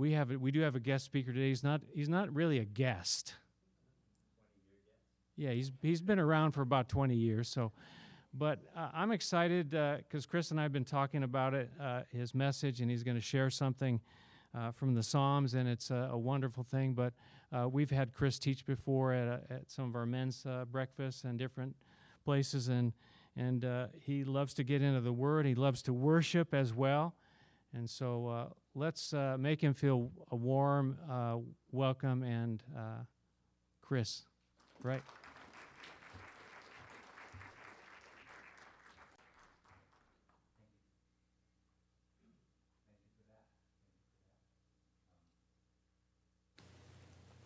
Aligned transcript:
we 0.00 0.12
have 0.12 0.30
we 0.30 0.50
do 0.50 0.60
have 0.62 0.74
a 0.74 0.80
guest 0.80 1.04
speaker 1.04 1.30
today. 1.30 1.48
He's 1.48 1.62
not 1.62 1.82
he's 1.92 2.08
not 2.08 2.34
really 2.34 2.58
a 2.58 2.64
guest. 2.64 3.34
Yeah, 5.36 5.50
he's 5.50 5.70
he's 5.82 6.00
been 6.00 6.18
around 6.18 6.52
for 6.52 6.62
about 6.62 6.88
20 6.88 7.14
years. 7.14 7.48
So, 7.48 7.72
but 8.32 8.60
uh, 8.74 8.88
I'm 8.94 9.12
excited 9.12 9.70
because 9.70 10.24
Chris 10.24 10.50
and 10.52 10.58
I 10.58 10.62
have 10.62 10.72
been 10.72 10.86
talking 10.86 11.22
about 11.22 11.52
it, 11.52 11.70
uh, 11.78 12.02
his 12.10 12.34
message, 12.34 12.80
and 12.80 12.90
he's 12.90 13.02
going 13.02 13.16
to 13.16 13.22
share 13.22 13.50
something 13.50 14.00
uh, 14.56 14.70
from 14.70 14.94
the 14.94 15.02
Psalms, 15.02 15.52
and 15.52 15.68
it's 15.68 15.90
a, 15.90 16.08
a 16.12 16.18
wonderful 16.18 16.64
thing. 16.64 16.94
But 16.94 17.12
uh, 17.52 17.68
we've 17.68 17.90
had 17.90 18.14
Chris 18.14 18.38
teach 18.38 18.64
before 18.64 19.12
at, 19.12 19.28
a, 19.28 19.40
at 19.52 19.70
some 19.70 19.84
of 19.84 19.94
our 19.94 20.06
men's 20.06 20.46
uh, 20.46 20.64
breakfasts 20.64 21.24
and 21.24 21.38
different 21.38 21.76
places, 22.24 22.68
and 22.68 22.94
and 23.36 23.66
uh, 23.66 23.88
he 24.00 24.24
loves 24.24 24.54
to 24.54 24.64
get 24.64 24.80
into 24.80 25.02
the 25.02 25.12
Word. 25.12 25.44
He 25.44 25.54
loves 25.54 25.82
to 25.82 25.92
worship 25.92 26.54
as 26.54 26.72
well, 26.72 27.14
and 27.74 27.88
so 27.88 28.28
uh, 28.28 28.46
let's 28.74 29.12
uh, 29.12 29.36
make 29.38 29.60
him 29.60 29.74
feel 29.74 30.10
a 30.30 30.36
warm 30.36 30.98
uh, 31.10 31.36
welcome. 31.72 32.22
And 32.22 32.62
Chris, 33.82 34.22
right? 34.84 35.02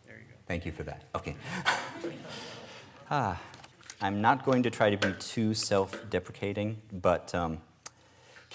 There 0.05 0.17
you 0.17 0.23
go. 0.29 0.35
Thank 0.45 0.65
you 0.67 0.71
for 0.71 0.83
that. 0.83 1.03
Okay. 1.15 1.35
ah, 3.09 3.41
I'm 4.01 4.21
not 4.21 4.45
going 4.45 4.61
to 4.63 4.69
try 4.69 4.91
to 4.91 4.97
be 4.97 5.13
too 5.17 5.55
self 5.55 6.07
deprecating, 6.11 6.81
but 6.91 7.33
um, 7.33 7.57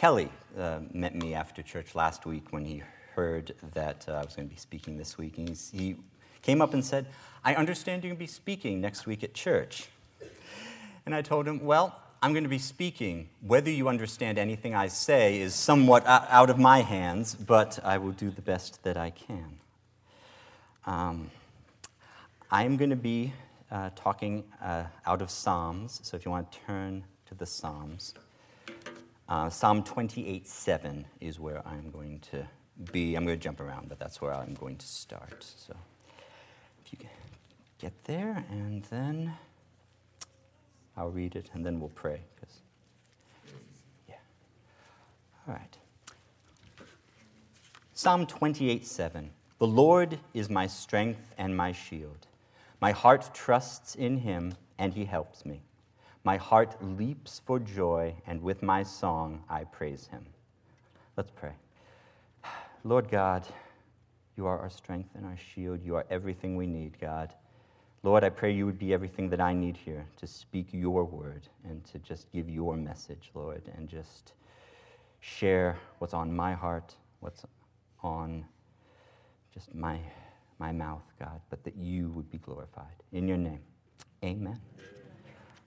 Kelly 0.01 0.31
uh, 0.59 0.79
met 0.95 1.15
me 1.15 1.35
after 1.35 1.61
church 1.61 1.95
last 1.95 2.25
week 2.25 2.55
when 2.55 2.65
he 2.65 2.83
heard 3.15 3.55
that 3.75 4.07
uh, 4.09 4.13
I 4.13 4.25
was 4.25 4.35
going 4.35 4.49
to 4.49 4.55
be 4.55 4.59
speaking 4.59 4.97
this 4.97 5.19
week. 5.19 5.37
And 5.37 5.55
he 5.75 5.97
came 6.41 6.63
up 6.63 6.73
and 6.73 6.83
said, 6.83 7.05
I 7.45 7.55
understand 7.55 8.03
you're 8.03 8.09
going 8.09 8.17
to 8.17 8.21
be 8.21 8.27
speaking 8.27 8.81
next 8.81 9.05
week 9.05 9.23
at 9.23 9.35
church. 9.35 9.89
And 11.05 11.15
I 11.15 11.21
told 11.21 11.47
him, 11.47 11.63
Well, 11.63 12.01
I'm 12.23 12.33
going 12.33 12.45
to 12.45 12.49
be 12.49 12.59
speaking. 12.59 13.29
Whether 13.47 13.71
you 13.71 13.89
understand 13.89 14.39
anything 14.39 14.75
I 14.75 14.89
say 14.89 15.39
is 15.39 15.55
somewhat 15.55 16.07
out 16.07 16.49
of 16.49 16.59
my 16.59 16.81
hands, 16.81 17.35
but 17.35 17.79
I 17.85 17.99
will 17.99 18.13
do 18.13 18.31
the 18.31 18.41
best 18.41 18.83
that 18.85 18.97
I 18.97 19.11
can. 19.11 19.59
Um, 20.87 21.31
I'm 22.51 22.79
going 22.79 22.89
to 22.89 22.97
be 22.97 23.35
uh, 23.71 23.91
talking 23.95 24.45
uh, 24.63 24.85
out 25.05 25.21
of 25.21 25.31
Psalms, 25.31 26.01
so 26.03 26.17
if 26.17 26.25
you 26.25 26.31
want 26.31 26.51
to 26.51 26.59
turn 26.61 27.05
to 27.27 27.35
the 27.35 27.45
Psalms, 27.45 28.15
uh, 29.31 29.49
Psalm 29.49 29.85
28 29.85 30.47
7 30.47 31.07
is 31.21 31.39
where 31.39 31.67
I'm 31.67 31.91
going 31.93 32.19
to 32.33 32.49
be. 32.93 33.15
I'm 33.15 33.25
going 33.25 33.39
to 33.39 33.43
jump 33.43 33.61
around, 33.61 33.89
but 33.89 33.99
that's 33.99 34.21
where 34.21 34.35
I'm 34.35 34.55
going 34.55 34.77
to 34.77 34.87
start. 34.87 35.45
So 35.57 35.75
if 36.85 36.93
you 36.93 36.99
can 36.99 37.09
get 37.79 37.93
there, 38.05 38.45
and 38.51 38.83
then 38.91 39.33
I'll 40.97 41.11
read 41.11 41.37
it, 41.37 41.49
and 41.55 41.65
then 41.65 41.79
we'll 41.79 41.91
pray. 41.91 42.23
Cause, 42.41 42.61
yeah. 44.09 44.17
All 45.47 45.55
right. 45.55 45.79
Psalm 47.95 48.27
28 48.27 48.85
7. 48.85 49.31
The 49.59 49.67
Lord 49.67 50.19
is 50.35 50.51
my 50.51 50.67
strength 50.67 51.35
and 51.39 51.57
my 51.57 51.71
shield. 51.71 52.27
My 52.81 52.91
heart 52.91 53.31
trusts 53.33 53.95
in 53.95 54.19
him, 54.19 54.55
and 54.77 54.95
he 54.95 55.05
helps 55.05 55.47
me. 55.47 55.61
My 56.23 56.37
heart 56.37 56.77
leaps 56.83 57.41
for 57.45 57.59
joy, 57.59 58.15
and 58.27 58.43
with 58.43 58.63
my 58.63 58.83
song 58.83 59.43
I 59.49 59.65
praise 59.65 60.07
him. 60.07 60.27
Let's 61.17 61.31
pray. 61.31 61.53
Lord 62.85 63.11
God, 63.11 63.47
you 64.37 64.47
are 64.47 64.59
our 64.59 64.71
strength 64.71 65.11
and 65.15 65.25
our 65.27 65.37
shield. 65.37 65.81
You 65.85 65.97
are 65.97 66.07
everything 66.11 66.57
we 66.57 66.67
need, 66.67 66.99
God. 67.01 67.35
Lord, 68.03 68.25
I 68.25 68.31
pray 68.31 68.53
you 68.53 68.65
would 68.65 68.79
be 68.79 68.95
everything 68.95 69.29
that 69.31 69.41
I 69.41 69.53
need 69.53 69.77
here 69.77 70.07
to 70.17 70.27
speak 70.27 70.69
your 70.73 71.05
word 71.05 71.49
and 71.65 71.85
to 71.87 71.99
just 71.99 72.31
give 72.33 72.49
your 72.49 72.77
message, 72.77 73.31
Lord, 73.35 73.71
and 73.77 73.89
just 73.89 74.33
share 75.21 75.79
what's 75.99 76.15
on 76.15 76.35
my 76.35 76.55
heart, 76.55 76.95
what's 77.21 77.45
on 78.03 78.47
just 79.53 79.75
my 79.75 80.01
my 80.59 80.73
mouth, 80.73 81.03
God, 81.19 81.41
but 81.49 81.65
that 81.65 81.75
you 81.77 82.11
would 82.11 82.31
be 82.31 82.39
glorified. 82.39 83.03
In 83.13 83.27
your 83.27 83.39
name, 83.39 83.61
amen. 84.23 84.61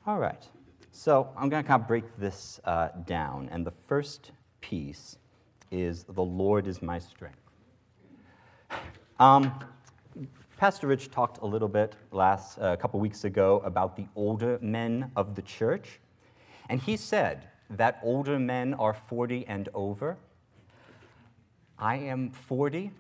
All 0.06 0.20
right. 0.20 0.46
So 0.92 1.30
I'm 1.38 1.48
going 1.48 1.64
to 1.64 1.68
kind 1.68 1.82
of 1.82 1.88
break 1.88 2.04
this 2.18 2.60
uh, 2.66 2.90
down. 3.06 3.48
And 3.54 3.66
the 3.66 3.72
first 3.72 4.32
piece 4.60 5.18
is 5.72 6.04
the 6.04 6.22
Lord 6.24 6.68
is 6.68 6.82
my 6.82 7.00
strength. 7.00 7.38
Um, 9.18 9.58
Pastor 10.58 10.88
Rich 10.88 11.12
talked 11.12 11.38
a 11.42 11.46
little 11.46 11.70
bit 11.70 11.96
last 12.12 12.58
uh, 12.60 12.74
a 12.74 12.78
couple 12.78 13.00
weeks 13.00 13.24
ago 13.24 13.62
about 13.64 13.96
the 13.96 14.06
older 14.16 14.60
men 14.62 15.10
of 15.16 15.36
the 15.36 15.42
church. 15.42 16.00
And 16.68 16.82
he 16.82 16.98
said 16.98 17.48
that 17.70 18.00
older 18.04 18.38
men 18.38 18.74
are 18.74 18.94
40 18.94 19.48
and 19.48 19.70
over. 19.74 20.18
I 21.80 21.96
am 21.96 22.30
40, 22.30 22.92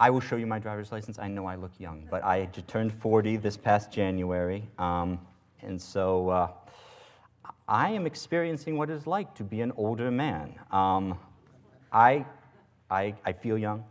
I 0.00 0.10
will 0.10 0.20
show 0.20 0.36
you 0.36 0.46
my 0.46 0.58
driver's 0.58 0.92
license. 0.92 1.18
I 1.18 1.26
know 1.26 1.46
I 1.46 1.56
look 1.56 1.72
young, 1.78 2.06
but 2.08 2.22
I 2.22 2.44
turned 2.66 2.92
40 2.92 3.38
this 3.38 3.56
past 3.56 3.90
January. 3.90 4.68
Um, 4.78 5.18
and 5.62 5.80
so 5.80 6.28
uh, 6.28 6.48
I 7.66 7.90
am 7.90 8.06
experiencing 8.06 8.76
what 8.76 8.90
it's 8.90 9.06
like 9.06 9.34
to 9.36 9.44
be 9.44 9.60
an 9.60 9.72
older 9.76 10.10
man. 10.10 10.54
Um, 10.70 11.18
I, 11.92 12.24
I, 12.90 13.14
I, 13.24 13.32
feel 13.32 13.58
young, 13.58 13.84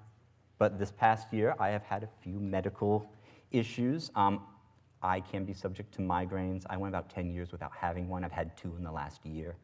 but 0.57 0.79
this 0.79 0.91
past 0.91 1.31
year 1.33 1.55
I 1.59 1.69
have 1.69 1.83
had 1.83 2.03
a 2.03 2.09
few 2.23 2.39
medical 2.39 3.09
issues. 3.51 4.11
Um, 4.15 4.41
I 5.01 5.19
can 5.19 5.45
be 5.45 5.53
subject 5.53 5.93
to 5.95 6.01
migraines. 6.01 6.65
I 6.69 6.77
went 6.77 6.93
about 6.93 7.09
10 7.09 7.31
years 7.31 7.51
without 7.51 7.71
having 7.79 8.09
one. 8.09 8.23
I've 8.23 8.31
had 8.31 8.55
two 8.57 8.73
in 8.77 8.83
the 8.83 8.91
last 8.91 9.25
year. 9.25 9.55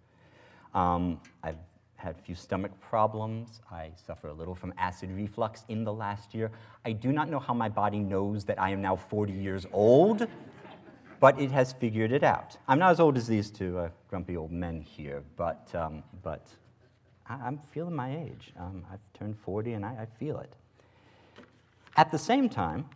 Um, 0.74 1.20
I've 1.44 1.58
had 1.96 2.16
a 2.16 2.20
few 2.20 2.36
stomach 2.36 2.72
problems. 2.82 3.62
I 3.72 3.92
suffer 3.96 4.28
a 4.28 4.34
little 4.34 4.56
from 4.56 4.74
acid 4.78 5.10
reflux 5.12 5.64
in 5.70 5.84
the 5.84 5.94
last 5.94 6.34
year. 6.34 6.52
I 6.86 6.92
do 6.92 7.12
not 7.12 7.30
know 7.30 7.40
how 7.40 7.54
my 7.54 7.70
body 7.70 8.00
knows 8.00 8.44
that 8.46 8.62
I 8.62 8.72
am 8.72 8.82
now 8.82 8.96
40 8.96 9.34
years 9.34 9.66
old, 9.72 10.28
but 11.24 11.40
it 11.40 11.52
has 11.52 11.72
figured 11.72 12.12
it 12.12 12.22
out. 12.22 12.58
I'm 12.68 12.80
not 12.80 12.92
as 12.92 13.00
old 13.00 13.16
as 13.16 13.28
these 13.28 13.50
two 13.50 13.80
uh, 13.80 13.90
grumpy 14.10 14.36
old 14.36 14.52
men 14.52 14.82
here, 14.82 15.24
but, 15.38 15.74
um, 15.74 16.04
but 16.22 16.46
I, 17.26 17.48
am 17.48 17.60
feeling 17.72 17.96
my 17.96 18.14
age. 18.14 18.52
Um, 18.60 18.84
I've 18.92 19.00
turned 19.18 19.38
40 19.40 19.72
and 19.72 19.86
I, 19.86 20.00
I 20.02 20.06
feel 20.20 20.38
it. 20.40 20.52
At 21.96 22.12
the 22.12 22.18
same 22.18 22.50
time, 22.50 22.90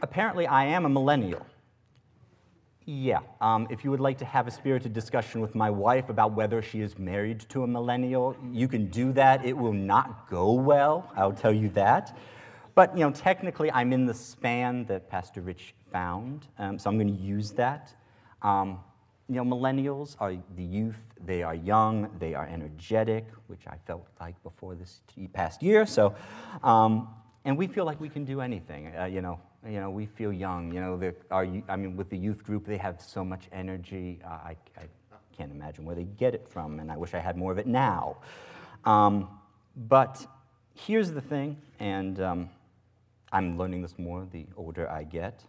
apparently 0.00 0.46
I 0.46 0.66
am 0.66 0.84
a 0.84 0.88
millennial. 0.88 1.44
Yeah. 2.84 3.22
Um, 3.40 3.66
if 3.70 3.82
you 3.82 3.90
would 3.90 3.98
like 3.98 4.18
to 4.18 4.24
have 4.24 4.46
a 4.46 4.52
spirited 4.52 4.92
discussion 4.92 5.40
with 5.40 5.56
my 5.56 5.68
wife 5.68 6.08
about 6.08 6.30
whether 6.30 6.62
she 6.62 6.80
is 6.80 6.96
married 6.96 7.40
to 7.48 7.64
a 7.64 7.66
millennial, 7.66 8.36
you 8.52 8.68
can 8.68 8.86
do 8.86 9.12
that. 9.14 9.44
It 9.44 9.56
will 9.58 9.72
not 9.72 10.30
go 10.30 10.52
well, 10.52 11.10
I'll 11.16 11.32
tell 11.32 11.52
you 11.52 11.70
that. 11.70 12.16
But, 12.76 12.96
you 12.96 13.04
know, 13.04 13.10
technically, 13.10 13.72
I'm 13.72 13.92
in 13.92 14.06
the 14.06 14.14
span 14.14 14.84
that 14.84 15.10
Pastor 15.10 15.40
Rich 15.40 15.74
found, 15.96 16.46
um, 16.58 16.78
so 16.78 16.90
I'm 16.90 16.98
going 16.98 17.16
to 17.16 17.22
use 17.22 17.52
that. 17.52 17.94
Um, 18.42 18.80
you 19.30 19.36
know, 19.36 19.44
millennials 19.44 20.14
are 20.20 20.34
the 20.54 20.62
youth. 20.62 21.00
They 21.24 21.42
are 21.42 21.54
young. 21.54 22.10
They 22.18 22.34
are 22.34 22.46
energetic, 22.46 23.24
which 23.46 23.66
I 23.66 23.76
felt 23.86 24.06
like 24.20 24.36
before 24.42 24.74
this 24.74 25.00
past 25.32 25.62
year. 25.62 25.86
So, 25.86 26.14
um, 26.62 27.08
and 27.46 27.56
we 27.56 27.66
feel 27.66 27.86
like 27.86 27.98
we 27.98 28.10
can 28.10 28.26
do 28.26 28.42
anything. 28.42 28.94
Uh, 28.94 29.06
you 29.06 29.22
know, 29.22 29.40
you 29.66 29.80
know, 29.80 29.88
we 29.88 30.04
feel 30.04 30.32
young. 30.34 30.70
You 30.70 30.80
know, 30.82 31.12
our, 31.30 31.46
I 31.66 31.76
mean, 31.76 31.96
with 31.96 32.10
the 32.10 32.18
youth 32.18 32.44
group, 32.44 32.66
they 32.66 32.76
have 32.76 33.00
so 33.00 33.24
much 33.24 33.44
energy. 33.50 34.20
Uh, 34.22 34.28
I, 34.50 34.56
I, 34.76 34.82
can't 35.36 35.52
imagine 35.52 35.84
where 35.84 35.94
they 35.94 36.08
get 36.24 36.34
it 36.34 36.48
from, 36.48 36.80
and 36.80 36.90
I 36.90 36.96
wish 36.96 37.12
I 37.12 37.18
had 37.18 37.36
more 37.36 37.52
of 37.52 37.58
it 37.58 37.66
now. 37.66 38.16
Um, 38.86 39.28
but 39.76 40.26
here's 40.74 41.10
the 41.10 41.20
thing, 41.20 41.58
and 41.78 42.18
um, 42.20 42.50
I'm 43.32 43.58
learning 43.58 43.82
this 43.82 43.98
more 43.98 44.26
the 44.32 44.46
older 44.56 44.90
I 44.90 45.04
get. 45.04 45.44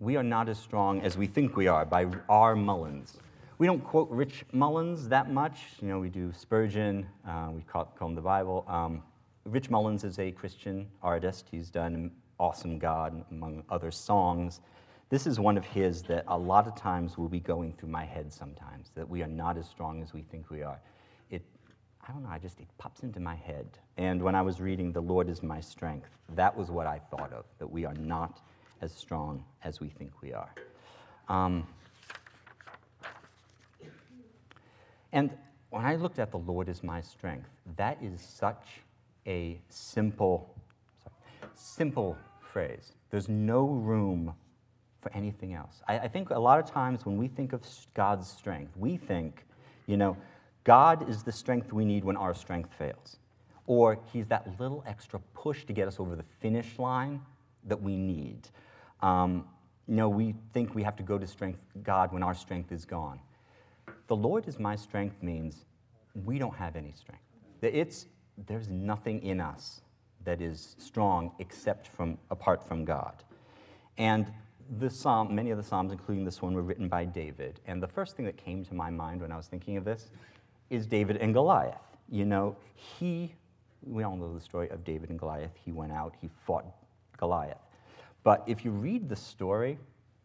We 0.00 0.16
are 0.16 0.22
not 0.22 0.48
as 0.48 0.58
strong 0.58 1.02
as 1.02 1.18
we 1.18 1.26
think 1.26 1.58
we 1.58 1.66
are 1.66 1.84
by 1.84 2.06
R. 2.26 2.56
Mullins. 2.56 3.18
We 3.58 3.66
don't 3.66 3.84
quote 3.84 4.08
Rich 4.08 4.46
Mullins 4.50 5.06
that 5.10 5.30
much. 5.30 5.60
You 5.82 5.88
know, 5.88 6.00
we 6.00 6.08
do 6.08 6.32
Spurgeon, 6.32 7.06
uh, 7.28 7.50
we 7.52 7.60
call, 7.60 7.84
call 7.98 8.08
him 8.08 8.14
the 8.14 8.22
Bible. 8.22 8.64
Um, 8.66 9.02
Rich 9.44 9.68
Mullins 9.68 10.02
is 10.02 10.18
a 10.18 10.30
Christian 10.30 10.88
artist. 11.02 11.48
He's 11.50 11.68
done 11.68 12.12
Awesome 12.38 12.78
God, 12.78 13.22
among 13.30 13.62
other 13.68 13.90
songs. 13.90 14.62
This 15.10 15.26
is 15.26 15.38
one 15.38 15.58
of 15.58 15.66
his 15.66 16.02
that 16.04 16.24
a 16.28 16.38
lot 16.38 16.66
of 16.66 16.74
times 16.74 17.18
will 17.18 17.28
be 17.28 17.40
going 17.40 17.74
through 17.74 17.90
my 17.90 18.06
head 18.06 18.32
sometimes, 18.32 18.92
that 18.94 19.06
we 19.06 19.22
are 19.22 19.28
not 19.28 19.58
as 19.58 19.68
strong 19.68 20.02
as 20.02 20.14
we 20.14 20.22
think 20.22 20.48
we 20.48 20.62
are. 20.62 20.80
It, 21.28 21.42
I 22.08 22.10
don't 22.10 22.22
know, 22.22 22.30
I 22.30 22.38
just, 22.38 22.58
it 22.58 22.68
pops 22.78 23.02
into 23.02 23.20
my 23.20 23.34
head. 23.34 23.76
And 23.98 24.22
when 24.22 24.34
I 24.34 24.40
was 24.40 24.62
reading 24.62 24.92
The 24.92 25.02
Lord 25.02 25.28
is 25.28 25.42
My 25.42 25.60
Strength, 25.60 26.08
that 26.34 26.56
was 26.56 26.70
what 26.70 26.86
I 26.86 27.00
thought 27.10 27.34
of, 27.34 27.44
that 27.58 27.70
we 27.70 27.84
are 27.84 27.92
not 27.92 28.40
as 28.80 28.92
strong 28.92 29.44
as 29.64 29.80
we 29.80 29.88
think 29.88 30.12
we 30.22 30.32
are. 30.32 30.54
Um, 31.28 31.66
and 35.12 35.30
when 35.70 35.84
I 35.84 35.96
looked 35.96 36.18
at 36.18 36.30
The 36.30 36.38
Lord 36.38 36.68
is 36.68 36.82
My 36.82 37.00
Strength, 37.00 37.48
that 37.76 37.98
is 38.02 38.20
such 38.20 38.80
a 39.26 39.60
simple, 39.68 40.54
sorry, 41.02 41.52
simple 41.54 42.16
phrase. 42.40 42.92
There's 43.10 43.28
no 43.28 43.66
room 43.66 44.34
for 45.00 45.12
anything 45.14 45.54
else. 45.54 45.82
I, 45.88 46.00
I 46.00 46.08
think 46.08 46.30
a 46.30 46.38
lot 46.38 46.58
of 46.58 46.70
times 46.70 47.06
when 47.06 47.16
we 47.16 47.28
think 47.28 47.52
of 47.52 47.62
God's 47.94 48.28
strength, 48.28 48.76
we 48.76 48.96
think, 48.96 49.44
you 49.86 49.96
know, 49.96 50.16
God 50.64 51.08
is 51.08 51.22
the 51.22 51.32
strength 51.32 51.72
we 51.72 51.84
need 51.84 52.04
when 52.04 52.16
our 52.16 52.34
strength 52.34 52.70
fails. 52.78 53.16
Or 53.66 53.98
he's 54.12 54.26
that 54.28 54.58
little 54.58 54.84
extra 54.86 55.20
push 55.34 55.64
to 55.64 55.72
get 55.72 55.88
us 55.88 56.00
over 56.00 56.16
the 56.16 56.22
finish 56.22 56.78
line 56.78 57.20
that 57.66 57.80
we 57.80 57.96
need. 57.96 58.48
Um, 59.02 59.44
know, 59.90 60.08
we 60.08 60.34
think 60.52 60.74
we 60.74 60.82
have 60.82 60.96
to 60.96 61.02
go 61.02 61.18
to 61.18 61.26
strength 61.26 61.60
God 61.82 62.12
when 62.12 62.22
our 62.22 62.34
strength 62.34 62.72
is 62.72 62.84
gone. 62.84 63.20
The 64.06 64.16
Lord 64.16 64.46
is 64.48 64.58
my 64.58 64.76
strength 64.76 65.22
means 65.22 65.64
we 66.24 66.38
don't 66.38 66.54
have 66.54 66.76
any 66.76 66.92
strength. 66.92 67.22
It's, 67.62 68.06
there's 68.46 68.68
nothing 68.68 69.22
in 69.22 69.40
us 69.40 69.82
that 70.24 70.40
is 70.40 70.76
strong 70.78 71.32
except 71.38 71.88
from 71.88 72.18
apart 72.30 72.66
from 72.66 72.84
God. 72.84 73.24
And 73.98 74.26
the 74.78 74.88
psalm, 74.88 75.34
many 75.34 75.50
of 75.50 75.58
the 75.58 75.64
psalms, 75.64 75.92
including 75.92 76.24
this 76.24 76.40
one, 76.40 76.54
were 76.54 76.62
written 76.62 76.88
by 76.88 77.04
David. 77.04 77.60
And 77.66 77.82
the 77.82 77.88
first 77.88 78.16
thing 78.16 78.24
that 78.26 78.36
came 78.36 78.64
to 78.66 78.74
my 78.74 78.90
mind 78.90 79.20
when 79.20 79.32
I 79.32 79.36
was 79.36 79.46
thinking 79.46 79.76
of 79.76 79.84
this 79.84 80.10
is 80.70 80.86
David 80.86 81.16
and 81.16 81.34
Goliath. 81.34 81.80
You 82.08 82.24
know, 82.24 82.56
he, 82.74 83.34
we 83.82 84.04
all 84.04 84.16
know 84.16 84.32
the 84.32 84.40
story 84.40 84.68
of 84.70 84.84
David 84.84 85.10
and 85.10 85.18
Goliath. 85.18 85.52
He 85.64 85.72
went 85.72 85.92
out, 85.92 86.14
he 86.20 86.28
fought 86.28 86.64
Goliath. 87.16 87.58
But 88.22 88.44
if 88.46 88.64
you 88.64 88.70
read 88.70 89.08
the 89.08 89.16
story, 89.16 89.78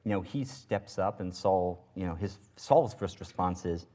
you 0.03 0.12
know, 0.12 0.21
he 0.21 0.44
steps 0.44 1.00
up 1.00 1.19
and 1.19 1.33
Saul, 1.33 1.83
you 1.95 2.06
know, 2.06 2.15
his 2.15 2.38
Saul's 2.57 2.94
first 2.94 3.19
response 3.19 3.65
is, 3.65 3.88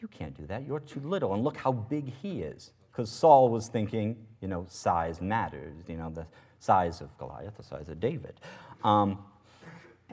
You 0.00 0.08
can't 0.08 0.36
do 0.36 0.46
that. 0.46 0.66
You're 0.66 0.80
too 0.80 1.00
little. 1.00 1.34
And 1.34 1.42
look 1.42 1.56
how 1.56 1.72
big 1.72 2.12
he 2.22 2.42
is. 2.42 2.72
Because 2.90 3.10
Saul 3.10 3.50
was 3.50 3.68
thinking, 3.68 4.16
you 4.40 4.48
know, 4.48 4.64
size 4.68 5.20
matters, 5.20 5.74
you 5.86 5.96
know, 5.96 6.10
the 6.10 6.26
size 6.60 7.00
of 7.00 7.16
Goliath, 7.18 7.56
the 7.56 7.62
size 7.62 7.88
of 7.88 8.00
David. 8.00 8.40
Um, 8.84 9.18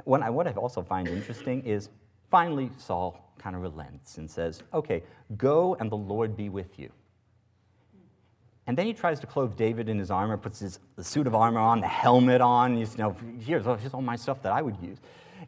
I, 0.08 0.30
what 0.30 0.48
I 0.48 0.52
also 0.52 0.82
find 0.82 1.08
interesting 1.08 1.64
is 1.66 1.90
finally 2.30 2.70
Saul 2.78 3.34
kind 3.38 3.56
of 3.56 3.62
relents 3.62 4.18
and 4.18 4.30
says, 4.30 4.64
Okay, 4.74 5.04
go 5.38 5.76
and 5.80 5.92
the 5.92 5.98
Lord 5.98 6.36
be 6.36 6.50
with 6.50 6.80
you. 6.80 6.90
And 8.66 8.78
then 8.78 8.86
he 8.86 8.94
tries 8.94 9.20
to 9.20 9.28
clothe 9.28 9.58
David 9.58 9.90
in 9.90 10.00
his 10.00 10.10
armor, 10.10 10.38
puts 10.38 10.60
his 10.60 10.80
suit 11.02 11.28
of 11.28 11.36
armor 11.36 11.60
on, 11.60 11.82
the 11.82 11.88
helmet 11.88 12.40
on. 12.40 12.78
You 12.78 12.88
know, 12.98 13.16
here's, 13.40 13.66
here's 13.66 13.94
all 13.94 14.02
my 14.02 14.16
stuff 14.16 14.42
that 14.44 14.54
I 14.54 14.62
would 14.62 14.78
use. 14.82 15.00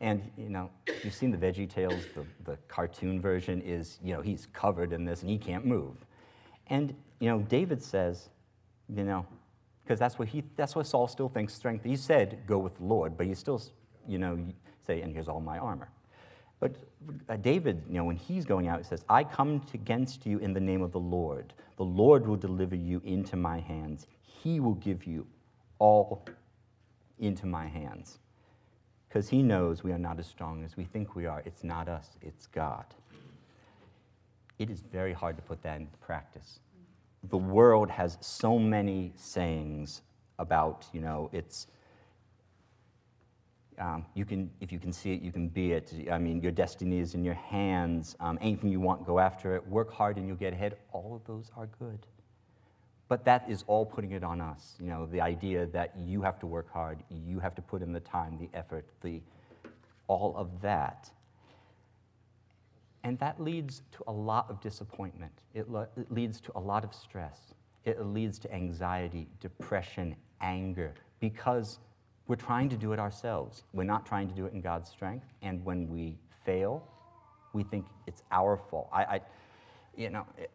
And, 0.01 0.29
you 0.37 0.49
know, 0.49 0.69
you've 1.03 1.13
seen 1.13 1.31
the 1.31 1.37
Veggie 1.37 1.69
Tales, 1.69 2.03
the, 2.13 2.25
the 2.43 2.57
cartoon 2.67 3.21
version 3.21 3.61
is, 3.61 3.99
you 4.03 4.13
know, 4.13 4.21
he's 4.21 4.47
covered 4.51 4.91
in 4.91 5.05
this 5.05 5.21
and 5.21 5.29
he 5.29 5.37
can't 5.37 5.65
move. 5.65 6.05
And, 6.67 6.93
you 7.19 7.29
know, 7.29 7.39
David 7.39 7.81
says, 7.81 8.29
you 8.93 9.03
know, 9.03 9.25
because 9.83 9.99
that's 9.99 10.19
what 10.19 10.27
he, 10.27 10.43
that's 10.57 10.75
what 10.75 10.85
Saul 10.85 11.07
still 11.07 11.29
thinks 11.29 11.53
strength. 11.53 11.85
He 11.85 11.95
said, 11.95 12.39
go 12.45 12.57
with 12.57 12.75
the 12.77 12.83
Lord, 12.83 13.15
but 13.15 13.27
he 13.27 13.33
still, 13.35 13.61
you 14.07 14.17
know, 14.17 14.45
say, 14.85 15.01
and 15.01 15.13
here's 15.13 15.29
all 15.29 15.39
my 15.39 15.57
armor. 15.57 15.89
But 16.59 16.75
uh, 17.29 17.35
David, 17.37 17.83
you 17.87 17.95
know, 17.95 18.05
when 18.05 18.15
he's 18.15 18.45
going 18.45 18.67
out, 18.67 18.79
he 18.79 18.83
says, 18.83 19.03
I 19.09 19.23
come 19.23 19.61
against 19.73 20.25
you 20.25 20.37
in 20.39 20.53
the 20.53 20.59
name 20.59 20.81
of 20.81 20.91
the 20.91 20.99
Lord. 20.99 21.53
The 21.77 21.83
Lord 21.83 22.25
will 22.25 22.37
deliver 22.37 22.75
you 22.75 23.01
into 23.03 23.35
my 23.35 23.59
hands. 23.59 24.07
He 24.21 24.59
will 24.59 24.75
give 24.75 25.05
you 25.05 25.27
all 25.79 26.25
into 27.19 27.45
my 27.45 27.67
hands. 27.67 28.19
Because 29.07 29.29
he 29.29 29.43
knows 29.43 29.83
we 29.83 29.91
are 29.91 29.97
not 29.97 30.19
as 30.19 30.27
strong 30.27 30.63
as 30.63 30.75
we 30.75 30.85
think 30.85 31.15
we 31.15 31.25
are. 31.25 31.41
It's 31.45 31.63
not 31.63 31.87
us, 31.87 32.09
it's 32.21 32.47
God. 32.47 32.85
It 34.57 34.69
is 34.69 34.81
very 34.81 35.13
hard 35.13 35.35
to 35.37 35.43
put 35.43 35.61
that 35.63 35.79
into 35.79 35.97
practice. 35.97 36.59
The 37.29 37.37
world 37.37 37.89
has 37.89 38.17
so 38.21 38.57
many 38.57 39.13
sayings 39.15 40.01
about, 40.39 40.85
you 40.93 41.01
know, 41.01 41.29
it's 41.33 41.67
um, 43.79 44.05
you 44.13 44.25
can, 44.25 44.49
if 44.61 44.71
you 44.71 44.79
can 44.79 44.91
see 44.91 45.13
it, 45.13 45.21
you 45.21 45.31
can 45.31 45.47
be 45.47 45.73
it. 45.73 45.93
I 46.11 46.17
mean, 46.17 46.41
your 46.41 46.51
destiny 46.51 46.99
is 46.99 47.13
in 47.13 47.23
your 47.23 47.33
hands. 47.35 48.15
Um, 48.19 48.37
anything 48.41 48.69
you 48.69 48.79
want, 48.79 49.05
go 49.05 49.19
after 49.19 49.55
it. 49.55 49.67
Work 49.67 49.93
hard 49.93 50.17
and 50.17 50.27
you'll 50.27 50.37
get 50.37 50.53
ahead. 50.53 50.77
All 50.91 51.15
of 51.15 51.25
those 51.25 51.51
are 51.55 51.67
good. 51.79 51.99
But 53.07 53.25
that 53.25 53.45
is 53.47 53.63
all 53.67 53.85
putting 53.85 54.11
it 54.11 54.23
on 54.23 54.41
us. 54.41 54.75
You 54.79 54.89
know, 54.89 55.05
the 55.05 55.21
idea 55.21 55.67
that 55.67 55.93
you 55.97 56.21
have 56.21 56.39
to 56.39 56.47
work 56.47 56.71
hard, 56.71 57.03
you 57.09 57.39
have 57.39 57.53
to 57.55 57.61
put 57.61 57.81
in 57.81 57.93
the 57.93 57.99
time, 57.99 58.37
the 58.39 58.49
effort, 58.57 58.85
the, 59.01 59.21
all 60.07 60.35
of 60.35 60.61
that. 60.61 61.09
And 63.03 63.19
that 63.19 63.39
leads 63.39 63.83
to 63.91 64.03
a 64.07 64.11
lot 64.11 64.49
of 64.49 64.59
disappointment. 64.61 65.31
It, 65.53 65.67
it 65.95 66.11
leads 66.11 66.41
to 66.41 66.51
a 66.55 66.59
lot 66.59 66.83
of 66.83 66.93
stress. 66.95 67.53
It 67.83 68.03
leads 68.03 68.39
to 68.39 68.51
anxiety, 68.51 69.27
depression, 69.39 70.15
anger, 70.41 70.95
because 71.19 71.77
we're 72.27 72.35
trying 72.35 72.69
to 72.69 72.75
do 72.75 72.91
it 72.91 72.99
ourselves. 72.99 73.63
We're 73.73 73.83
not 73.83 74.05
trying 74.05 74.27
to 74.29 74.33
do 74.33 74.45
it 74.45 74.53
in 74.53 74.61
God's 74.61 74.89
strength. 74.89 75.25
And 75.41 75.63
when 75.63 75.89
we 75.89 76.17
fail, 76.43 76.87
we 77.53 77.63
think 77.63 77.85
it's 78.07 78.23
our 78.31 78.57
fault. 78.57 78.89
I, 78.91 79.03
I 79.03 79.21
you 79.95 80.09
know, 80.09 80.25
it, 80.37 80.49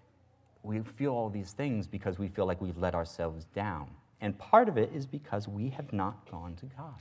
we 0.63 0.81
feel 0.81 1.13
all 1.13 1.31
these 1.31 1.53
things 1.53 1.87
because 1.87 2.19
we 2.19 2.29
feel 2.29 2.47
like 2.47 2.61
we've 2.61 2.77
let 2.77 2.95
ourselves 2.95 3.47
down. 3.55 3.89
And 4.21 4.39
part 4.39 4.69
of 4.69 4.77
it 4.77 4.91
is 4.95 5.07
because 5.07 5.49
we 5.49 5.71
have 5.71 5.93
not 5.93 6.31
gone 6.31 6.55
to 6.57 6.67
God. 6.67 7.01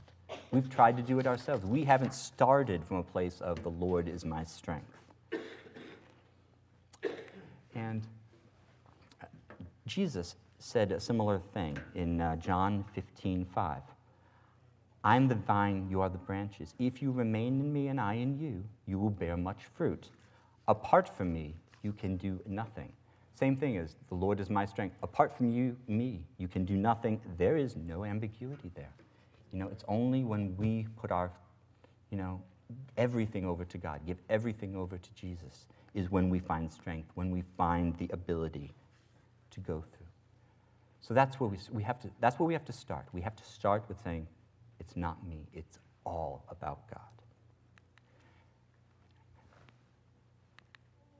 We've 0.52 0.70
tried 0.70 0.96
to 0.96 1.02
do 1.02 1.18
it 1.18 1.26
ourselves. 1.26 1.64
We 1.64 1.84
haven't 1.84 2.14
started 2.14 2.84
from 2.84 2.96
a 2.98 3.02
place 3.02 3.40
of 3.40 3.62
the 3.62 3.70
Lord 3.70 4.08
is 4.08 4.24
my 4.24 4.44
strength. 4.44 4.96
And 7.74 8.06
Jesus 9.86 10.36
said 10.58 10.92
a 10.92 11.00
similar 11.00 11.40
thing 11.52 11.78
in 11.94 12.20
uh, 12.20 12.36
John 12.36 12.84
15 12.94 13.44
5. 13.44 13.82
I'm 15.02 15.28
the 15.28 15.34
vine, 15.34 15.88
you 15.90 16.00
are 16.02 16.08
the 16.08 16.18
branches. 16.18 16.74
If 16.78 17.00
you 17.00 17.10
remain 17.10 17.60
in 17.60 17.72
me 17.72 17.88
and 17.88 18.00
I 18.00 18.14
in 18.14 18.38
you, 18.38 18.64
you 18.86 18.98
will 18.98 19.10
bear 19.10 19.36
much 19.36 19.64
fruit. 19.74 20.08
Apart 20.68 21.08
from 21.16 21.32
me, 21.32 21.54
you 21.82 21.92
can 21.92 22.16
do 22.16 22.40
nothing. 22.46 22.92
Same 23.34 23.56
thing 23.56 23.78
as 23.78 23.96
the 24.08 24.14
Lord 24.14 24.38
is 24.40 24.50
my 24.50 24.66
strength. 24.66 24.96
Apart 25.02 25.34
from 25.34 25.50
you, 25.50 25.76
me, 25.88 26.20
you 26.36 26.46
can 26.46 26.66
do 26.66 26.76
nothing. 26.76 27.20
There 27.38 27.56
is 27.56 27.74
no 27.76 28.04
ambiguity 28.04 28.70
there. 28.74 28.92
You 29.52 29.58
know, 29.58 29.68
it's 29.68 29.84
only 29.88 30.24
when 30.24 30.54
we 30.58 30.86
put 31.00 31.10
our, 31.10 31.32
you 32.10 32.18
know, 32.18 32.42
everything 32.98 33.46
over 33.46 33.64
to 33.64 33.78
God, 33.78 34.00
give 34.06 34.18
everything 34.28 34.76
over 34.76 34.98
to 34.98 35.14
Jesus, 35.14 35.66
is 35.94 36.10
when 36.10 36.28
we 36.28 36.38
find 36.38 36.70
strength, 36.70 37.10
when 37.14 37.30
we 37.30 37.40
find 37.56 37.96
the 37.96 38.10
ability 38.12 38.72
to 39.52 39.60
go 39.60 39.82
through. 39.96 40.06
So 41.00 41.14
that's 41.14 41.40
where 41.40 41.48
we, 41.48 41.56
we 41.72 41.82
have 41.82 41.98
to, 42.00 42.10
that's 42.20 42.38
where 42.38 42.46
we 42.46 42.52
have 42.52 42.66
to 42.66 42.72
start. 42.72 43.06
We 43.12 43.22
have 43.22 43.34
to 43.36 43.44
start 43.44 43.84
with 43.88 43.98
saying, 44.04 44.26
it's 44.80 44.96
not 44.96 45.24
me, 45.26 45.46
it's 45.52 45.78
all 46.04 46.44
about 46.50 46.90
God. 46.90 47.00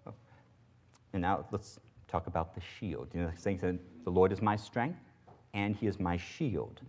Oh. 0.07 0.15
And 1.13 1.23
now 1.23 1.47
let's 1.53 1.79
talk 2.09 2.27
about 2.27 2.55
the 2.55 2.61
shield. 2.61 3.09
You 3.15 3.23
know, 3.23 3.31
saying 3.37 3.59
that 3.59 3.79
the 4.05 4.11
Lord 4.11 4.33
is 4.33 4.43
my 4.43 4.57
strength 4.57 4.99
and 5.55 5.77
he 5.77 5.87
is 5.87 6.01
my 6.01 6.17
shield. 6.17 6.81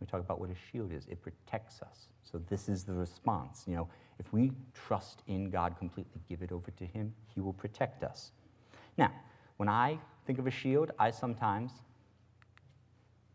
We 0.00 0.06
talk 0.06 0.20
about 0.20 0.40
what 0.40 0.50
a 0.50 0.56
shield 0.70 0.92
is. 0.92 1.06
It 1.08 1.22
protects 1.22 1.82
us. 1.82 2.08
So 2.24 2.40
this 2.48 2.68
is 2.68 2.84
the 2.84 2.94
response. 2.94 3.64
You 3.66 3.76
know, 3.76 3.88
if 4.18 4.32
we 4.32 4.52
trust 4.74 5.22
in 5.26 5.50
God 5.50 5.76
completely, 5.78 6.20
give 6.28 6.42
it 6.42 6.52
over 6.52 6.70
to 6.70 6.86
him, 6.86 7.12
he 7.34 7.40
will 7.40 7.52
protect 7.52 8.02
us. 8.02 8.32
Now, 8.96 9.12
when 9.56 9.68
I 9.68 9.98
think 10.26 10.38
of 10.38 10.46
a 10.46 10.50
shield, 10.50 10.92
I 10.98 11.10
sometimes 11.10 11.72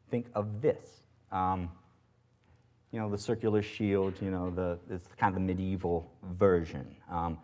think 0.10 0.28
of 0.34 0.62
this. 0.62 1.02
Um, 1.32 1.70
you 2.98 3.04
know, 3.04 3.12
the 3.12 3.18
circular 3.18 3.62
shield, 3.62 4.16
you 4.24 4.32
know, 4.32 4.50
the, 4.50 4.80
it's 4.90 5.08
kind 5.20 5.30
of 5.30 5.36
the 5.36 5.46
medieval 5.46 6.12
version. 6.34 6.96
Um, 7.12 7.38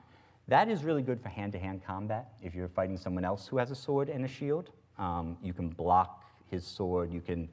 that 0.48 0.67
is 0.67 0.83
really 0.83 1.03
good 1.03 1.22
for 1.22 1.29
hand-to-hand 1.29 1.86
combat. 1.86 2.33
If 2.41 2.55
you're 2.55 2.67
fighting 2.67 2.98
someone 2.98 3.24
else 3.24 3.45
who 3.45 3.57
has 3.57 3.69
a 3.69 3.75
sword 3.75 4.10
and 4.10 4.25
a 4.25 4.27
shield, 4.27 4.72
um, 4.98 5.38
you 5.43 5.53
can 5.53 5.69
block 5.69 6.24
his 6.50 6.65
sword. 6.65 7.13
You 7.13 7.22
can, 7.22 7.48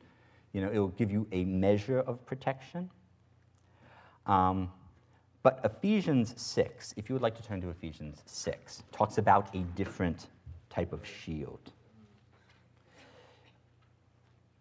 you 0.54 0.62
know, 0.62 0.70
it 0.70 0.78
will 0.78 0.88
give 0.88 1.10
you 1.10 1.26
a 1.30 1.44
measure 1.44 2.00
of 2.00 2.24
protection. 2.24 2.88
Um, 4.24 4.70
but 5.42 5.60
Ephesians 5.62 6.32
6, 6.40 6.94
if 6.96 7.10
you 7.10 7.14
would 7.14 7.22
like 7.22 7.36
to 7.36 7.42
turn 7.42 7.60
to 7.60 7.68
Ephesians 7.68 8.22
6, 8.24 8.82
talks 8.92 9.18
about 9.18 9.54
a 9.54 9.58
different 9.76 10.28
type 10.70 10.94
of 10.94 11.06
shield. 11.06 11.70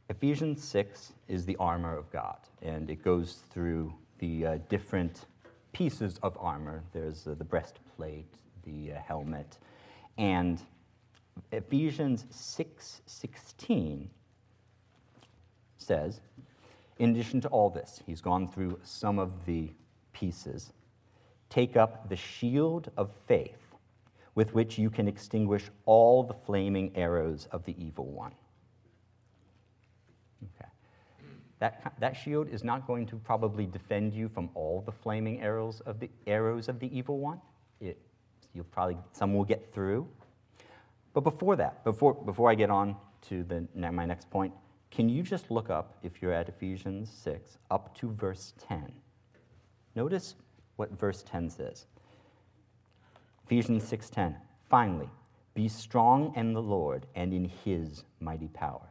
Ephesians 0.09 0.63
6 0.63 1.13
is 1.27 1.45
the 1.45 1.55
armor 1.57 1.95
of 1.95 2.11
God, 2.11 2.37
and 2.63 2.89
it 2.89 3.03
goes 3.03 3.43
through 3.51 3.93
the 4.17 4.43
uh, 4.43 4.57
different 4.67 5.27
pieces 5.71 6.19
of 6.23 6.35
armor. 6.41 6.83
There's 6.93 7.27
uh, 7.27 7.35
the 7.37 7.43
breastplate, 7.43 8.33
the 8.65 8.93
uh, 8.93 8.99
helmet, 9.07 9.59
and 10.17 10.59
Ephesians 11.51 12.25
6:16 12.31 14.07
says, 15.77 16.21
in 16.97 17.11
addition 17.11 17.39
to 17.41 17.47
all 17.49 17.69
this, 17.69 18.01
he's 18.05 18.19
gone 18.19 18.47
through 18.47 18.79
some 18.83 19.19
of 19.19 19.45
the 19.45 19.71
pieces. 20.11 20.73
Take 21.49 21.77
up 21.77 22.09
the 22.09 22.15
shield 22.15 22.91
of 22.97 23.11
faith 23.27 23.75
with 24.33 24.55
which 24.55 24.79
you 24.79 24.89
can 24.89 25.07
extinguish 25.07 25.69
all 25.85 26.23
the 26.23 26.33
flaming 26.33 26.91
arrows 26.95 27.47
of 27.51 27.63
the 27.63 27.75
evil 27.81 28.05
one 28.05 28.33
That, 31.59 31.93
that 31.99 32.15
shield 32.15 32.47
is 32.49 32.63
not 32.63 32.87
going 32.87 33.05
to 33.07 33.17
probably 33.17 33.65
defend 33.65 34.13
you 34.13 34.29
from 34.29 34.49
all 34.53 34.81
the 34.85 34.91
flaming 34.91 35.41
arrows 35.41 35.81
of 35.81 35.99
the, 35.99 36.09
arrows 36.25 36.69
of 36.69 36.79
the 36.79 36.95
evil 36.97 37.19
one. 37.19 37.41
It, 37.81 37.99
you'll 38.53 38.63
probably, 38.65 38.97
some 39.11 39.33
will 39.33 39.43
get 39.43 39.73
through. 39.73 40.07
But 41.13 41.21
before 41.21 41.55
that, 41.57 41.83
before, 41.83 42.13
before 42.13 42.49
I 42.49 42.55
get 42.55 42.69
on 42.69 42.95
to 43.23 43.43
the, 43.43 43.67
my 43.91 44.05
next 44.05 44.29
point, 44.29 44.53
can 44.89 45.09
you 45.09 45.21
just 45.21 45.51
look 45.51 45.69
up, 45.69 45.97
if 46.01 46.21
you're 46.21 46.33
at 46.33 46.47
Ephesians 46.49 47.11
6, 47.23 47.57
up 47.69 47.95
to 47.97 48.11
verse 48.11 48.53
10? 48.67 48.91
Notice 49.95 50.35
what 50.77 50.97
verse 50.97 51.23
10 51.23 51.49
says. 51.49 51.85
Ephesians 53.45 53.83
6:10. 53.83 54.35
Finally, 54.69 55.09
be 55.55 55.67
strong 55.67 56.31
in 56.35 56.53
the 56.53 56.61
Lord 56.61 57.07
and 57.15 57.33
in 57.33 57.45
his 57.45 58.03
mighty 58.19 58.47
power. 58.47 58.87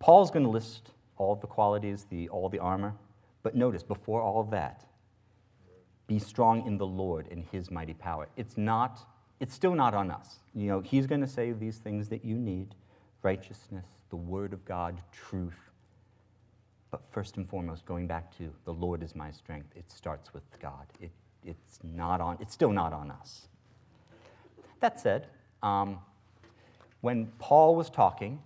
Paul's 0.00 0.32
going 0.32 0.42
to 0.44 0.50
list 0.50 0.90
all 1.16 1.34
the 1.36 1.46
qualities, 1.46 2.06
the, 2.10 2.28
all 2.28 2.48
the 2.48 2.58
armor, 2.58 2.94
but 3.42 3.54
notice 3.54 3.82
before 3.82 4.20
all 4.20 4.40
of 4.40 4.50
that, 4.50 4.84
be 6.06 6.18
strong 6.18 6.66
in 6.66 6.76
the 6.76 6.86
Lord 6.86 7.28
and 7.30 7.44
his 7.50 7.70
mighty 7.70 7.94
power. 7.94 8.28
It's 8.36 8.58
not, 8.58 9.00
it's 9.40 9.54
still 9.54 9.74
not 9.74 9.94
on 9.94 10.10
us. 10.10 10.40
You 10.54 10.68
know, 10.68 10.80
he's 10.80 11.06
going 11.06 11.20
to 11.20 11.26
say 11.26 11.52
these 11.52 11.78
things 11.78 12.08
that 12.08 12.24
you 12.24 12.36
need 12.36 12.74
righteousness, 13.22 13.86
the 14.10 14.16
word 14.16 14.52
of 14.52 14.64
God, 14.64 15.00
truth. 15.12 15.70
But 16.90 17.02
first 17.10 17.36
and 17.36 17.48
foremost, 17.48 17.86
going 17.86 18.06
back 18.06 18.36
to 18.38 18.52
the 18.64 18.72
Lord 18.72 19.02
is 19.02 19.14
my 19.14 19.30
strength, 19.30 19.68
it 19.74 19.90
starts 19.90 20.32
with 20.34 20.44
God. 20.60 20.86
It, 21.00 21.10
it's, 21.44 21.78
not 21.82 22.20
on, 22.20 22.38
it's 22.40 22.52
still 22.52 22.72
not 22.72 22.92
on 22.92 23.10
us. 23.10 23.48
That 24.80 25.00
said, 25.00 25.28
um, 25.62 25.98
when 27.00 27.26
Paul 27.38 27.76
was 27.76 27.90
talking, 27.90 28.40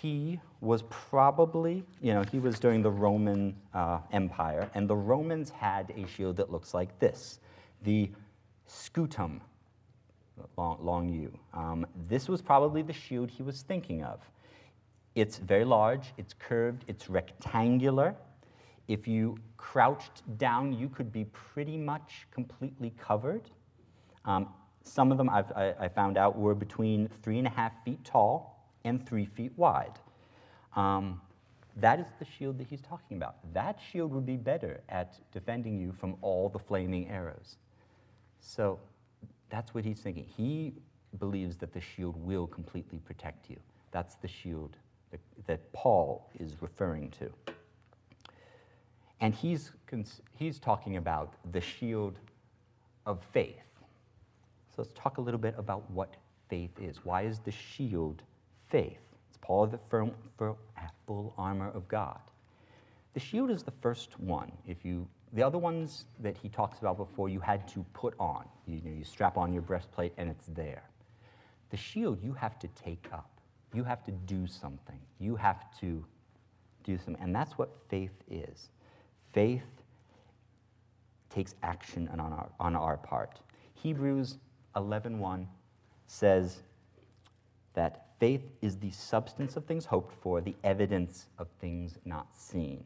he 0.00 0.40
was 0.60 0.82
probably, 0.90 1.84
you 2.00 2.12
know, 2.12 2.22
he 2.22 2.38
was 2.38 2.58
during 2.58 2.82
the 2.82 2.90
Roman 2.90 3.54
uh, 3.74 3.98
Empire, 4.12 4.70
and 4.74 4.88
the 4.88 4.96
Romans 4.96 5.50
had 5.50 5.92
a 5.96 6.06
shield 6.06 6.36
that 6.36 6.50
looks 6.50 6.74
like 6.74 6.98
this 6.98 7.40
the 7.82 8.10
scutum, 8.68 9.40
long, 10.56 10.78
long 10.80 11.08
U. 11.08 11.38
Um, 11.54 11.86
this 12.08 12.28
was 12.28 12.42
probably 12.42 12.82
the 12.82 12.92
shield 12.92 13.30
he 13.30 13.42
was 13.42 13.62
thinking 13.62 14.02
of. 14.02 14.20
It's 15.14 15.38
very 15.38 15.64
large, 15.64 16.12
it's 16.16 16.34
curved, 16.34 16.84
it's 16.88 17.08
rectangular. 17.08 18.14
If 18.88 19.06
you 19.06 19.38
crouched 19.56 20.22
down, 20.38 20.72
you 20.72 20.88
could 20.88 21.12
be 21.12 21.24
pretty 21.26 21.76
much 21.76 22.26
completely 22.32 22.92
covered. 22.98 23.50
Um, 24.24 24.48
some 24.82 25.10
of 25.12 25.18
them 25.18 25.28
I've, 25.28 25.50
I, 25.52 25.74
I 25.80 25.88
found 25.88 26.16
out 26.16 26.36
were 26.36 26.54
between 26.54 27.08
three 27.08 27.38
and 27.38 27.46
a 27.46 27.50
half 27.50 27.72
feet 27.84 28.04
tall 28.04 28.55
and 28.86 29.06
three 29.06 29.26
feet 29.26 29.52
wide. 29.56 29.98
Um, 30.74 31.20
that 31.76 32.00
is 32.00 32.06
the 32.18 32.24
shield 32.24 32.58
that 32.58 32.68
he's 32.68 32.80
talking 32.80 33.16
about. 33.18 33.36
That 33.52 33.78
shield 33.92 34.12
would 34.12 34.24
be 34.24 34.36
better 34.36 34.80
at 34.88 35.18
defending 35.32 35.78
you 35.78 35.92
from 35.92 36.16
all 36.22 36.48
the 36.48 36.58
flaming 36.58 37.08
arrows. 37.08 37.56
So 38.40 38.78
that's 39.50 39.74
what 39.74 39.84
he's 39.84 40.00
thinking. 40.00 40.24
He 40.24 40.72
believes 41.18 41.56
that 41.58 41.72
the 41.72 41.80
shield 41.80 42.16
will 42.24 42.46
completely 42.46 42.98
protect 42.98 43.50
you. 43.50 43.56
That's 43.90 44.14
the 44.14 44.28
shield 44.28 44.76
that, 45.10 45.20
that 45.46 45.72
Paul 45.72 46.30
is 46.38 46.54
referring 46.60 47.10
to. 47.18 47.30
And 49.20 49.34
he's, 49.34 49.70
he's 50.38 50.58
talking 50.58 50.96
about 50.96 51.34
the 51.52 51.60
shield 51.60 52.18
of 53.06 53.22
faith. 53.32 53.56
So 54.74 54.82
let's 54.82 54.92
talk 54.94 55.18
a 55.18 55.20
little 55.20 55.40
bit 55.40 55.54
about 55.58 55.90
what 55.90 56.14
faith 56.48 56.78
is. 56.80 57.04
Why 57.04 57.22
is 57.22 57.38
the 57.40 57.52
shield 57.52 58.22
faith? 58.76 58.98
It's 59.30 59.38
part 59.38 59.64
of 59.64 59.70
the 59.70 59.78
firm, 59.88 60.12
ah, 60.38 60.90
full 61.06 61.32
armor 61.38 61.70
of 61.70 61.88
God. 61.88 62.20
The 63.14 63.20
shield 63.20 63.50
is 63.50 63.62
the 63.62 63.70
first 63.70 64.20
one. 64.20 64.52
If 64.66 64.84
you, 64.84 65.08
the 65.32 65.42
other 65.42 65.56
ones 65.56 66.04
that 66.20 66.36
he 66.36 66.50
talks 66.50 66.78
about 66.80 66.98
before, 66.98 67.30
you 67.30 67.40
had 67.40 67.66
to 67.68 67.86
put 67.94 68.14
on. 68.20 68.44
You, 68.66 68.82
know, 68.84 68.90
you 68.90 69.02
strap 69.04 69.38
on 69.38 69.54
your 69.54 69.62
breastplate 69.62 70.12
and 70.18 70.28
it's 70.28 70.44
there. 70.48 70.82
The 71.70 71.78
shield 71.78 72.22
you 72.22 72.34
have 72.34 72.58
to 72.58 72.68
take 72.68 73.06
up. 73.14 73.30
You 73.72 73.82
have 73.84 74.04
to 74.04 74.10
do 74.10 74.46
something. 74.46 75.00
You 75.18 75.36
have 75.36 75.64
to 75.80 76.04
do 76.84 76.98
something. 76.98 77.22
And 77.22 77.34
that's 77.34 77.56
what 77.56 77.70
faith 77.88 78.22
is. 78.30 78.68
Faith 79.32 79.64
takes 81.30 81.54
action 81.62 82.08
on 82.12 82.20
our, 82.20 82.50
on 82.60 82.76
our 82.76 82.98
part. 82.98 83.40
Hebrews 83.72 84.36
11.1 84.74 85.46
says 86.06 86.58
that 87.72 88.05
faith 88.18 88.42
is 88.62 88.78
the 88.78 88.90
substance 88.90 89.56
of 89.56 89.64
things 89.64 89.86
hoped 89.86 90.12
for, 90.12 90.40
the 90.40 90.56
evidence 90.64 91.26
of 91.38 91.48
things 91.60 91.98
not 92.04 92.28
seen. 92.36 92.84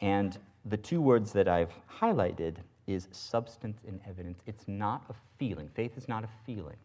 And 0.00 0.38
the 0.64 0.76
two 0.76 1.00
words 1.00 1.32
that 1.32 1.48
I've 1.48 1.72
highlighted 2.00 2.56
is 2.86 3.08
substance 3.12 3.78
and 3.86 4.00
evidence. 4.08 4.40
It's 4.46 4.66
not 4.66 5.04
a 5.08 5.14
feeling. 5.38 5.68
Faith 5.68 5.96
is 5.96 6.08
not 6.08 6.24
a 6.24 6.28
feeling. 6.44 6.76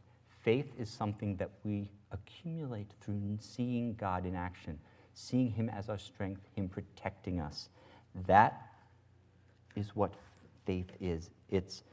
Faith 0.44 0.72
is 0.78 0.90
something 0.90 1.36
that 1.38 1.50
we 1.64 1.90
accumulate 2.12 2.92
through 3.02 3.38
seeing 3.40 3.96
God 3.96 4.26
in 4.26 4.36
action, 4.36 4.78
seeing 5.14 5.52
Him 5.52 5.70
as 5.70 5.90
our 5.90 5.98
strength, 5.98 6.42
Him 6.56 6.70
protecting 6.70 7.40
us. 7.40 7.70
That 8.28 8.62
is 9.76 9.96
what 9.96 10.14
faith 10.66 10.92
is. 11.02 11.30
It's 11.50 11.84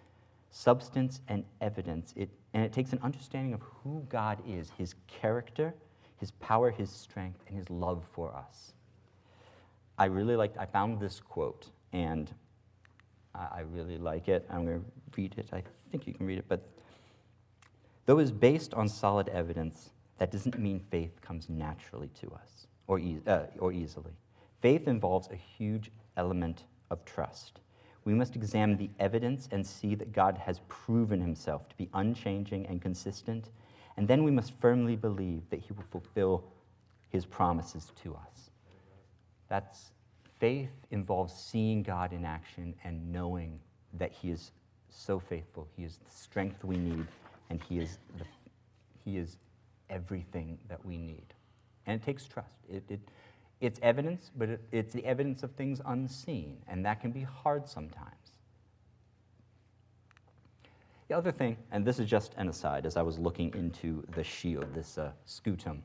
substance 0.51 1.21
and 1.29 1.45
evidence. 1.61 2.13
It, 2.17 2.29
and 2.55 2.65
it 2.65 2.73
takes 2.73 2.93
an 2.93 2.99
understanding 3.03 3.55
of 3.55 3.61
who 3.63 4.07
God 4.09 4.39
is, 4.47 4.71
his 4.77 4.95
character, 5.07 5.75
his 6.19 6.31
power, 6.33 6.71
his 6.71 6.91
strength, 6.91 7.41
and 7.49 7.57
his 7.57 7.69
love 7.71 8.05
for 8.13 8.35
us. 8.35 8.75
I 9.99 10.07
really 10.07 10.37
liked, 10.37 10.59
I 10.59 10.67
found 10.67 11.01
this 11.01 11.21
quote, 11.21 11.69
and 11.93 12.33
I, 13.35 13.61
really 13.61 13.97
like 13.97 14.29
it. 14.29 14.47
I'm 14.51 14.67
going 14.67 14.81
to 14.81 14.87
read 15.17 15.35
it. 15.39 15.49
I 15.53 15.63
think 15.91 16.07
you 16.07 16.13
can 16.13 16.27
read 16.27 16.39
it. 16.39 16.45
But 16.49 16.69
though 18.05 18.19
it 18.19 18.25
is 18.25 18.33
based 18.33 18.75
on 18.75 18.89
solid 18.89 19.29
evidence, 19.31 19.91
that 20.19 20.31
doesn't 20.31 20.59
mean 20.59 20.79
faith 20.79 21.21
comes 21.23 21.49
naturally 21.49 22.11
to 22.21 22.31
us 22.33 22.67
or, 22.87 22.99
e- 22.99 23.23
uh, 23.27 23.45
or 23.59 23.73
easily. 23.73 24.13
Faith 24.61 24.87
involves 24.87 25.29
a 25.31 25.37
huge 25.37 25.91
element 26.17 26.65
of 26.91 27.05
trust 27.05 27.61
we 28.05 28.15
must 28.15 28.35
examine 28.35 28.77
the 28.77 28.91
evidence 28.99 29.49
and 29.53 29.67
see 29.67 29.95
that 29.95 30.13
God 30.13 30.39
has 30.39 30.61
proven 30.69 31.21
himself 31.21 31.69
to 31.69 31.77
be 31.77 31.89
unchanging 31.95 32.67
and 32.67 32.83
consistent. 32.83 33.51
And 33.97 34.09
then 34.09 34.25
we 34.25 34.31
must 34.31 34.53
firmly 34.61 34.97
believe 34.97 35.43
that 35.51 35.61
he 35.61 35.73
will 35.73 35.85
fulfill 35.91 36.45
his 37.11 37.25
promises 37.25 37.93
to 38.03 38.15
us. 38.15 38.51
That's 39.49 39.93
faith 40.39 40.71
involves 40.91 41.33
seeing 41.33 41.83
God 41.83 42.13
in 42.13 42.25
action 42.25 42.75
and 42.83 43.13
knowing 43.13 43.61
that 43.93 44.11
he 44.11 44.31
is 44.31 44.51
so 44.89 45.21
faithful. 45.21 45.69
He 45.77 45.85
is 45.85 45.99
the 45.99 46.11
strength 46.11 46.65
we 46.65 46.77
need, 46.77 47.07
and 47.51 47.61
he 47.69 47.79
is, 47.79 47.99
the, 48.19 48.25
he 49.05 49.19
is 49.19 49.37
everything 49.89 50.59
that 50.69 50.85
we 50.85 50.97
need. 50.97 51.35
And 51.87 52.01
it 52.01 52.05
takes 52.05 52.25
trust. 52.25 52.57
It, 52.69 52.83
it, 52.89 53.01
it's 53.63 53.79
evidence, 53.81 54.31
but 54.37 54.49
it, 54.51 54.61
it's 54.73 54.93
the 54.93 55.05
evidence 55.07 55.43
of 55.43 55.53
things 55.53 55.81
unseen, 55.87 56.59
and 56.67 56.85
that 56.85 57.01
can 57.01 57.13
be 57.13 57.23
hard 57.23 57.69
sometimes. 57.69 58.33
The 61.09 61.17
other 61.17 61.31
thing, 61.31 61.57
and 61.71 61.85
this 61.85 61.99
is 62.01 62.11
just 62.11 62.35
an 62.37 62.49
aside, 62.49 62.85
as 62.87 62.97
I 62.97 63.03
was 63.03 63.19
looking 63.19 63.55
into 63.55 64.05
the 64.15 64.25
shield, 64.25 64.75
this 64.75 64.99
uh, 64.99 65.13
scutum, 65.27 65.79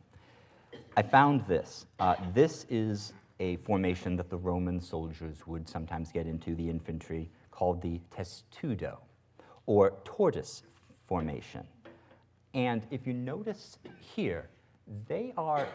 I 0.95 1.03
found 1.03 1.45
this. 1.45 1.85
Uh, 1.99 2.15
this 2.33 2.65
is 2.69 3.13
a 3.39 3.57
formation 3.57 4.15
that 4.15 4.31
the 4.31 4.37
Roman 4.37 4.81
soldiers 4.81 5.45
would 5.45 5.69
sometimes 5.69 6.11
get 6.11 6.25
into, 6.25 6.55
the 6.55 6.67
infantry, 6.67 7.29
called 7.51 7.81
the 7.83 8.01
testudo, 8.09 8.99
or 9.67 9.93
tortoise 10.03 10.63
formation. 11.05 11.67
And 12.55 12.87
if 12.89 13.05
you 13.05 13.13
notice 13.13 13.77
here, 13.99 14.49
they 15.07 15.33
are 15.37 15.67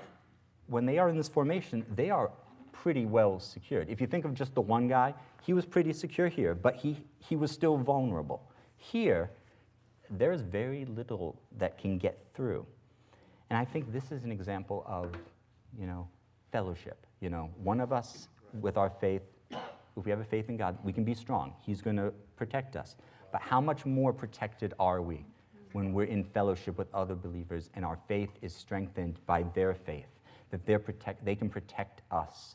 when 0.72 0.86
they 0.86 0.98
are 0.98 1.08
in 1.08 1.16
this 1.16 1.28
formation, 1.28 1.84
they 1.94 2.10
are 2.10 2.30
pretty 2.72 3.04
well 3.04 3.38
secured. 3.38 3.88
If 3.88 4.00
you 4.00 4.06
think 4.06 4.24
of 4.24 4.34
just 4.34 4.54
the 4.54 4.60
one 4.60 4.88
guy, 4.88 5.14
he 5.42 5.52
was 5.52 5.66
pretty 5.66 5.92
secure 5.92 6.28
here, 6.28 6.54
but 6.54 6.76
he, 6.76 6.96
he 7.18 7.36
was 7.36 7.50
still 7.50 7.76
vulnerable. 7.76 8.42
Here, 8.76 9.30
there's 10.10 10.40
very 10.40 10.84
little 10.86 11.38
that 11.58 11.78
can 11.78 11.98
get 11.98 12.24
through. 12.34 12.66
And 13.50 13.58
I 13.58 13.64
think 13.64 13.92
this 13.92 14.10
is 14.10 14.24
an 14.24 14.32
example 14.32 14.82
of, 14.86 15.12
you 15.78 15.86
know, 15.86 16.08
fellowship. 16.50 17.06
You 17.20 17.30
know, 17.30 17.50
one 17.62 17.80
of 17.80 17.92
us 17.92 18.28
with 18.60 18.76
our 18.76 18.90
faith, 18.90 19.22
if 19.50 20.04
we 20.04 20.10
have 20.10 20.20
a 20.20 20.24
faith 20.24 20.48
in 20.48 20.56
God, 20.56 20.78
we 20.82 20.92
can 20.92 21.04
be 21.04 21.14
strong. 21.14 21.52
He's 21.60 21.82
going 21.82 21.96
to 21.96 22.12
protect 22.36 22.76
us. 22.76 22.96
But 23.30 23.42
how 23.42 23.60
much 23.60 23.84
more 23.84 24.12
protected 24.12 24.74
are 24.78 25.02
we 25.02 25.26
when 25.72 25.92
we're 25.92 26.04
in 26.04 26.24
fellowship 26.24 26.78
with 26.78 26.92
other 26.94 27.14
believers 27.14 27.70
and 27.74 27.84
our 27.84 27.98
faith 28.08 28.30
is 28.40 28.54
strengthened 28.54 29.18
by 29.26 29.44
their 29.54 29.74
faith? 29.74 30.06
That 30.52 30.64
they're 30.66 30.78
protect, 30.78 31.24
they 31.24 31.34
can 31.34 31.48
protect 31.48 32.02
us 32.12 32.54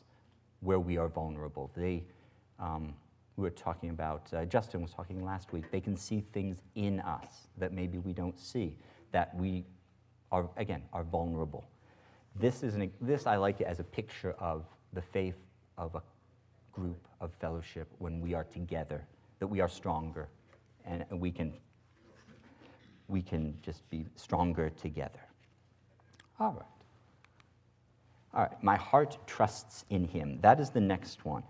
where 0.60 0.80
we 0.80 0.96
are 0.96 1.08
vulnerable. 1.08 1.70
They, 1.76 2.04
um, 2.58 2.94
we 3.36 3.42
were 3.42 3.50
talking 3.50 3.90
about, 3.90 4.32
uh, 4.32 4.44
Justin 4.46 4.80
was 4.80 4.92
talking 4.92 5.24
last 5.24 5.52
week, 5.52 5.70
they 5.70 5.80
can 5.80 5.96
see 5.96 6.24
things 6.32 6.62
in 6.76 7.00
us 7.00 7.48
that 7.58 7.72
maybe 7.72 7.98
we 7.98 8.12
don't 8.12 8.38
see, 8.38 8.76
that 9.12 9.36
we 9.36 9.64
are, 10.32 10.48
again, 10.56 10.82
are 10.92 11.02
vulnerable. 11.02 11.68
This, 12.36 12.62
is 12.62 12.76
an, 12.76 12.90
this 13.00 13.26
I 13.26 13.36
like 13.36 13.60
it 13.60 13.66
as 13.66 13.80
a 13.80 13.84
picture 13.84 14.34
of 14.38 14.64
the 14.92 15.02
faith 15.02 15.36
of 15.76 15.94
a 15.96 16.02
group 16.72 17.06
of 17.20 17.32
fellowship 17.34 17.88
when 17.98 18.20
we 18.20 18.32
are 18.32 18.44
together, 18.44 19.04
that 19.40 19.46
we 19.46 19.60
are 19.60 19.68
stronger 19.68 20.28
and 20.86 21.04
we 21.10 21.32
can, 21.32 21.52
we 23.08 23.22
can 23.22 23.58
just 23.60 23.88
be 23.90 24.06
stronger 24.14 24.70
together. 24.70 25.20
All 26.38 26.52
right. 26.52 26.77
All 28.34 28.42
right, 28.42 28.62
my 28.62 28.76
heart 28.76 29.18
trusts 29.26 29.84
in 29.90 30.04
him. 30.04 30.38
That 30.42 30.60
is 30.60 30.70
the 30.70 30.80
next 30.80 31.24
one. 31.24 31.42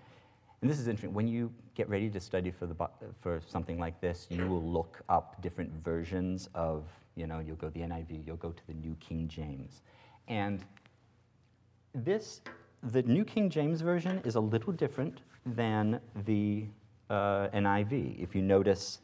And 0.61 0.71
this 0.71 0.79
is 0.79 0.89
interesting. 0.89 1.15
When 1.15 1.29
you 1.29 1.53
get 1.75 1.89
ready 1.89 2.11
to 2.11 2.21
study 2.21 2.51
for, 2.51 2.67
the, 2.67 2.75
for 3.21 3.41
something 3.47 3.79
like 3.79 4.01
this, 4.01 4.27
you 4.31 4.47
will 4.47 4.63
look 4.63 5.01
up 5.09 5.41
different 5.43 5.73
versions 5.85 6.49
of, 6.55 6.85
you 7.15 7.27
know, 7.27 7.39
you'll 7.39 7.57
go 7.57 7.71
the 7.71 7.81
NIV, 7.81 8.27
you'll 8.27 8.37
go 8.37 8.51
to 8.51 8.67
the 8.67 8.75
New 8.75 8.97
King 9.01 9.29
James. 9.29 9.83
And 10.27 10.65
this, 11.95 12.41
the 12.83 13.03
New 13.03 13.25
King 13.25 13.51
James 13.51 13.81
Version 13.81 14.21
is 14.25 14.35
a 14.35 14.41
little 14.41 14.73
different 14.73 15.21
than 15.47 16.01
the 16.27 16.67
uh, 17.11 17.49
NIV. 17.55 18.21
If 18.21 18.35
you 18.35 18.43
notice, 18.43 19.01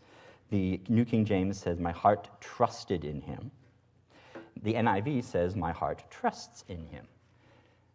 the 0.50 0.81
New 0.88 1.04
King 1.04 1.25
James 1.25 1.59
says, 1.59 1.78
My 1.78 1.93
heart 1.93 2.28
trusted 2.40 3.04
in 3.04 3.21
him. 3.21 3.50
The 4.62 4.75
NIV 4.75 5.25
says, 5.25 5.57
My 5.57 5.73
heart 5.73 6.04
trusts 6.11 6.64
in 6.69 6.87
him. 6.87 7.07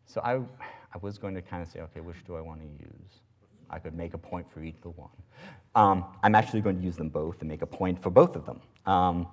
So 0.10 0.22
I, 0.22 0.38
I 0.38 0.98
was 1.02 1.20
going 1.20 1.36
to 1.36 1.42
kind 1.42 1.62
of 1.62 1.70
say, 1.70 1.82
okay, 1.82 2.00
which 2.00 2.18
do 2.26 2.36
I 2.36 2.42
want 2.42 2.62
to 2.62 2.68
use? 2.68 3.22
I 3.70 3.78
could 3.78 3.94
make 3.94 4.16
a 4.16 4.18
point 4.18 4.52
for 4.52 4.64
either 4.64 4.90
one. 4.90 5.12
Um, 5.76 6.04
I'm 6.24 6.34
actually 6.34 6.62
going 6.62 6.80
to 6.80 6.84
use 6.84 6.98
them 6.98 7.10
both 7.10 7.42
and 7.42 7.48
make 7.48 7.62
a 7.62 7.68
point 7.68 8.02
for 8.02 8.10
both 8.10 8.36
of 8.36 8.44
them. 8.44 8.60
Um, 8.88 9.28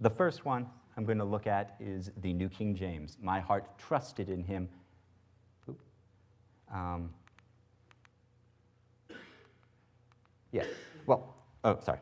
the 0.00 0.08
first 0.08 0.46
one 0.46 0.70
I'm 0.96 1.04
going 1.04 1.18
to 1.18 1.24
look 1.24 1.46
at 1.46 1.76
is 1.78 2.10
the 2.22 2.32
New 2.32 2.48
King 2.48 2.74
James. 2.74 3.18
My 3.20 3.40
heart 3.40 3.78
trusted 3.78 4.30
in 4.30 4.42
him. 4.42 4.70
Um, 6.72 7.10
yeah, 10.50 10.64
well, 11.04 11.34
oh, 11.62 11.78
sorry. 11.84 12.00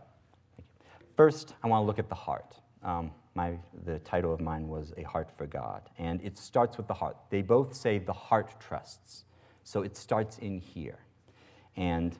First, 1.16 1.54
I 1.64 1.66
want 1.66 1.83
to 1.83 1.87
look 1.87 1.99
at 1.99 2.09
the 2.09 2.14
heart. 2.14 2.54
Um, 2.85 3.11
my, 3.35 3.55
the 3.85 3.99
title 4.00 4.33
of 4.33 4.41
mine 4.41 4.69
was 4.69 4.93
A 4.97 5.03
Heart 5.03 5.31
for 5.37 5.47
God, 5.47 5.83
and 5.99 6.23
it 6.23 6.38
starts 6.38 6.76
with 6.76 6.87
the 6.87 6.95
heart. 6.95 7.17
They 7.31 7.43
both 7.43 7.75
say 7.75 7.99
the 7.99 8.12
heart 8.12 8.61
trusts, 8.61 9.25
so 9.64 9.83
it 9.83 9.97
starts 9.97 10.38
in 10.38 10.59
here. 10.59 10.99
And 11.76 12.17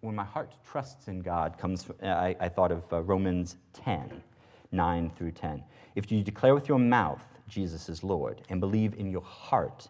when 0.00 0.14
my 0.14 0.24
heart 0.24 0.52
trusts 0.70 1.08
in 1.08 1.20
God 1.20 1.56
comes, 1.58 1.86
I, 2.02 2.36
I 2.38 2.48
thought 2.48 2.72
of 2.72 2.92
uh, 2.92 3.02
Romans 3.02 3.56
10, 3.72 4.22
9 4.70 5.10
through 5.16 5.32
10. 5.32 5.64
If 5.94 6.12
you 6.12 6.22
declare 6.22 6.54
with 6.54 6.68
your 6.68 6.78
mouth 6.78 7.24
Jesus 7.48 7.88
is 7.88 8.02
Lord 8.02 8.42
and 8.48 8.60
believe 8.60 8.94
in 8.94 9.10
your 9.10 9.22
heart 9.22 9.88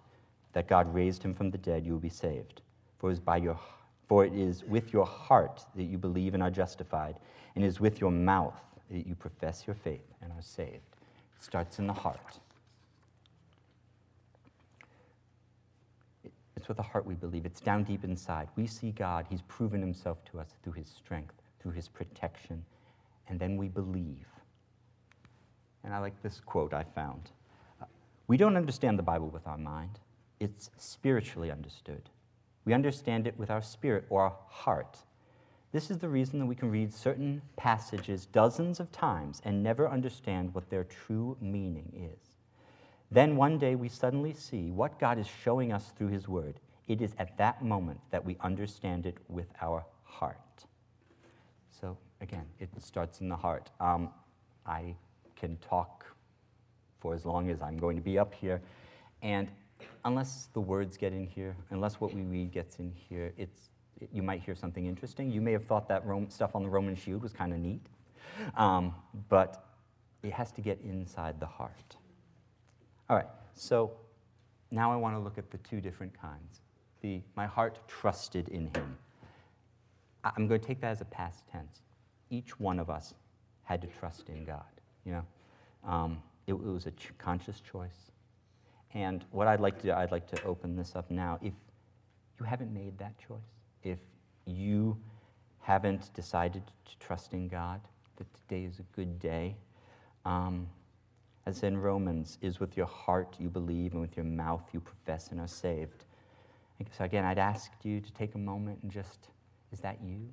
that 0.52 0.68
God 0.68 0.92
raised 0.94 1.22
him 1.22 1.34
from 1.34 1.50
the 1.50 1.58
dead, 1.58 1.84
you 1.84 1.92
will 1.92 2.00
be 2.00 2.08
saved. 2.08 2.62
For 2.98 3.10
it 3.10 3.14
is, 3.14 3.20
by 3.20 3.38
your, 3.38 3.58
for 4.06 4.24
it 4.24 4.32
is 4.32 4.64
with 4.64 4.92
your 4.92 5.04
heart 5.04 5.64
that 5.74 5.84
you 5.84 5.98
believe 5.98 6.34
and 6.34 6.42
are 6.42 6.50
justified, 6.50 7.18
and 7.54 7.64
it 7.64 7.66
is 7.66 7.80
with 7.80 8.00
your 8.00 8.10
mouth 8.10 8.60
that 8.90 9.06
you 9.06 9.14
profess 9.14 9.64
your 9.66 9.74
faith 9.74 10.06
and 10.22 10.32
are 10.32 10.42
saved. 10.42 10.96
It 11.36 11.42
starts 11.42 11.78
in 11.78 11.86
the 11.86 11.92
heart. 11.92 12.38
It's 16.56 16.68
with 16.68 16.78
the 16.78 16.82
heart 16.82 17.06
we 17.06 17.14
believe. 17.14 17.44
It's 17.44 17.60
down 17.60 17.84
deep 17.84 18.02
inside. 18.02 18.48
We 18.56 18.66
see 18.66 18.90
God. 18.90 19.26
He's 19.28 19.42
proven 19.42 19.80
himself 19.80 20.24
to 20.32 20.40
us 20.40 20.48
through 20.62 20.72
his 20.72 20.88
strength, 20.88 21.34
through 21.60 21.72
his 21.72 21.88
protection, 21.88 22.64
and 23.28 23.38
then 23.38 23.56
we 23.56 23.68
believe. 23.68 24.26
And 25.84 25.94
I 25.94 25.98
like 25.98 26.20
this 26.22 26.40
quote 26.44 26.72
I 26.74 26.82
found. 26.82 27.30
We 28.26 28.36
don't 28.36 28.56
understand 28.56 28.98
the 28.98 29.04
Bible 29.04 29.28
with 29.28 29.46
our 29.46 29.58
mind, 29.58 30.00
it's 30.40 30.70
spiritually 30.76 31.50
understood. 31.50 32.10
We 32.64 32.74
understand 32.74 33.26
it 33.26 33.38
with 33.38 33.50
our 33.50 33.62
spirit 33.62 34.04
or 34.10 34.22
our 34.22 34.36
heart. 34.48 34.98
This 35.72 35.90
is 35.90 35.98
the 35.98 36.08
reason 36.08 36.38
that 36.38 36.46
we 36.46 36.54
can 36.54 36.70
read 36.70 36.92
certain 36.92 37.42
passages 37.56 38.26
dozens 38.26 38.80
of 38.80 38.90
times 38.92 39.42
and 39.44 39.62
never 39.62 39.88
understand 39.88 40.54
what 40.54 40.70
their 40.70 40.84
true 40.84 41.36
meaning 41.40 41.92
is. 41.94 42.30
Then 43.10 43.36
one 43.36 43.58
day 43.58 43.74
we 43.74 43.88
suddenly 43.88 44.32
see 44.32 44.70
what 44.70 44.98
God 44.98 45.18
is 45.18 45.26
showing 45.26 45.72
us 45.72 45.92
through 45.96 46.08
His 46.08 46.28
Word. 46.28 46.60
It 46.88 47.02
is 47.02 47.14
at 47.18 47.36
that 47.38 47.62
moment 47.62 48.00
that 48.10 48.24
we 48.24 48.36
understand 48.40 49.06
it 49.06 49.18
with 49.28 49.48
our 49.60 49.84
heart. 50.04 50.36
So, 51.80 51.96
again, 52.20 52.46
it 52.58 52.70
starts 52.78 53.20
in 53.20 53.28
the 53.28 53.36
heart. 53.36 53.70
Um, 53.80 54.10
I 54.64 54.94
can 55.34 55.56
talk 55.58 56.06
for 57.00 57.14
as 57.14 57.26
long 57.26 57.50
as 57.50 57.60
I'm 57.60 57.76
going 57.76 57.96
to 57.96 58.02
be 58.02 58.18
up 58.18 58.32
here, 58.32 58.62
and 59.22 59.48
unless 60.04 60.48
the 60.54 60.60
words 60.60 60.96
get 60.96 61.12
in 61.12 61.26
here, 61.26 61.54
unless 61.70 62.00
what 62.00 62.14
we 62.14 62.22
read 62.22 62.52
gets 62.52 62.78
in 62.78 62.92
here, 63.08 63.32
it's 63.36 63.70
you 64.12 64.22
might 64.22 64.42
hear 64.42 64.54
something 64.54 64.86
interesting. 64.86 65.30
You 65.30 65.40
may 65.40 65.52
have 65.52 65.64
thought 65.64 65.88
that 65.88 66.04
Rome, 66.04 66.28
stuff 66.30 66.54
on 66.54 66.62
the 66.62 66.68
Roman 66.68 66.96
shield 66.96 67.22
was 67.22 67.32
kind 67.32 67.52
of 67.52 67.58
neat, 67.58 67.86
um, 68.56 68.94
but 69.28 69.64
it 70.22 70.32
has 70.32 70.52
to 70.52 70.60
get 70.60 70.80
inside 70.84 71.40
the 71.40 71.46
heart. 71.46 71.96
All 73.08 73.16
right, 73.16 73.28
so 73.54 73.92
now 74.70 74.92
I 74.92 74.96
want 74.96 75.14
to 75.14 75.20
look 75.20 75.38
at 75.38 75.50
the 75.50 75.58
two 75.58 75.80
different 75.80 76.12
kinds. 76.20 76.60
The 77.00 77.20
my 77.36 77.46
heart 77.46 77.78
trusted 77.88 78.48
in 78.48 78.66
him. 78.74 78.98
I'm 80.24 80.48
going 80.48 80.60
to 80.60 80.66
take 80.66 80.80
that 80.80 80.90
as 80.90 81.00
a 81.00 81.04
past 81.04 81.44
tense. 81.50 81.82
Each 82.30 82.58
one 82.58 82.80
of 82.80 82.90
us 82.90 83.14
had 83.62 83.80
to 83.82 83.86
trust 83.86 84.28
in 84.28 84.44
God. 84.44 84.64
You 85.04 85.12
know, 85.12 85.24
um, 85.84 86.22
it, 86.46 86.54
it, 86.54 86.58
was 86.58 86.86
a 86.86 86.90
ch- 86.92 87.12
conscious 87.18 87.60
choice. 87.60 88.10
And 88.94 89.24
what 89.30 89.46
I'd 89.46 89.60
like 89.60 89.76
to 89.82 89.86
do, 89.88 89.92
I'd 89.92 90.10
like 90.10 90.26
to 90.28 90.42
open 90.44 90.74
this 90.74 90.96
up 90.96 91.10
now. 91.10 91.38
If 91.42 91.52
you 92.40 92.46
haven't 92.46 92.72
made 92.72 92.98
that 92.98 93.16
choice, 93.18 93.38
if 93.86 93.98
you 94.46 94.96
haven't 95.60 96.12
decided 96.14 96.62
to 96.66 96.98
trust 96.98 97.32
in 97.32 97.48
God, 97.48 97.80
that 98.16 98.26
today 98.34 98.64
is 98.64 98.78
a 98.78 98.96
good 98.96 99.18
day. 99.18 99.56
Um, 100.24 100.66
as 101.46 101.62
in 101.62 101.78
Romans, 101.78 102.38
is 102.42 102.58
with 102.58 102.76
your 102.76 102.86
heart 102.86 103.36
you 103.38 103.48
believe 103.48 103.92
and 103.92 104.00
with 104.00 104.16
your 104.16 104.24
mouth 104.24 104.62
you 104.72 104.80
profess 104.80 105.30
and 105.30 105.40
are 105.40 105.46
saved. 105.46 106.04
So 106.90 107.04
again, 107.04 107.24
I'd 107.24 107.38
ask 107.38 107.70
you 107.84 108.00
to 108.00 108.12
take 108.12 108.34
a 108.34 108.38
moment 108.38 108.80
and 108.82 108.90
just, 108.90 109.28
is 109.72 109.80
that 109.80 109.98
you? 110.04 110.32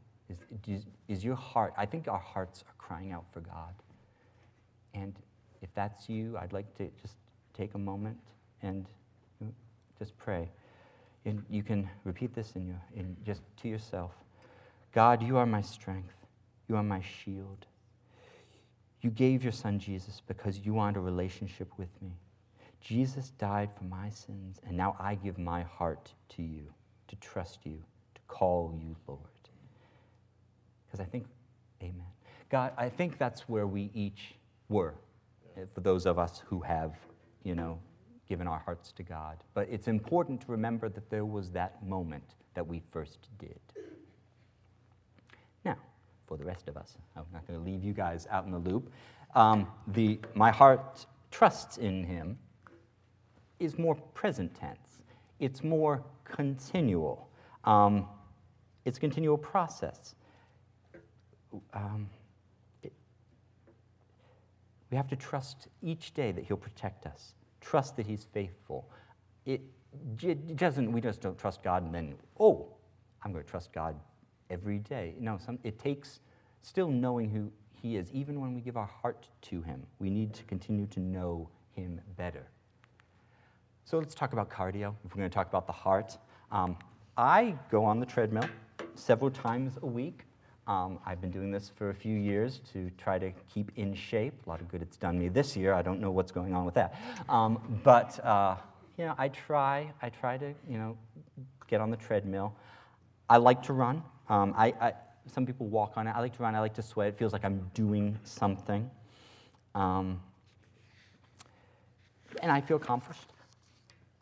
Is, 0.67 0.85
is 1.07 1.23
your 1.23 1.35
heart, 1.35 1.73
I 1.77 1.85
think 1.85 2.07
our 2.07 2.17
hearts 2.17 2.63
are 2.67 2.73
crying 2.77 3.11
out 3.11 3.25
for 3.31 3.41
God. 3.41 3.73
And 4.93 5.13
if 5.61 5.73
that's 5.75 6.09
you, 6.09 6.37
I'd 6.37 6.53
like 6.53 6.75
to 6.77 6.89
just 7.01 7.15
take 7.53 7.75
a 7.75 7.77
moment 7.77 8.17
and 8.61 8.87
just 9.99 10.17
pray. 10.17 10.49
And 11.25 11.43
you 11.49 11.63
can 11.63 11.89
repeat 12.03 12.35
this 12.35 12.53
in, 12.55 12.67
your, 12.67 12.81
in 12.95 13.15
just 13.25 13.41
to 13.61 13.69
yourself. 13.69 14.11
God, 14.91 15.23
you 15.23 15.37
are 15.37 15.45
my 15.45 15.61
strength. 15.61 16.13
You 16.67 16.75
are 16.75 16.83
my 16.83 17.01
shield. 17.01 17.65
You 19.01 19.09
gave 19.09 19.43
your 19.43 19.51
son 19.51 19.79
Jesus 19.79 20.21
because 20.25 20.59
you 20.59 20.73
want 20.73 20.97
a 20.97 20.99
relationship 20.99 21.69
with 21.77 21.89
me. 22.01 22.11
Jesus 22.79 23.31
died 23.31 23.69
for 23.71 23.85
my 23.85 24.09
sins, 24.09 24.59
and 24.67 24.75
now 24.75 24.95
I 24.99 25.15
give 25.15 25.37
my 25.37 25.63
heart 25.63 26.11
to 26.35 26.41
you, 26.41 26.65
to 27.07 27.15
trust 27.17 27.59
you, 27.63 27.81
to 28.15 28.21
call 28.27 28.73
you 28.77 28.95
Lord. 29.07 29.21
Because 30.85 30.99
I 30.99 31.09
think, 31.09 31.25
amen. 31.81 32.05
God, 32.49 32.73
I 32.77 32.89
think 32.89 33.17
that's 33.17 33.47
where 33.47 33.65
we 33.65 33.89
each 33.93 34.35
were, 34.69 34.95
eh, 35.57 35.61
for 35.73 35.81
those 35.81 36.05
of 36.05 36.19
us 36.19 36.43
who 36.47 36.59
have, 36.61 36.95
you 37.43 37.55
know, 37.55 37.79
given 38.27 38.47
our 38.47 38.59
hearts 38.59 38.91
to 38.93 39.03
God. 39.03 39.37
But 39.53 39.67
it's 39.69 39.87
important 39.87 40.41
to 40.41 40.51
remember 40.51 40.89
that 40.89 41.09
there 41.09 41.25
was 41.25 41.51
that 41.51 41.85
moment 41.85 42.35
that 42.53 42.65
we 42.65 42.79
first 42.79 43.27
did. 43.39 43.59
Now, 45.65 45.77
for 46.27 46.37
the 46.37 46.45
rest 46.45 46.67
of 46.67 46.77
us, 46.77 46.97
I'm 47.15 47.25
not 47.33 47.47
going 47.47 47.59
to 47.59 47.65
leave 47.65 47.83
you 47.83 47.93
guys 47.93 48.27
out 48.29 48.45
in 48.45 48.51
the 48.51 48.59
loop. 48.59 48.91
Um, 49.35 49.67
the, 49.87 50.19
my 50.35 50.51
heart 50.51 51.05
trusts 51.31 51.77
in 51.77 52.03
Him 52.03 52.37
is 53.59 53.77
more 53.77 53.95
present 53.95 54.53
tense, 54.55 55.01
it's 55.39 55.63
more 55.63 56.03
continual, 56.23 57.29
um, 57.65 58.07
it's 58.85 58.97
a 58.97 59.01
continual 59.01 59.37
process. 59.37 60.15
Um, 61.73 62.09
we 64.91 64.97
have 64.97 65.07
to 65.07 65.15
trust 65.15 65.67
each 65.81 66.13
day 66.13 66.31
that 66.31 66.43
He'll 66.45 66.57
protect 66.57 67.05
us 67.05 67.33
trust 67.63 67.95
that 67.97 68.05
He's 68.05 68.27
faithful. 68.33 68.89
It, 69.45 69.61
doesn't, 70.55 70.91
we 70.91 71.01
just 71.01 71.21
don't 71.21 71.37
trust 71.37 71.63
God 71.63 71.83
and 71.83 71.93
then, 71.93 72.15
oh, 72.39 72.67
I'm 73.23 73.31
going 73.31 73.43
to 73.43 73.49
trust 73.49 73.71
God 73.71 73.95
every 74.49 74.79
day. 74.79 75.15
No, 75.19 75.37
some, 75.37 75.59
it 75.63 75.79
takes 75.79 76.19
still 76.61 76.87
knowing 76.87 77.29
who 77.29 77.51
He 77.81 77.95
is. 77.95 78.11
Even 78.11 78.41
when 78.41 78.53
we 78.53 78.61
give 78.61 78.77
our 78.77 78.89
heart 79.01 79.27
to 79.43 79.61
Him, 79.61 79.83
we 79.99 80.09
need 80.09 80.33
to 80.33 80.43
continue 80.43 80.87
to 80.87 80.99
know 80.99 81.49
Him 81.75 82.01
better. 82.17 82.47
So 83.85 83.97
let's 83.97 84.15
talk 84.15 84.33
about 84.33 84.49
cardio, 84.49 84.95
if 85.05 85.13
we're 85.13 85.19
going 85.19 85.29
to 85.29 85.33
talk 85.33 85.47
about 85.49 85.67
the 85.67 85.73
heart. 85.73 86.17
Um, 86.51 86.77
I 87.17 87.55
go 87.69 87.83
on 87.83 87.99
the 87.99 88.05
treadmill 88.05 88.49
several 88.95 89.29
times 89.29 89.77
a 89.81 89.85
week. 89.85 90.25
Um, 90.65 90.99
I've 91.05 91.19
been 91.19 91.31
doing 91.31 91.51
this 91.51 91.71
for 91.75 91.89
a 91.89 91.93
few 91.93 92.15
years 92.15 92.61
to 92.71 92.89
try 92.97 93.19
to 93.19 93.31
keep 93.53 93.71
in 93.75 93.93
shape. 93.93 94.33
A 94.45 94.49
lot 94.49 94.61
of 94.61 94.69
good 94.69 94.81
it's 94.81 94.95
done 94.95 95.19
me 95.19 95.27
this 95.27 95.57
year. 95.57 95.73
I 95.73 95.81
don't 95.81 95.99
know 95.99 96.11
what's 96.11 96.31
going 96.31 96.53
on 96.53 96.63
with 96.63 96.75
that. 96.75 96.95
Um, 97.27 97.81
but, 97.83 98.23
uh, 98.23 98.55
you 98.97 99.05
know, 99.05 99.13
I 99.17 99.27
try, 99.27 99.91
I 100.01 100.09
try 100.09 100.37
to, 100.37 100.53
you 100.69 100.77
know, 100.77 100.97
get 101.67 101.81
on 101.81 101.89
the 101.89 101.97
treadmill. 101.97 102.55
I 103.29 103.37
like 103.37 103.61
to 103.63 103.73
run. 103.73 104.03
Um, 104.29 104.53
I, 104.55 104.67
I, 104.79 104.93
some 105.27 105.45
people 105.45 105.67
walk 105.67 105.93
on 105.97 106.07
it. 106.07 106.11
I 106.11 106.19
like 106.21 106.35
to 106.37 106.43
run. 106.43 106.55
I 106.55 106.59
like 106.59 106.75
to 106.75 106.81
sweat. 106.81 107.09
It 107.09 107.17
feels 107.17 107.33
like 107.33 107.43
I'm 107.43 107.69
doing 107.73 108.17
something. 108.23 108.89
Um, 109.75 110.21
and 112.41 112.51
I 112.51 112.61
feel 112.61 112.77
accomplished. 112.77 113.33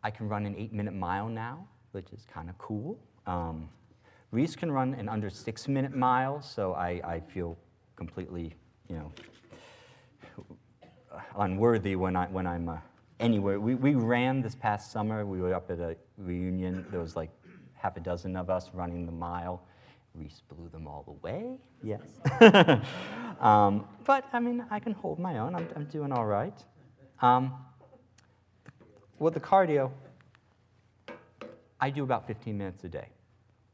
I 0.03 0.09
can 0.09 0.27
run 0.27 0.47
an 0.47 0.55
eight 0.57 0.73
minute 0.73 0.93
mile 0.93 1.27
now, 1.27 1.67
which 1.91 2.11
is 2.13 2.25
kind 2.33 2.49
of 2.49 2.57
cool. 2.57 2.97
Reese 4.31 4.55
can 4.55 4.71
run 4.71 4.93
an 4.93 5.09
under 5.09 5.29
six 5.29 5.67
minute 5.67 5.93
mile, 5.93 6.41
so 6.41 6.73
I, 6.73 7.01
I 7.03 7.19
feel 7.19 7.57
completely, 7.97 8.55
you 8.87 8.95
know, 8.95 9.11
unworthy 11.37 11.97
when, 11.97 12.15
I, 12.15 12.27
when 12.27 12.47
I'm 12.47 12.69
uh, 12.69 12.77
anywhere. 13.19 13.59
We, 13.59 13.75
we 13.75 13.93
ran 13.95 14.41
this 14.41 14.55
past 14.55 14.91
summer. 14.91 15.25
We 15.25 15.41
were 15.41 15.53
up 15.53 15.69
at 15.69 15.79
a 15.79 15.97
reunion. 16.17 16.85
There 16.91 17.01
was 17.01 17.15
like 17.17 17.29
half 17.73 17.97
a 17.97 17.99
dozen 17.99 18.37
of 18.37 18.49
us 18.49 18.69
running 18.73 19.05
the 19.05 19.11
mile. 19.11 19.63
Reese 20.15 20.41
blew 20.49 20.69
them 20.69 20.87
all 20.87 21.05
away, 21.07 21.57
yes. 21.83 22.01
um, 23.39 23.85
but 24.05 24.25
I 24.33 24.39
mean, 24.39 24.65
I 24.69 24.79
can 24.79 24.93
hold 24.93 25.19
my 25.19 25.39
own. 25.39 25.55
I'm, 25.55 25.67
I'm 25.75 25.85
doing 25.85 26.11
all 26.11 26.25
right. 26.25 26.57
Um, 27.21 27.53
with 29.19 29.33
the 29.33 29.39
cardio, 29.39 29.91
I 31.79 31.89
do 31.89 32.03
about 32.03 32.27
15 32.27 32.57
minutes 32.57 32.83
a 32.83 32.89
day. 32.89 33.09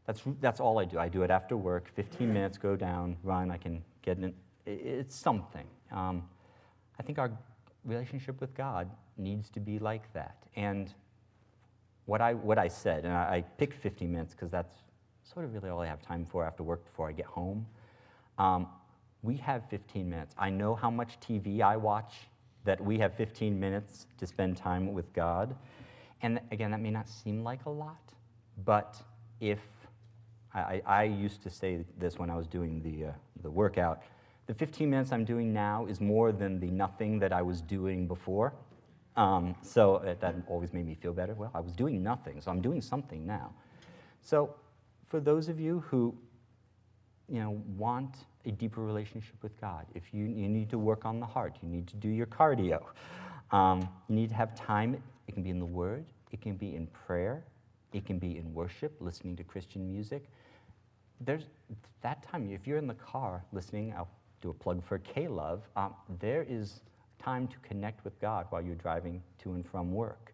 That's, 0.07 0.21
that's 0.39 0.59
all 0.59 0.79
I 0.79 0.85
do. 0.85 0.97
I 0.97 1.09
do 1.09 1.21
it 1.23 1.29
after 1.29 1.57
work, 1.57 1.89
15 1.93 2.33
minutes, 2.33 2.57
go 2.57 2.75
down, 2.75 3.17
run. 3.23 3.51
I 3.51 3.57
can 3.57 3.83
get 4.01 4.17
in. 4.17 4.33
It's 4.65 5.15
something. 5.15 5.65
Um, 5.91 6.23
I 6.97 7.03
think 7.03 7.19
our 7.19 7.31
relationship 7.83 8.39
with 8.41 8.55
God 8.55 8.89
needs 9.17 9.49
to 9.51 9.59
be 9.59 9.79
like 9.79 10.11
that. 10.13 10.37
And 10.55 10.93
what 12.05 12.21
I, 12.21 12.33
what 12.33 12.57
I 12.57 12.69
said, 12.69 13.03
and 13.03 13.13
I, 13.13 13.35
I 13.35 13.41
picked 13.57 13.75
15 13.75 14.09
minutes 14.09 14.33
because 14.33 14.49
that's 14.49 14.73
sort 15.23 15.45
of 15.45 15.53
really 15.53 15.69
all 15.69 15.81
I 15.81 15.87
have 15.87 16.01
time 16.01 16.25
for 16.25 16.45
after 16.45 16.63
work 16.63 16.85
before 16.85 17.09
I 17.09 17.11
get 17.11 17.25
home. 17.25 17.65
Um, 18.37 18.67
we 19.23 19.35
have 19.37 19.69
15 19.69 20.09
minutes. 20.09 20.33
I 20.37 20.49
know 20.49 20.73
how 20.73 20.89
much 20.89 21.19
TV 21.19 21.61
I 21.61 21.75
watch, 21.75 22.13
that 22.63 22.81
we 22.83 22.97
have 22.99 23.13
15 23.15 23.59
minutes 23.59 24.07
to 24.17 24.27
spend 24.27 24.55
time 24.57 24.93
with 24.93 25.11
God. 25.13 25.55
And 26.21 26.39
again, 26.51 26.71
that 26.71 26.81
may 26.81 26.91
not 26.91 27.09
seem 27.09 27.43
like 27.43 27.65
a 27.65 27.69
lot, 27.69 28.13
but 28.65 29.01
if 29.39 29.59
I, 30.57 30.81
I 30.85 31.03
used 31.03 31.43
to 31.43 31.49
say 31.49 31.85
this 31.97 32.17
when 32.17 32.29
I 32.29 32.35
was 32.35 32.47
doing 32.47 32.81
the, 32.81 33.09
uh, 33.09 33.11
the 33.41 33.51
workout 33.51 34.01
the 34.47 34.53
15 34.53 34.89
minutes 34.89 35.11
I'm 35.11 35.25
doing 35.25 35.53
now 35.53 35.85
is 35.85 35.99
more 35.99 36.31
than 36.31 36.59
the 36.59 36.71
nothing 36.71 37.19
that 37.19 37.33
I 37.33 37.41
was 37.41 37.61
doing 37.61 38.07
before. 38.07 38.53
Um, 39.17 39.55
so 39.61 39.97
it, 39.97 40.21
that 40.21 40.35
always 40.47 40.73
made 40.73 40.87
me 40.87 40.95
feel 40.95 41.11
better. 41.11 41.33
Well, 41.33 41.51
I 41.53 41.59
was 41.59 41.73
doing 41.73 42.01
nothing, 42.01 42.39
so 42.39 42.49
I'm 42.49 42.61
doing 42.61 42.81
something 42.81 43.25
now. 43.25 43.51
So 44.21 44.55
for 45.05 45.19
those 45.19 45.49
of 45.49 45.59
you 45.59 45.83
who 45.87 46.15
you 47.29 47.41
know, 47.41 47.61
want 47.75 48.15
a 48.45 48.51
deeper 48.51 48.81
relationship 48.81 49.35
with 49.41 49.59
God, 49.59 49.85
if 49.93 50.13
you, 50.13 50.25
you 50.25 50.47
need 50.47 50.69
to 50.69 50.77
work 50.77 51.03
on 51.03 51.19
the 51.19 51.25
heart, 51.25 51.57
you 51.61 51.67
need 51.67 51.87
to 51.87 51.97
do 51.97 52.07
your 52.07 52.27
cardio, 52.27 52.81
um, 53.51 53.81
you 54.07 54.15
need 54.15 54.29
to 54.29 54.35
have 54.35 54.55
time. 54.55 55.01
It 55.27 55.33
can 55.33 55.43
be 55.43 55.49
in 55.49 55.59
the 55.59 55.65
Word, 55.65 56.05
it 56.31 56.41
can 56.41 56.55
be 56.55 56.75
in 56.75 56.87
prayer, 56.87 57.43
it 57.93 58.05
can 58.05 58.19
be 58.19 58.37
in 58.37 58.53
worship, 58.53 58.95
listening 58.99 59.35
to 59.37 59.43
Christian 59.43 59.87
music. 59.87 60.29
There's 61.21 61.43
that 62.01 62.23
time, 62.23 62.49
if 62.51 62.67
you're 62.67 62.77
in 62.77 62.87
the 62.87 62.93
car 62.93 63.43
listening, 63.51 63.93
I'll 63.95 64.09
do 64.41 64.49
a 64.49 64.53
plug 64.53 64.83
for 64.83 64.99
K-Love, 64.99 65.63
um, 65.75 65.93
there 66.19 66.45
is 66.47 66.81
time 67.19 67.47
to 67.47 67.57
connect 67.59 68.03
with 68.03 68.19
God 68.21 68.45
while 68.49 68.61
you're 68.61 68.75
driving 68.75 69.21
to 69.39 69.53
and 69.53 69.65
from 69.65 69.91
work. 69.91 70.33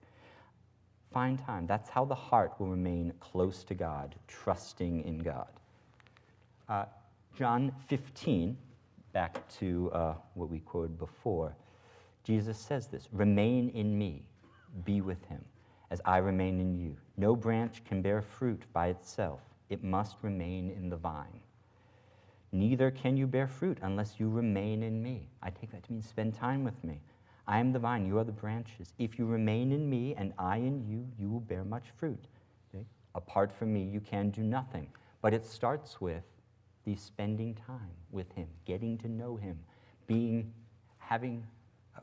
Find 1.13 1.39
time. 1.39 1.67
That's 1.67 1.89
how 1.89 2.05
the 2.05 2.15
heart 2.15 2.53
will 2.59 2.67
remain 2.67 3.13
close 3.19 3.63
to 3.65 3.73
God, 3.73 4.15
trusting 4.27 5.03
in 5.03 5.19
God. 5.19 5.47
Uh, 6.67 6.85
John 7.37 7.71
15, 7.87 8.57
back 9.13 9.47
to 9.59 9.91
uh, 9.93 10.13
what 10.33 10.49
we 10.49 10.59
quoted 10.59 10.97
before, 10.97 11.55
Jesus 12.23 12.57
says 12.57 12.87
this 12.87 13.07
Remain 13.11 13.69
in 13.69 13.97
me, 13.97 14.23
be 14.85 15.01
with 15.01 15.23
him, 15.25 15.43
as 15.91 16.01
I 16.05 16.17
remain 16.17 16.59
in 16.59 16.77
you. 16.77 16.95
No 17.17 17.35
branch 17.35 17.83
can 17.85 18.01
bear 18.01 18.21
fruit 18.21 18.63
by 18.73 18.87
itself, 18.87 19.41
it 19.69 19.83
must 19.83 20.17
remain 20.21 20.69
in 20.69 20.89
the 20.89 20.97
vine. 20.97 21.41
Neither 22.51 22.91
can 22.91 23.17
you 23.17 23.25
bear 23.25 23.47
fruit 23.47 23.79
unless 23.81 24.19
you 24.19 24.29
remain 24.29 24.83
in 24.83 25.01
me. 25.01 25.27
I 25.41 25.49
take 25.49 25.71
that 25.71 25.83
to 25.85 25.91
mean 25.91 26.03
spend 26.03 26.35
time 26.35 26.63
with 26.63 26.83
me. 26.83 27.01
I 27.47 27.59
am 27.59 27.73
the 27.73 27.79
vine, 27.79 28.05
you 28.05 28.19
are 28.19 28.23
the 28.23 28.31
branches. 28.31 28.93
If 28.99 29.17
you 29.17 29.25
remain 29.25 29.71
in 29.71 29.89
me 29.89 30.13
and 30.15 30.33
I 30.37 30.57
in 30.57 30.85
you, 30.87 31.07
you 31.19 31.29
will 31.29 31.39
bear 31.39 31.63
much 31.63 31.85
fruit. 31.97 32.25
Okay? 32.69 32.85
Apart 33.15 33.51
from 33.51 33.73
me, 33.73 33.83
you 33.83 33.99
can 33.99 34.29
do 34.29 34.41
nothing. 34.43 34.87
But 35.21 35.33
it 35.33 35.45
starts 35.45 35.99
with 35.99 36.23
the 36.85 36.95
spending 36.95 37.55
time 37.55 37.91
with 38.11 38.31
him, 38.33 38.47
getting 38.65 38.97
to 38.99 39.07
know 39.07 39.35
him, 39.35 39.57
being, 40.05 40.53
having 40.99 41.43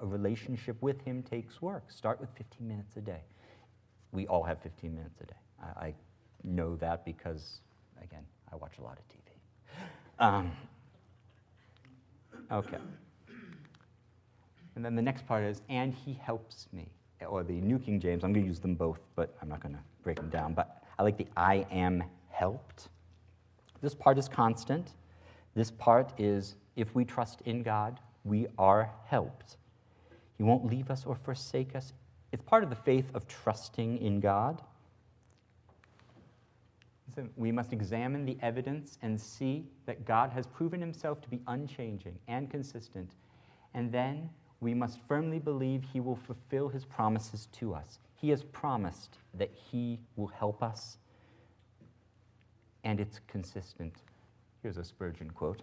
a 0.00 0.06
relationship 0.06 0.76
with 0.80 1.00
him 1.02 1.22
takes 1.22 1.62
work. 1.62 1.90
Start 1.90 2.20
with 2.20 2.30
15 2.36 2.66
minutes 2.66 2.96
a 2.96 3.00
day. 3.00 3.20
We 4.12 4.26
all 4.26 4.42
have 4.42 4.60
15 4.60 4.94
minutes 4.94 5.20
a 5.20 5.26
day. 5.26 5.40
I, 5.62 5.86
I 5.86 5.94
know 6.42 6.76
that 6.76 7.04
because, 7.04 7.60
again, 8.02 8.24
I 8.52 8.56
watch 8.56 8.78
a 8.78 8.82
lot 8.82 8.98
of 8.98 9.04
TV. 9.08 9.20
Um, 10.18 10.52
okay. 12.50 12.78
And 14.76 14.84
then 14.84 14.94
the 14.94 15.02
next 15.02 15.26
part 15.26 15.44
is, 15.44 15.62
and 15.68 15.94
he 15.94 16.12
helps 16.14 16.68
me. 16.72 16.88
Or 17.26 17.42
the 17.42 17.60
New 17.60 17.78
King 17.78 18.00
James, 18.00 18.24
I'm 18.24 18.32
going 18.32 18.44
to 18.44 18.48
use 18.48 18.60
them 18.60 18.74
both, 18.74 19.00
but 19.14 19.36
I'm 19.42 19.48
not 19.48 19.60
going 19.60 19.74
to 19.74 19.80
break 20.02 20.16
them 20.16 20.30
down. 20.30 20.54
But 20.54 20.82
I 20.98 21.02
like 21.02 21.18
the 21.18 21.26
I 21.36 21.66
am 21.70 22.02
helped. 22.30 22.88
This 23.82 23.94
part 23.94 24.18
is 24.18 24.28
constant. 24.28 24.92
This 25.54 25.70
part 25.70 26.12
is, 26.18 26.54
if 26.76 26.94
we 26.94 27.04
trust 27.04 27.42
in 27.42 27.62
God, 27.62 28.00
we 28.24 28.46
are 28.58 28.90
helped. 29.06 29.56
He 30.36 30.42
won't 30.42 30.64
leave 30.64 30.90
us 30.90 31.04
or 31.04 31.14
forsake 31.14 31.74
us. 31.74 31.92
It's 32.32 32.42
part 32.42 32.62
of 32.62 32.70
the 32.70 32.76
faith 32.76 33.10
of 33.14 33.26
trusting 33.26 33.98
in 33.98 34.20
God. 34.20 34.62
So 37.14 37.26
we 37.36 37.50
must 37.50 37.72
examine 37.72 38.24
the 38.24 38.36
evidence 38.40 38.96
and 39.02 39.20
see 39.20 39.64
that 39.86 40.04
God 40.04 40.30
has 40.30 40.46
proven 40.46 40.80
himself 40.80 41.20
to 41.22 41.28
be 41.28 41.40
unchanging 41.48 42.16
and 42.28 42.48
consistent. 42.48 43.10
And 43.74 43.90
then 43.90 44.30
we 44.60 44.74
must 44.74 45.00
firmly 45.08 45.38
believe 45.38 45.82
he 45.82 46.00
will 46.00 46.16
fulfill 46.16 46.68
his 46.68 46.84
promises 46.84 47.48
to 47.52 47.74
us. 47.74 47.98
He 48.14 48.28
has 48.30 48.44
promised 48.44 49.18
that 49.34 49.50
he 49.52 49.98
will 50.16 50.28
help 50.28 50.62
us, 50.62 50.98
and 52.84 53.00
it's 53.00 53.20
consistent. 53.26 53.94
Here's 54.62 54.76
a 54.76 54.84
Spurgeon 54.84 55.30
quote. 55.30 55.62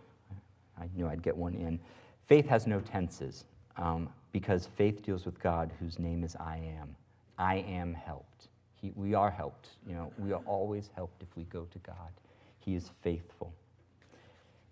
I 0.79 0.89
knew 0.95 1.07
I'd 1.07 1.21
get 1.21 1.37
one 1.37 1.53
in. 1.53 1.79
Faith 2.25 2.47
has 2.47 2.67
no 2.67 2.79
tenses 2.79 3.45
um, 3.77 4.09
because 4.39 4.67
faith 4.67 5.01
deals 5.01 5.25
with 5.25 5.39
God, 5.41 5.71
whose 5.79 5.97
name 5.97 6.23
is 6.23 6.35
I 6.35 6.57
am. 6.79 6.95
I 7.39 7.55
am 7.55 7.95
helped. 7.95 8.49
He, 8.79 8.91
we 8.93 9.15
are 9.15 9.31
helped. 9.31 9.69
You 9.87 9.95
know, 9.95 10.13
we 10.19 10.31
are 10.31 10.43
always 10.45 10.91
helped 10.93 11.23
if 11.23 11.35
we 11.35 11.45
go 11.45 11.63
to 11.71 11.79
God. 11.79 12.11
He 12.59 12.75
is 12.75 12.91
faithful. 13.01 13.51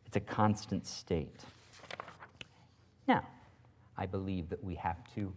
It's 0.06 0.18
a 0.18 0.20
constant 0.20 0.86
state. 0.86 1.40
Now, 3.08 3.26
I 3.98 4.06
believe 4.06 4.50
that 4.50 4.64
we 4.64 4.76
have 4.76 5.00
to 5.16 5.34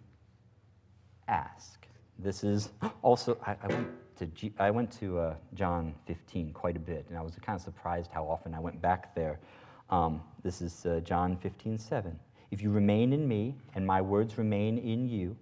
ask. 1.27 1.87
This 2.19 2.45
is 2.45 2.69
also, 3.01 3.39
I, 3.47 3.57
I 3.63 3.69
went 3.69 3.89
to, 4.17 4.27
G, 4.27 4.53
I 4.59 4.71
went 4.71 4.93
to 5.01 5.21
uh, 5.21 5.35
John 5.55 5.95
15 6.07 6.53
quite 6.53 6.77
a 6.77 6.81
bit, 6.81 7.07
and 7.09 7.17
I 7.17 7.23
was 7.23 7.35
kind 7.41 7.57
of 7.57 7.63
surprised 7.63 8.11
how 8.13 8.25
often 8.25 8.53
I 8.53 8.61
went 8.61 8.83
back 8.83 9.15
there. 9.15 9.41
Um, 9.89 10.21
this 10.43 10.61
is 10.61 10.85
uh, 10.85 11.01
John 11.03 11.35
15, 11.35 11.79
7. 11.79 12.19
If 12.51 12.63
you 12.63 12.71
remain 12.71 13.13
in 13.13 13.29
me 13.29 13.55
and 13.75 13.87
my 13.87 14.01
words 14.01 14.39
remain 14.39 14.79
in 14.79 15.09
you, 15.09 15.37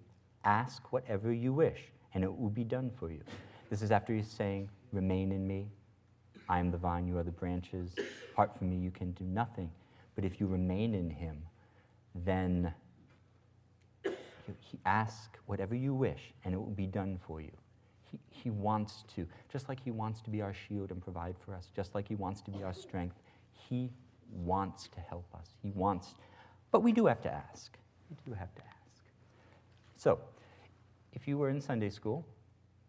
ask 0.45 0.93
whatever 0.93 1.33
you 1.33 1.53
wish 1.53 1.81
and 2.15 2.25
it 2.25 2.39
will 2.39 2.51
be 2.51 2.65
done 2.65 2.91
for 2.99 3.11
you. 3.11 3.21
This 3.71 3.83
is 3.83 3.91
after 3.91 4.15
he's 4.15 4.29
saying, 4.29 4.69
Remain 4.93 5.33
in 5.33 5.47
me. 5.47 5.67
I 6.49 6.59
am 6.61 6.71
the 6.71 6.79
vine, 6.79 7.07
you 7.07 7.19
are 7.19 7.23
the 7.25 7.31
branches. 7.33 7.95
Apart 8.33 8.57
from 8.57 8.71
me, 8.71 8.77
you 8.77 8.91
can 8.91 9.13
do 9.13 9.25
nothing. 9.25 9.71
But 10.15 10.25
if 10.25 10.41
you 10.41 10.47
remain 10.47 10.95
in 10.95 11.11
him, 11.11 11.43
then 12.15 12.73
he 14.61 14.79
ask 14.87 15.37
whatever 15.47 15.75
you 15.75 15.93
wish, 15.93 16.33
and 16.45 16.55
it 16.55 16.57
will 16.57 16.67
be 16.67 16.87
done 16.87 17.19
for 17.27 17.41
you. 17.41 17.51
He, 18.11 18.21
he 18.31 18.51
wants 18.51 19.05
to, 19.17 19.27
just 19.53 19.69
like 19.69 19.81
he 19.83 19.91
wants 19.91 20.21
to 20.23 20.31
be 20.31 20.41
our 20.41 20.55
shield 20.55 20.91
and 20.91 21.03
provide 21.03 21.37
for 21.45 21.55
us, 21.55 21.71
just 21.75 21.95
like 21.95 22.07
he 22.07 22.15
wants 22.15 22.41
to 22.43 22.51
be 22.51 22.63
our 22.63 22.73
strength, 22.73 23.17
he 23.51 23.91
wants 24.33 24.89
to 24.89 25.01
help 25.01 25.27
us. 25.35 25.49
He 25.63 25.71
wants, 25.71 26.15
but 26.71 26.83
we 26.83 26.93
do 26.93 27.07
have 27.07 27.21
to 27.23 27.33
ask. 27.33 27.77
We 28.11 28.17
do 28.25 28.33
have 28.35 28.55
to 28.55 28.63
ask. 28.63 29.03
So, 29.97 30.19
if 31.13 31.27
you 31.27 31.39
were 31.39 31.49
in 31.49 31.61
Sunday 31.61 31.91
school, 31.91 32.27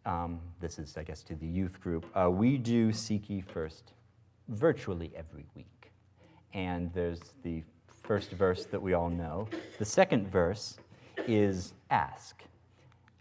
um, 0.05 0.39
this 0.59 0.79
is, 0.79 0.97
I 0.97 1.03
guess, 1.03 1.23
to 1.23 1.35
the 1.35 1.47
youth 1.47 1.79
group, 1.81 2.05
uh, 2.15 2.29
we 2.29 2.57
do 2.57 2.91
Seek 2.91 3.29
Ye 3.29 3.41
First 3.41 3.93
virtually 4.47 5.11
every 5.15 5.45
week. 5.55 5.91
And 6.53 6.91
there's 6.93 7.19
the 7.43 7.63
first 8.03 8.31
verse 8.31 8.65
that 8.65 8.81
we 8.81 8.93
all 8.93 9.09
know. 9.09 9.47
The 9.79 9.85
second 9.85 10.27
verse 10.27 10.77
is 11.27 11.73
ask. 11.89 12.43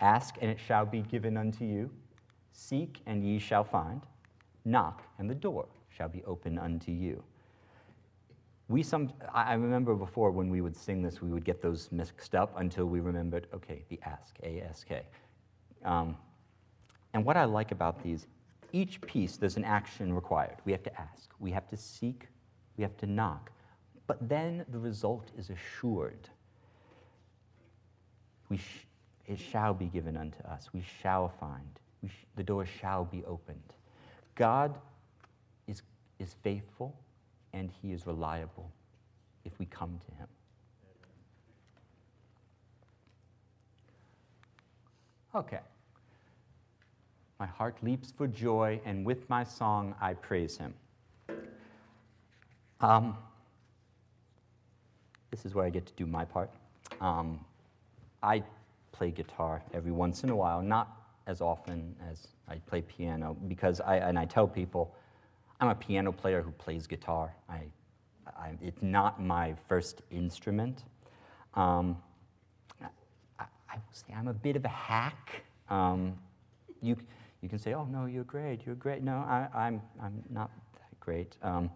Ask, 0.00 0.36
and 0.40 0.50
it 0.50 0.58
shall 0.64 0.86
be 0.86 1.00
given 1.00 1.36
unto 1.36 1.64
you. 1.64 1.90
Seek, 2.52 3.00
and 3.06 3.24
ye 3.24 3.38
shall 3.38 3.64
find. 3.64 4.02
Knock, 4.64 5.02
and 5.18 5.28
the 5.28 5.34
door 5.34 5.66
shall 5.88 6.08
be 6.08 6.22
open 6.24 6.58
unto 6.58 6.92
you. 6.92 7.22
We 8.68 8.82
some, 8.82 9.12
I 9.32 9.54
remember 9.54 9.94
before 9.94 10.32
when 10.32 10.50
we 10.50 10.60
would 10.60 10.76
sing 10.76 11.00
this, 11.00 11.22
we 11.22 11.30
would 11.30 11.44
get 11.44 11.62
those 11.62 11.90
mixed 11.92 12.34
up 12.34 12.58
until 12.58 12.86
we 12.86 12.98
remembered, 12.98 13.46
okay, 13.54 13.84
the 13.88 14.00
ask, 14.04 14.36
A-S-K. 14.42 15.02
Um, 15.84 16.16
and 17.14 17.24
what 17.24 17.36
I 17.36 17.44
like 17.44 17.70
about 17.70 18.02
these, 18.02 18.26
each 18.72 19.00
piece, 19.00 19.36
there's 19.36 19.56
an 19.56 19.64
action 19.64 20.12
required. 20.12 20.56
We 20.64 20.72
have 20.72 20.82
to 20.82 21.00
ask, 21.00 21.30
we 21.38 21.52
have 21.52 21.68
to 21.68 21.76
seek, 21.76 22.26
we 22.76 22.82
have 22.82 22.96
to 22.98 23.06
knock. 23.06 23.52
But 24.08 24.28
then 24.28 24.64
the 24.68 24.78
result 24.78 25.30
is 25.38 25.50
assured. 25.50 26.28
We 28.48 28.56
sh- 28.56 28.86
it 29.26 29.38
shall 29.38 29.74
be 29.74 29.86
given 29.86 30.16
unto 30.16 30.42
us. 30.42 30.70
We 30.72 30.84
shall 31.02 31.28
find. 31.28 31.80
We 32.02 32.08
sh- 32.08 32.26
the 32.34 32.42
door 32.42 32.66
shall 32.66 33.04
be 33.04 33.24
opened. 33.24 33.74
God 34.34 34.76
is, 35.66 35.82
is 36.18 36.34
faithful 36.42 36.96
and 37.56 37.70
he 37.82 37.92
is 37.92 38.06
reliable 38.06 38.70
if 39.44 39.58
we 39.58 39.66
come 39.66 39.98
to 40.06 40.14
him. 40.16 40.28
Okay. 45.34 45.60
My 47.38 47.46
heart 47.46 47.76
leaps 47.82 48.12
for 48.16 48.26
joy, 48.26 48.80
and 48.84 49.04
with 49.04 49.28
my 49.28 49.44
song 49.44 49.94
I 50.00 50.14
praise 50.14 50.56
him. 50.56 50.74
Um, 52.80 53.16
this 55.30 55.44
is 55.44 55.54
where 55.54 55.64
I 55.64 55.70
get 55.70 55.86
to 55.86 55.92
do 55.94 56.06
my 56.06 56.24
part. 56.24 56.50
Um, 57.00 57.40
I 58.22 58.42
play 58.92 59.10
guitar 59.10 59.62
every 59.72 59.92
once 59.92 60.24
in 60.24 60.30
a 60.30 60.36
while, 60.36 60.62
not 60.62 60.88
as 61.26 61.40
often 61.40 61.94
as 62.10 62.28
I 62.48 62.56
play 62.66 62.82
piano, 62.82 63.36
because 63.48 63.80
I, 63.80 63.96
and 63.96 64.18
I 64.18 64.24
tell 64.24 64.46
people, 64.46 64.94
I'm 65.60 65.68
a 65.68 65.74
piano 65.74 66.12
player 66.12 66.42
who 66.42 66.50
plays 66.52 66.86
guitar. 66.86 67.34
I, 67.48 67.62
I, 68.26 68.52
it's 68.60 68.82
not 68.82 69.22
my 69.22 69.54
first 69.68 70.02
instrument. 70.10 70.84
Um, 71.54 71.96
I, 72.82 72.88
I, 73.40 73.74
will 73.74 73.82
say 73.92 74.14
I'm 74.14 74.28
a 74.28 74.34
bit 74.34 74.56
of 74.56 74.64
a 74.64 74.68
hack. 74.68 75.44
Um, 75.70 76.18
you, 76.82 76.96
you 77.40 77.48
can 77.48 77.58
say, 77.58 77.72
oh, 77.72 77.84
no, 77.84 78.06
you're 78.06 78.24
great, 78.24 78.66
you're 78.66 78.74
great. 78.74 79.02
No, 79.02 79.16
I, 79.16 79.48
I'm, 79.54 79.80
I'm 80.02 80.22
not 80.28 80.50
that 80.74 81.00
great. 81.00 81.36
Um, 81.42 81.70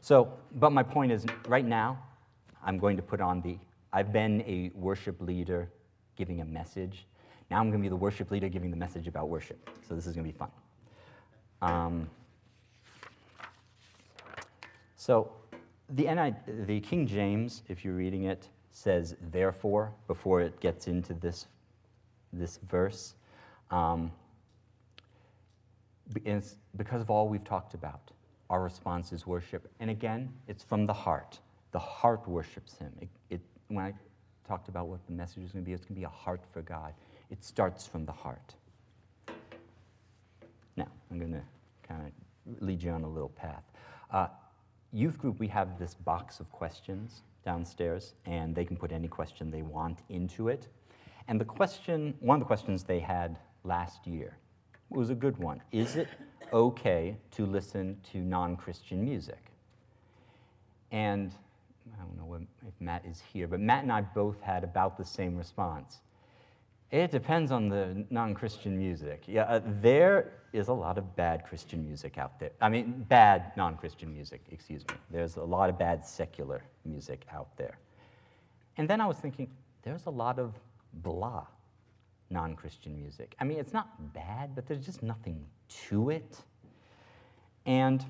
so, 0.00 0.32
but 0.56 0.70
my 0.70 0.82
point 0.82 1.12
is, 1.12 1.24
right 1.46 1.64
now, 1.64 2.02
I'm 2.64 2.78
going 2.78 2.96
to 2.96 3.02
put 3.02 3.20
on 3.20 3.40
the, 3.40 3.58
I've 3.92 4.12
been 4.12 4.42
a 4.42 4.70
worship 4.74 5.20
leader 5.20 5.70
giving 6.16 6.40
a 6.40 6.44
message. 6.44 7.06
Now 7.50 7.60
I'm 7.60 7.70
going 7.70 7.80
to 7.80 7.84
be 7.84 7.88
the 7.88 7.96
worship 7.96 8.30
leader 8.30 8.48
giving 8.48 8.70
the 8.70 8.76
message 8.76 9.06
about 9.06 9.28
worship. 9.28 9.70
So 9.88 9.94
this 9.94 10.06
is 10.06 10.14
going 10.14 10.26
to 10.26 10.32
be 10.32 10.38
fun. 10.38 10.50
Um, 11.62 12.10
so 14.98 15.30
the, 15.88 16.02
NI, 16.02 16.34
the 16.66 16.80
King 16.80 17.06
James, 17.06 17.62
if 17.68 17.84
you're 17.84 17.94
reading 17.94 18.24
it, 18.24 18.48
says 18.72 19.16
therefore 19.30 19.92
before 20.08 20.40
it 20.40 20.60
gets 20.60 20.88
into 20.88 21.14
this, 21.14 21.46
this 22.32 22.58
verse. 22.58 23.14
Um, 23.70 24.10
because 26.76 27.00
of 27.00 27.10
all 27.10 27.28
we've 27.28 27.44
talked 27.44 27.74
about, 27.74 28.10
our 28.50 28.60
response 28.60 29.12
is 29.12 29.24
worship. 29.24 29.70
And 29.78 29.88
again, 29.88 30.32
it's 30.48 30.64
from 30.64 30.84
the 30.84 30.92
heart. 30.92 31.38
The 31.70 31.78
heart 31.78 32.26
worships 32.26 32.76
Him. 32.78 32.92
It, 33.00 33.08
it, 33.30 33.40
when 33.68 33.84
I 33.84 33.94
talked 34.48 34.68
about 34.68 34.88
what 34.88 35.06
the 35.06 35.12
message 35.12 35.44
is 35.44 35.52
going 35.52 35.64
to 35.64 35.68
be, 35.68 35.74
it's 35.74 35.84
going 35.84 35.94
to 35.94 36.00
be 36.00 36.04
a 36.04 36.08
heart 36.08 36.40
for 36.44 36.62
God. 36.62 36.92
It 37.30 37.44
starts 37.44 37.86
from 37.86 38.04
the 38.04 38.12
heart. 38.12 38.54
Now, 40.76 40.88
I'm 41.10 41.20
going 41.20 41.32
to 41.32 41.42
kind 41.86 42.02
of 42.06 42.62
lead 42.62 42.82
you 42.82 42.90
on 42.90 43.04
a 43.04 43.08
little 43.08 43.28
path. 43.28 43.62
Uh, 44.10 44.28
youth 44.92 45.18
group, 45.18 45.38
we 45.38 45.48
have 45.48 45.78
this 45.78 45.94
box 45.94 46.40
of 46.40 46.50
questions 46.50 47.22
downstairs, 47.44 48.14
and 48.26 48.54
they 48.54 48.64
can 48.64 48.76
put 48.76 48.92
any 48.92 49.08
question 49.08 49.50
they 49.50 49.62
want 49.62 50.00
into 50.08 50.48
it. 50.48 50.68
And 51.28 51.40
the 51.40 51.44
question, 51.44 52.14
one 52.20 52.36
of 52.36 52.40
the 52.40 52.46
questions 52.46 52.84
they 52.84 53.00
had 53.00 53.38
last 53.64 54.06
year 54.06 54.36
was 54.90 55.10
a 55.10 55.14
good 55.14 55.36
one. 55.38 55.62
Is 55.72 55.96
it 55.96 56.08
okay 56.52 57.16
to 57.32 57.46
listen 57.46 57.98
to 58.12 58.18
non 58.18 58.56
Christian 58.56 59.04
music? 59.04 59.52
And 60.90 61.32
I 61.94 62.02
don't 62.02 62.16
know 62.16 62.46
if 62.66 62.74
Matt 62.80 63.04
is 63.04 63.22
here, 63.32 63.46
but 63.46 63.60
Matt 63.60 63.82
and 63.82 63.92
I 63.92 64.00
both 64.00 64.40
had 64.40 64.64
about 64.64 64.96
the 64.96 65.04
same 65.04 65.36
response. 65.36 65.98
It 66.90 67.10
depends 67.10 67.52
on 67.52 67.68
the 67.68 68.04
non 68.10 68.34
Christian 68.34 68.78
music. 68.78 69.24
Yeah, 69.26 69.42
uh, 69.42 69.60
there 69.82 70.32
is 70.52 70.68
a 70.68 70.72
lot 70.72 70.96
of 70.96 71.14
bad 71.16 71.44
Christian 71.44 71.84
music 71.84 72.16
out 72.16 72.40
there. 72.40 72.50
I 72.60 72.70
mean, 72.70 73.04
bad 73.08 73.52
non 73.56 73.76
Christian 73.76 74.12
music, 74.12 74.40
excuse 74.50 74.86
me. 74.88 74.94
There's 75.10 75.36
a 75.36 75.44
lot 75.44 75.68
of 75.68 75.78
bad 75.78 76.04
secular 76.04 76.62
music 76.86 77.26
out 77.30 77.54
there. 77.56 77.78
And 78.78 78.88
then 78.88 79.00
I 79.00 79.06
was 79.06 79.18
thinking, 79.18 79.50
there's 79.82 80.06
a 80.06 80.10
lot 80.10 80.38
of 80.38 80.54
blah 80.94 81.44
non 82.30 82.54
Christian 82.56 82.98
music. 82.98 83.34
I 83.38 83.44
mean, 83.44 83.58
it's 83.58 83.72
not 83.72 84.14
bad, 84.14 84.54
but 84.54 84.66
there's 84.66 84.84
just 84.84 85.02
nothing 85.02 85.44
to 85.88 86.10
it. 86.10 86.38
And, 87.66 88.04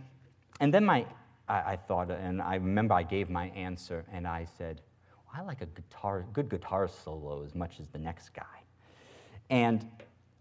and 0.61 0.73
then 0.73 0.85
my, 0.85 1.05
I, 1.49 1.73
I 1.73 1.77
thought, 1.77 2.11
and 2.11 2.41
I 2.41 2.55
remember 2.55 2.95
I 2.95 3.03
gave 3.03 3.29
my 3.29 3.47
answer, 3.49 4.05
and 4.13 4.27
I 4.27 4.45
said, 4.57 4.83
well, 5.27 5.43
I 5.43 5.45
like 5.45 5.63
a 5.63 5.67
guitar, 5.67 6.25
good 6.33 6.49
guitar 6.49 6.87
solo 6.87 7.43
as 7.45 7.57
much 7.57 7.81
as 7.81 7.89
the 7.89 7.99
next 7.99 8.33
guy. 8.35 8.58
And 9.51 9.87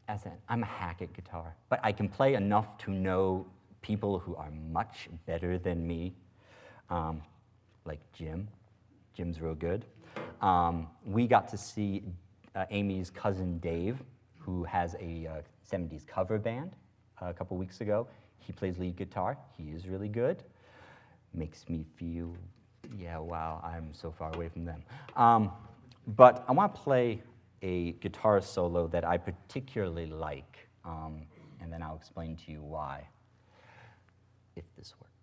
I 0.08 0.17
said, 0.17 0.38
I'm 0.48 0.63
a 0.63 0.67
hack 0.67 1.02
at 1.02 1.13
guitar, 1.13 1.56
but 1.70 1.80
I 1.84 1.91
can 1.91 2.08
play 2.08 2.36
enough 2.36 2.78
to 2.80 2.91
know 2.91 3.46
people 3.82 4.20
who 4.20 4.36
are 4.36 4.52
much 4.72 5.10
better 5.26 5.58
than 5.58 5.86
me, 5.86 6.13
um, 6.89 7.22
like 7.86 8.00
Jim. 8.13 8.48
Jim's 9.13 9.41
real 9.41 9.56
good. 9.56 9.86
Um, 10.41 10.88
we 11.06 11.28
got 11.28 11.48
to 11.50 11.58
see 11.58 12.04
uh, 12.56 12.65
Amy's 12.70 13.10
cousin 13.10 13.60
Dave, 13.60 13.98
who 14.38 14.63
has 14.63 14.96
a 15.00 15.28
uh, 15.28 15.41
70s 15.70 16.06
cover 16.06 16.38
band 16.38 16.76
uh, 17.22 17.28
a 17.28 17.34
couple 17.34 17.58
weeks 17.58 17.82
ago. 17.82 18.08
He 18.39 18.54
plays 18.54 18.78
lead 18.78 18.96
guitar. 18.96 19.38
He 19.58 19.72
is 19.72 19.88
really 19.88 20.08
good. 20.08 20.43
Makes 21.34 21.67
me 21.67 21.86
feel, 21.96 22.34
yeah, 22.98 23.17
wow, 23.17 23.62
I'm 23.63 23.93
so 23.93 24.12
far 24.12 24.34
away 24.36 24.50
from 24.50 24.65
them. 24.65 24.84
Um, 25.15 25.52
but 26.15 26.46
I 26.48 26.54
want 26.54 26.74
to 26.74 26.82
play 26.82 27.22
a 27.62 27.93
guitar 27.93 28.41
solo 28.41 28.88
that 28.88 29.06
I 29.06 29.17
particularly 29.17 30.06
like, 30.06 30.67
um, 30.86 31.26
and 31.62 31.72
then 31.72 31.82
I'll 31.82 31.96
explain 31.96 32.38
to 32.46 32.52
you 32.52 32.62
why, 32.62 33.08
if 34.56 34.65
this 34.76 34.93
works. 35.00 35.16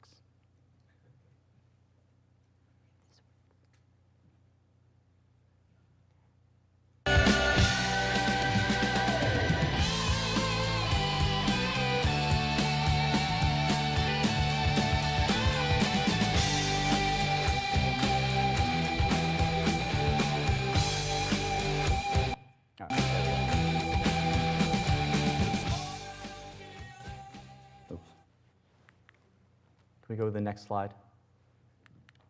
We 30.15 30.19
go 30.19 30.27
to 30.27 30.31
the 30.31 30.41
next 30.41 30.67
slide? 30.67 30.95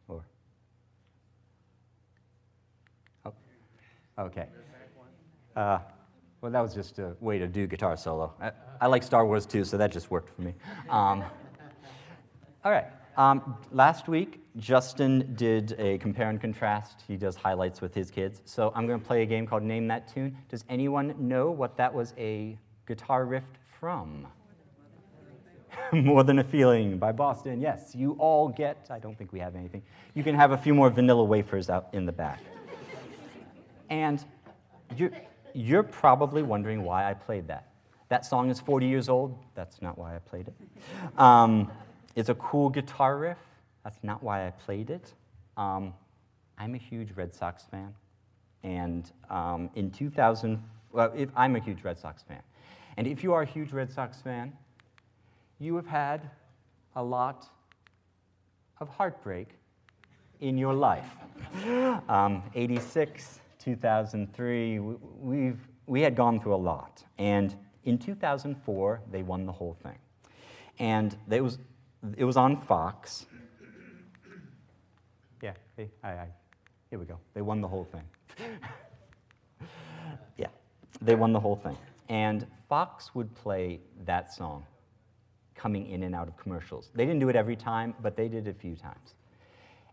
Or? 0.09 0.25
Oh, 3.27 3.33
okay. 4.18 4.47
Uh, 5.55 5.79
well, 6.40 6.51
that 6.51 6.61
was 6.61 6.75
just 6.75 6.99
a 6.99 7.14
way 7.20 7.38
to 7.38 7.47
do 7.47 7.66
guitar 7.66 7.97
solo. 7.97 8.33
I, 8.40 8.53
I 8.81 8.87
like 8.87 9.03
Star 9.03 9.27
Wars 9.27 9.44
too, 9.44 9.64
so 9.64 9.77
that 9.77 9.92
just 9.92 10.11
worked 10.11 10.35
for 10.35 10.40
me. 10.40 10.55
Um, 10.88 11.23
all 12.64 12.73
right. 12.73 12.87
Um, 13.16 13.57
last 13.70 14.09
week, 14.09 14.40
Justin 14.57 15.35
did 15.37 15.77
a 15.79 15.99
compare 15.99 16.31
and 16.31 16.40
contrast. 16.40 17.05
He 17.07 17.16
does 17.16 17.37
highlights 17.37 17.83
with 17.83 17.94
his 17.94 18.11
kids. 18.11 18.40
So 18.47 18.73
I'm 18.75 18.87
going 18.87 18.99
to 18.99 19.07
play 19.07 19.23
a 19.23 19.27
game 19.27 19.47
called 19.47 19.62
Name 19.62 19.87
That 19.88 20.12
Tune. 20.12 20.37
Does 20.49 20.64
anyone 20.70 21.14
know 21.18 21.51
what 21.51 21.77
that 21.77 21.92
was 21.92 22.14
a 22.16 22.59
guitar 22.87 23.27
riff 23.27 23.44
from? 23.79 24.27
more 25.93 26.25
Than 26.25 26.39
a 26.39 26.45
Feeling 26.45 26.99
by 26.99 27.13
Boston. 27.13 27.61
Yes, 27.61 27.95
you 27.95 28.13
all 28.19 28.49
get, 28.49 28.87
I 28.91 28.99
don't 28.99 29.17
think 29.17 29.33
we 29.33 29.39
have 29.41 29.57
anything. 29.57 29.83
You 30.15 30.23
can 30.23 30.35
have 30.35 30.53
a 30.53 30.59
few 30.59 30.75
more 30.75 30.91
vanilla 30.91 31.25
wafers 31.25 31.71
out 31.71 31.89
in 31.93 32.07
the 32.07 32.13
back. 32.13 32.41
and 33.91 34.25
you're, 34.97 35.13
you're 35.55 35.83
probably 35.83 36.43
wondering 36.43 36.83
why 36.83 37.09
I 37.09 37.15
played 37.15 37.49
that. 37.49 37.69
That 38.09 38.27
song 38.27 38.51
is 38.51 38.61
40 38.61 38.87
years 38.87 39.09
old. 39.09 39.39
That's 39.55 39.81
not 39.81 39.99
why 39.99 40.15
I 40.15 40.19
played 40.19 40.49
it. 40.49 41.19
Um, 41.19 41.71
it's 42.15 42.29
a 42.29 42.35
cool 42.35 42.69
guitar 42.69 43.17
riff. 43.17 43.39
That's 43.83 43.99
not 44.03 44.23
why 44.23 44.47
I 44.47 44.51
played 44.51 44.91
it. 44.91 45.13
Um, 45.57 45.95
I'm 46.59 46.75
a 46.75 46.79
huge 46.79 47.13
Red 47.13 47.35
Sox 47.35 47.65
fan. 47.65 47.95
And 48.63 49.11
um, 49.31 49.71
in 49.75 49.91
2000, 49.91 50.63
well, 50.93 51.13
if, 51.15 51.29
I'm 51.37 51.57
a 51.57 51.61
huge 51.61 51.83
Red 51.83 51.99
Sox 51.99 52.23
fan. 52.23 52.43
And 52.97 53.07
if 53.07 53.23
you 53.23 53.33
are 53.33 53.43
a 53.43 53.47
huge 53.47 53.73
Red 53.73 53.93
Sox 53.93 54.21
fan, 54.21 54.53
you 55.64 55.77
have 55.77 55.87
had 55.87 56.31
a 56.94 57.03
lot 57.03 57.48
of 58.81 58.88
heartbreak 58.88 59.48
in 60.40 60.59
your 60.59 60.74
life. 60.74 61.11
Um, 62.09 62.42
86, 62.55 63.40
2003, 63.59 64.79
we've, 64.79 65.59
we 65.87 66.00
had 66.00 66.14
gone 66.14 66.38
through 66.38 66.55
a 66.55 66.57
lot. 66.57 67.03
And 67.18 67.55
in 67.85 67.98
2004, 67.98 69.00
they 69.11 69.22
won 69.22 69.46
the 69.46 69.53
whole 69.53 69.77
thing. 69.83 69.98
And 70.79 71.16
it 71.31 71.42
was, 71.42 71.59
it 72.16 72.24
was 72.24 72.37
on 72.37 72.57
Fox. 72.57 73.27
Yeah, 75.42 75.55
hey. 75.77 75.90
Here 76.90 76.98
we 76.98 77.07
go. 77.07 77.18
They 77.35 77.42
won 77.42 77.61
the 77.61 77.68
whole 77.68 77.85
thing. 77.85 78.05
yeah, 80.37 80.48
they 81.00 81.14
won 81.14 81.33
the 81.33 81.40
whole 81.40 81.57
thing. 81.57 81.77
And 82.09 82.46
Fox 82.68 83.14
would 83.14 83.35
play 83.35 83.81
that 84.05 84.33
song 84.33 84.64
coming 85.55 85.88
in 85.88 86.03
and 86.03 86.14
out 86.14 86.29
of 86.29 86.37
commercials. 86.37 86.90
They 86.95 87.05
didn't 87.05 87.21
do 87.21 87.29
it 87.29 87.37
every 87.37 87.57
time, 87.57 87.95
but 88.03 88.17
they 88.17 88.29
did 88.29 88.47
it 88.47 88.51
a 88.51 88.55
few 88.55 88.77
times. 88.77 89.14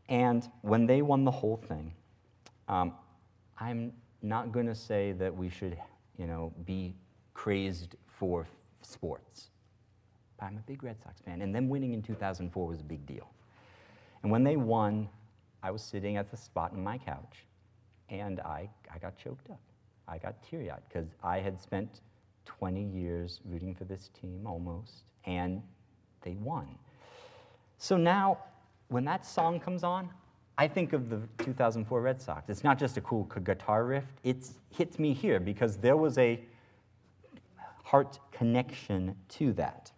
And 0.10 0.50
when 0.62 0.86
they 0.86 1.02
won 1.02 1.24
the 1.24 1.32
whole 1.32 1.58
thing, 1.58 1.94
um, 2.68 2.94
I'm 3.60 3.94
not 4.22 4.52
going 4.52 4.66
to 4.66 4.76
say 4.76 5.14
that 5.14 5.36
we 5.36 5.50
should, 5.50 5.78
you 6.18 6.28
know, 6.28 6.54
be 6.66 6.96
crazed 7.34 7.96
for 8.08 8.48
sports. 8.82 9.50
But 10.38 10.48
I'm 10.48 10.58
a 10.58 10.62
big 10.62 10.84
Red 10.84 11.02
Sox 11.02 11.22
fan, 11.22 11.42
and 11.42 11.54
them 11.54 11.70
winning 11.70 11.94
in 11.94 12.02
2004 12.02 12.68
was 12.68 12.80
a 12.80 12.84
big 12.84 13.06
deal. 13.06 13.30
And 14.24 14.32
when 14.32 14.44
they 14.44 14.58
won, 14.58 15.08
I 15.64 15.72
was 15.72 15.82
sitting 15.82 16.18
at 16.18 16.30
the 16.30 16.38
spot 16.38 16.74
in 16.74 16.84
my 16.84 16.98
couch, 16.98 17.46
and 18.10 18.40
I, 18.42 18.70
I 18.94 18.98
got 18.98 19.18
choked 19.18 19.50
up. 19.50 19.60
I 20.08 20.18
got 20.18 20.42
teary 20.44 20.70
eyed 20.70 20.82
because 20.90 21.08
I 21.24 21.40
had 21.40 21.60
spent 21.60 22.02
20 22.46 22.84
years 22.84 23.40
rooting 23.46 23.76
for 23.76 23.86
this 23.86 24.10
team 24.20 24.46
almost, 24.46 25.04
and 25.26 25.62
they 26.22 26.36
won. 26.36 26.68
So 27.78 27.98
now, 27.98 28.38
when 28.90 29.06
that 29.06 29.26
song 29.26 29.60
comes 29.60 29.84
on, 29.84 30.10
I 30.58 30.68
think 30.68 30.94
of 30.94 31.10
the 31.10 31.22
2004 31.44 32.02
Red 32.02 32.22
Sox. 32.22 32.50
It's 32.50 32.64
not 32.64 32.78
just 32.78 32.98
a 32.98 33.02
cool 33.02 33.24
guitar 33.44 33.86
riff, 33.86 34.06
it 34.24 34.50
hits 34.70 35.00
me 35.00 35.14
here 35.14 35.40
because 35.40 35.78
there 35.78 35.98
was 35.98 36.18
a 36.18 36.40
heart 37.84 38.20
connection 38.32 39.16
to 39.30 39.54
that. 39.54 39.92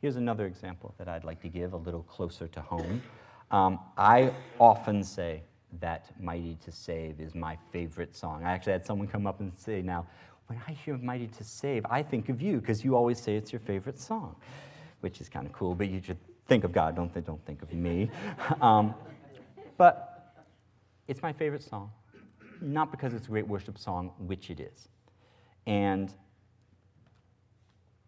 Here's 0.00 0.16
another 0.16 0.46
example 0.46 0.94
that 0.98 1.08
I'd 1.08 1.24
like 1.24 1.40
to 1.42 1.48
give 1.48 1.72
a 1.72 1.76
little 1.76 2.04
closer 2.04 2.46
to 2.48 2.60
home. 2.60 3.02
Um, 3.50 3.80
I 3.96 4.32
often 4.60 5.02
say 5.02 5.42
that 5.80 6.10
Mighty 6.20 6.56
to 6.64 6.70
Save 6.70 7.20
is 7.20 7.34
my 7.34 7.58
favorite 7.72 8.14
song. 8.14 8.44
I 8.44 8.52
actually 8.52 8.72
had 8.74 8.86
someone 8.86 9.08
come 9.08 9.26
up 9.26 9.40
and 9.40 9.52
say, 9.52 9.82
Now, 9.82 10.06
when 10.48 10.60
I 10.66 10.72
hear 10.72 10.96
Mighty 10.96 11.28
to 11.28 11.44
Save, 11.44 11.84
I 11.88 12.02
think 12.02 12.28
of 12.30 12.40
you 12.40 12.60
because 12.60 12.82
you 12.82 12.96
always 12.96 13.20
say 13.20 13.36
it's 13.36 13.52
your 13.52 13.60
favorite 13.60 13.98
song, 13.98 14.34
which 15.00 15.20
is 15.20 15.28
kind 15.28 15.46
of 15.46 15.52
cool, 15.52 15.74
but 15.74 15.88
you 15.88 16.02
should 16.02 16.16
think 16.46 16.64
of 16.64 16.72
God, 16.72 16.96
don't, 16.96 17.12
th- 17.12 17.26
don't 17.26 17.44
think 17.44 17.60
of 17.62 17.72
me. 17.72 18.10
um, 18.62 18.94
but 19.76 20.34
it's 21.06 21.22
my 21.22 21.32
favorite 21.32 21.62
song, 21.62 21.90
not 22.62 22.90
because 22.90 23.12
it's 23.12 23.26
a 23.26 23.30
great 23.30 23.46
worship 23.46 23.78
song, 23.78 24.12
which 24.18 24.50
it 24.50 24.58
is. 24.58 24.88
And 25.66 26.14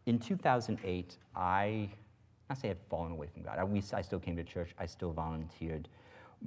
in 0.07 0.19
2008, 0.19 1.19
I, 1.37 1.91
I 2.49 2.55
say 2.55 2.71
I'd 2.71 2.79
fallen 2.89 3.13
away 3.13 3.27
from 3.27 3.43
God. 3.43 3.59
I, 3.59 3.65
we, 3.65 3.83
I 3.93 4.01
still 4.01 4.19
came 4.19 4.37
to 4.37 4.45
church, 4.45 4.71
I 4.79 4.87
still 4.87 5.13
volunteered, 5.13 5.89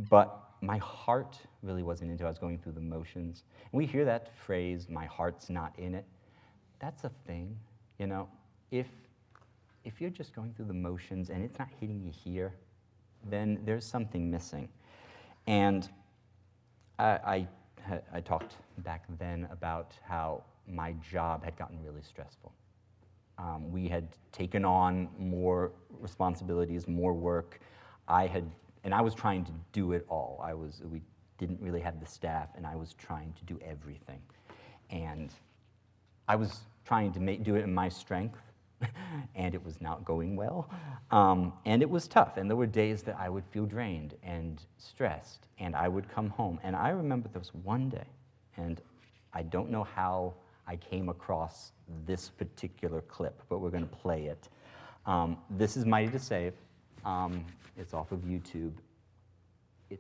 but 0.10 0.53
my 0.63 0.78
heart 0.78 1.38
really 1.62 1.84
wasn't 1.84 2.10
into 2.10 2.23
it. 2.23 2.28
I 2.28 2.30
was 2.30 2.39
going 2.39 2.58
through 2.58 2.71
the 2.71 2.80
motions. 2.80 3.43
And 3.71 3.78
we 3.78 3.86
hear 3.86 4.06
that 4.06 4.34
phrase, 4.34 4.88
my 4.89 5.06
heart's 5.06 5.49
not 5.49 5.78
in 5.78 5.93
it. 5.93 6.06
That's 6.80 7.04
a 7.04 7.12
thing, 7.28 7.58
you 7.99 8.08
know. 8.08 8.30
If, 8.71 8.88
if 9.84 9.99
you're 9.99 10.10
just 10.10 10.34
going 10.34 10.54
through 10.54 10.67
the 10.67 10.73
motions 10.73 11.30
and 11.30 11.43
it's 11.43 11.60
not 11.60 11.67
hitting 11.82 12.02
you 12.02 12.12
here, 12.12 12.54
then 13.30 13.60
there's 13.65 13.86
something 13.86 14.32
missing. 14.32 14.69
And 15.47 15.89
I, 16.97 17.06
I, 17.06 17.47
I 18.13 18.21
talked 18.21 18.56
back 18.80 19.04
then 19.19 19.49
about 19.52 19.91
how 20.02 20.43
my 20.65 20.93
job 21.12 21.43
had 21.43 21.58
gotten 21.58 21.84
really 21.84 22.02
stressful. 22.02 22.54
Um, 23.38 23.69
we 23.69 23.89
had 23.89 24.08
taken 24.32 24.63
on 24.63 25.10
more 25.19 25.71
responsibilities, 25.99 26.88
more 26.88 27.13
work. 27.13 27.60
I 28.08 28.28
had, 28.28 28.49
and 28.84 28.93
I 28.93 29.02
was 29.02 29.13
trying 29.13 29.46
to 29.46 29.52
do 29.72 29.93
it 29.93 30.06
all. 30.10 30.41
I 30.43 30.54
was, 30.54 30.82
we 30.91 31.02
didn't 31.38 31.62
really 31.62 31.82
have 31.82 32.00
the 32.00 32.06
staff, 32.06 32.50
and 32.56 32.65
I 32.65 32.76
was 32.76 32.93
trying 32.93 33.34
to 33.34 33.46
do 33.46 33.60
everything. 33.65 34.22
And 34.89 35.32
I 36.28 36.36
was 36.36 36.62
trying 36.86 37.13
to 37.13 37.19
make, 37.19 37.43
do 37.43 37.56
it 37.56 37.63
in 37.63 37.74
my 37.74 37.89
strength, 37.89 38.39
and 39.36 39.56
it 39.56 39.63
was 39.63 39.80
not 39.82 40.04
going 40.04 40.36
well. 40.36 40.69
Um, 41.12 41.54
and 41.65 41.82
it 41.82 41.89
was 41.89 42.08
tough. 42.08 42.38
And 42.38 42.50
there 42.50 42.58
were 42.58 42.67
days 42.67 43.04
that 43.04 43.17
I 43.17 43.30
would 43.30 43.46
feel 43.46 43.65
drained 43.65 44.15
and 44.24 44.62
stressed, 44.78 45.48
and 45.60 45.76
I 45.76 45.88
would 45.88 46.10
come 46.10 46.30
home. 46.30 46.60
And 46.63 46.76
I 46.76 46.89
remember 46.89 47.30
there 47.30 47.39
was 47.39 47.54
one 47.63 47.89
day, 47.89 48.08
and 48.58 48.82
I 49.34 49.43
don't 49.43 49.69
know 49.69 49.84
how 49.84 50.34
I 50.67 50.76
came 50.76 51.10
across 51.10 51.72
this 52.06 52.30
particular 52.30 53.02
clip, 53.02 53.41
but 53.50 53.60
we're 53.60 53.69
going 53.69 53.88
to 53.88 53.96
play 53.96 54.26
it. 54.26 54.50
Um, 55.06 55.38
this 55.50 55.76
is 55.76 55.86
Mighty 55.86 56.12
to 56.12 56.19
Save. 56.19 56.54
Um, 57.04 57.46
it's 57.77 57.93
off 57.93 58.12
of 58.12 58.21
YouTube. 58.21 58.73
It, 59.89 59.99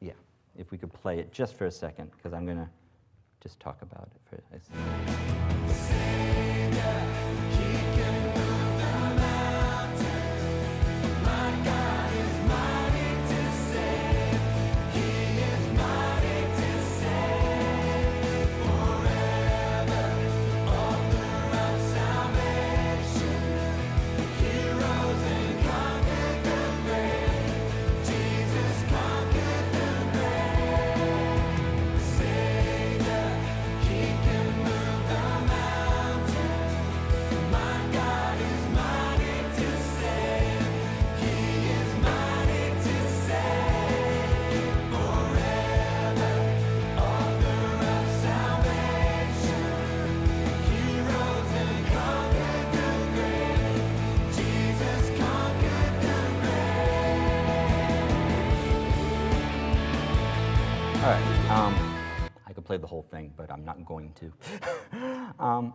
yeah, 0.00 0.12
if 0.56 0.70
we 0.70 0.78
could 0.78 0.92
play 0.92 1.18
it 1.18 1.32
just 1.32 1.54
for 1.56 1.66
a 1.66 1.70
second, 1.70 2.10
because 2.16 2.32
I'm 2.32 2.44
going 2.44 2.58
to 2.58 2.68
just 3.40 3.60
talk 3.60 3.82
about 3.82 4.08
it 4.14 4.20
for 4.28 4.36
a 4.36 4.60
second. 6.88 7.13
The 62.84 62.88
whole 62.88 63.06
thing, 63.10 63.32
but 63.34 63.50
I'm 63.50 63.64
not 63.64 63.86
going 63.86 64.12
to. 64.20 64.30
um, 65.42 65.72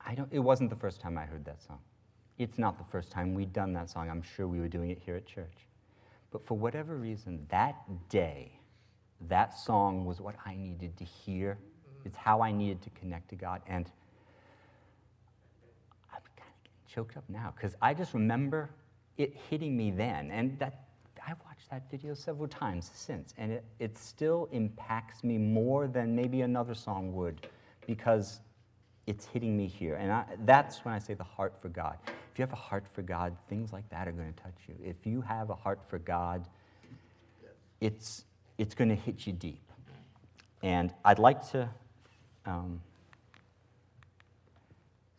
I 0.00 0.14
don't, 0.14 0.28
it 0.30 0.38
wasn't 0.38 0.70
the 0.70 0.76
first 0.76 1.00
time 1.00 1.18
I 1.18 1.24
heard 1.24 1.44
that 1.44 1.60
song. 1.60 1.80
It's 2.38 2.56
not 2.56 2.78
the 2.78 2.84
first 2.84 3.10
time 3.10 3.34
we'd 3.34 3.52
done 3.52 3.72
that 3.72 3.90
song. 3.90 4.08
I'm 4.08 4.22
sure 4.22 4.46
we 4.46 4.60
were 4.60 4.68
doing 4.68 4.90
it 4.90 5.00
here 5.04 5.16
at 5.16 5.26
church. 5.26 5.66
But 6.30 6.46
for 6.46 6.56
whatever 6.56 6.96
reason, 6.96 7.44
that 7.50 7.74
day, 8.08 8.52
that 9.28 9.58
song 9.58 10.04
was 10.06 10.20
what 10.20 10.36
I 10.46 10.54
needed 10.54 10.96
to 10.98 11.04
hear. 11.04 11.58
It's 12.04 12.16
how 12.16 12.42
I 12.42 12.52
needed 12.52 12.80
to 12.82 12.90
connect 12.90 13.30
to 13.30 13.34
God. 13.34 13.60
And 13.66 13.90
I'm 16.12 16.22
kind 16.36 16.48
of 16.48 16.62
getting 16.62 16.94
choked 16.94 17.16
up 17.16 17.24
now 17.28 17.52
because 17.56 17.74
I 17.82 17.92
just 17.92 18.14
remember 18.14 18.70
it 19.18 19.36
hitting 19.50 19.76
me 19.76 19.90
then. 19.90 20.30
And 20.30 20.56
that 20.60 20.84
that 21.72 21.90
video 21.90 22.12
several 22.12 22.46
times 22.46 22.90
since, 22.94 23.32
and 23.38 23.50
it, 23.50 23.64
it 23.78 23.96
still 23.96 24.46
impacts 24.52 25.24
me 25.24 25.38
more 25.38 25.88
than 25.88 26.14
maybe 26.14 26.42
another 26.42 26.74
song 26.74 27.14
would 27.14 27.46
because 27.86 28.40
it's 29.06 29.24
hitting 29.24 29.56
me 29.56 29.66
here. 29.66 29.94
And 29.94 30.12
I, 30.12 30.24
that's 30.44 30.84
when 30.84 30.92
I 30.92 30.98
say 30.98 31.14
the 31.14 31.24
heart 31.24 31.56
for 31.56 31.70
God. 31.70 31.96
If 32.06 32.38
you 32.38 32.42
have 32.42 32.52
a 32.52 32.56
heart 32.56 32.86
for 32.86 33.00
God, 33.00 33.34
things 33.48 33.72
like 33.72 33.88
that 33.88 34.06
are 34.06 34.12
going 34.12 34.30
to 34.30 34.42
touch 34.42 34.52
you. 34.68 34.74
If 34.84 35.06
you 35.06 35.22
have 35.22 35.48
a 35.48 35.54
heart 35.54 35.80
for 35.88 35.98
God, 35.98 36.46
it's, 37.80 38.26
it's 38.58 38.74
going 38.74 38.90
to 38.90 38.94
hit 38.94 39.26
you 39.26 39.32
deep. 39.32 39.72
And 40.62 40.92
I'd 41.06 41.18
like 41.18 41.50
to, 41.52 41.70
um, 42.44 42.82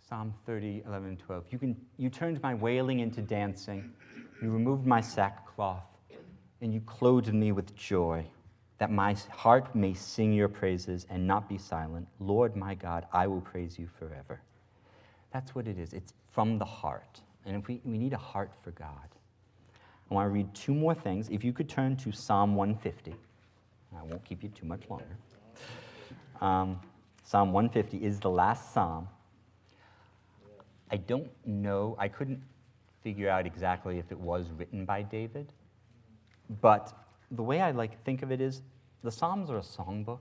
Psalm 0.08 0.36
30, 0.46 0.84
11, 0.86 1.18
12. 1.18 1.46
You, 1.50 1.58
can, 1.58 1.76
you 1.98 2.12
turned 2.12 2.40
my 2.44 2.54
wailing 2.54 3.00
into 3.00 3.24
dancing. 3.24 3.92
You 4.40 4.52
removed 4.52 4.86
my 4.86 5.02
sackcloth 5.02 5.93
and 6.64 6.74
you 6.74 6.80
clothed 6.80 7.34
me 7.34 7.52
with 7.52 7.76
joy, 7.76 8.26
that 8.78 8.90
my 8.90 9.16
heart 9.30 9.76
may 9.76 9.94
sing 9.94 10.32
your 10.32 10.48
praises 10.48 11.06
and 11.10 11.28
not 11.28 11.50
be 11.50 11.58
silent. 11.58 12.08
Lord 12.22 12.56
my 12.56 12.74
God, 12.74 13.06
I 13.12 13.28
will 13.28 13.42
praise 13.42 13.78
you 13.78 13.88
forever. 14.00 14.40
That's 15.34 15.54
what 15.54 15.68
it 15.68 15.78
is. 15.78 15.92
It's 15.92 16.14
from 16.32 16.58
the 16.58 16.66
heart. 16.66 17.22
And 17.46 17.58
if 17.58 17.68
we, 17.68 17.82
we 17.84 17.98
need 17.98 18.14
a 18.14 18.18
heart 18.18 18.52
for 18.64 18.72
God. 18.72 19.10
I 20.10 20.14
want 20.14 20.26
to 20.28 20.30
read 20.30 20.54
two 20.54 20.74
more 20.74 20.96
things. 20.96 21.28
If 21.30 21.44
you 21.44 21.52
could 21.52 21.68
turn 21.68 21.98
to 21.98 22.14
Psalm 22.14 22.56
150, 22.56 23.14
I 23.98 24.04
won't 24.04 24.24
keep 24.24 24.42
you 24.42 24.50
too 24.50 24.66
much 24.66 24.90
longer. 24.90 25.18
Um, 26.40 26.80
psalm 27.26 27.52
150 27.52 28.06
is 28.06 28.22
the 28.22 28.30
last 28.30 28.74
psalm. 28.74 29.10
I 30.90 30.98
don't 30.98 31.30
know, 31.46 31.98
I 32.00 32.08
couldn't 32.08 32.42
figure 33.02 33.30
out 33.30 33.46
exactly 33.46 34.00
if 34.00 34.12
it 34.12 34.20
was 34.20 34.46
written 34.58 34.86
by 34.86 35.02
David, 35.02 35.52
but 36.62 36.94
the 37.32 37.44
way 37.44 37.62
I 37.62 37.72
like 37.72 38.04
think 38.04 38.22
of 38.22 38.32
it 38.32 38.42
is 38.42 38.62
the 39.04 39.12
Psalms 39.12 39.50
are 39.50 39.58
a 39.58 39.62
songbook. 39.62 40.20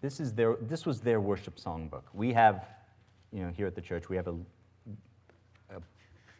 This, 0.00 0.20
is 0.20 0.34
their, 0.34 0.56
this 0.60 0.86
was 0.86 1.00
their 1.00 1.20
worship 1.20 1.56
songbook. 1.56 2.02
We 2.12 2.32
have, 2.32 2.66
you 3.32 3.42
know, 3.42 3.50
here 3.50 3.66
at 3.66 3.74
the 3.74 3.80
church, 3.80 4.08
we 4.08 4.16
have 4.16 4.28
a, 4.28 4.34
a 5.70 5.80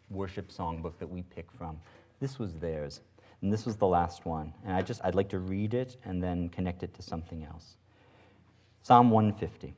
worship 0.09 0.51
songbook 0.51 0.99
that 0.99 1.09
we 1.09 1.23
pick 1.23 1.51
from. 1.53 1.79
This 2.21 2.39
was 2.39 2.55
theirs, 2.55 3.01
and 3.43 3.53
this 3.53 3.67
was 3.67 3.77
the 3.77 3.87
last 3.87 4.27
one. 4.27 4.53
And 4.65 4.75
I 4.75 4.83
just, 4.83 5.01
I'd 5.05 5.15
like 5.15 5.29
to 5.31 5.39
read 5.39 5.75
it 5.75 5.97
and 6.05 6.23
then 6.23 6.49
connect 6.49 6.83
it 6.83 6.95
to 6.95 7.03
something 7.03 7.45
else. 7.45 7.77
Psalm 8.83 9.11
150. 9.11 9.75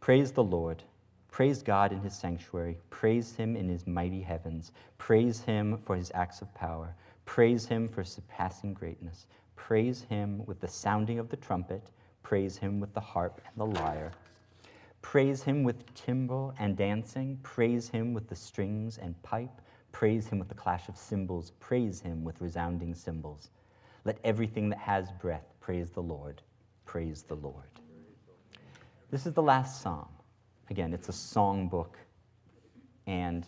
Praise 0.00 0.32
the 0.32 0.44
Lord. 0.44 0.82
Praise 1.30 1.62
God 1.62 1.92
in 1.92 2.00
his 2.00 2.14
sanctuary. 2.14 2.78
Praise 2.90 3.36
him 3.36 3.56
in 3.56 3.68
his 3.68 3.86
mighty 3.86 4.22
heavens. 4.22 4.70
Praise 4.98 5.40
him 5.42 5.78
for 5.78 5.96
his 5.96 6.12
acts 6.14 6.42
of 6.42 6.54
power. 6.54 6.94
Praise 7.24 7.66
him 7.66 7.88
for 7.88 8.04
surpassing 8.04 8.74
greatness. 8.74 9.26
Praise 9.56 10.02
him 10.02 10.44
with 10.46 10.60
the 10.60 10.68
sounding 10.68 11.18
of 11.18 11.28
the 11.28 11.36
trumpet. 11.36 11.90
Praise 12.22 12.56
him 12.58 12.80
with 12.80 12.92
the 12.94 13.00
harp 13.00 13.40
and 13.46 13.56
the 13.56 13.80
lyre. 13.80 14.12
Praise 15.02 15.42
him 15.42 15.64
with 15.64 15.94
timbrel 15.94 16.54
and 16.58 16.76
dancing. 16.76 17.38
Praise 17.42 17.88
him 17.88 18.14
with 18.14 18.28
the 18.28 18.34
strings 18.34 18.98
and 18.98 19.20
pipe. 19.22 19.60
Praise 19.92 20.26
him 20.26 20.38
with 20.38 20.48
the 20.48 20.54
clash 20.54 20.88
of 20.88 20.96
cymbals. 20.96 21.52
Praise 21.60 22.00
him 22.00 22.24
with 22.24 22.40
resounding 22.40 22.94
cymbals. 22.94 23.50
Let 24.04 24.18
everything 24.24 24.68
that 24.70 24.78
has 24.78 25.12
breath 25.12 25.54
praise 25.60 25.90
the 25.90 26.02
Lord. 26.02 26.42
Praise 26.84 27.22
the 27.22 27.36
Lord. 27.36 27.68
This 29.10 29.26
is 29.26 29.34
the 29.34 29.42
last 29.42 29.82
psalm. 29.82 30.08
Again, 30.70 30.92
it's 30.92 31.08
a 31.08 31.12
song 31.12 31.68
book. 31.68 31.98
And 33.06 33.46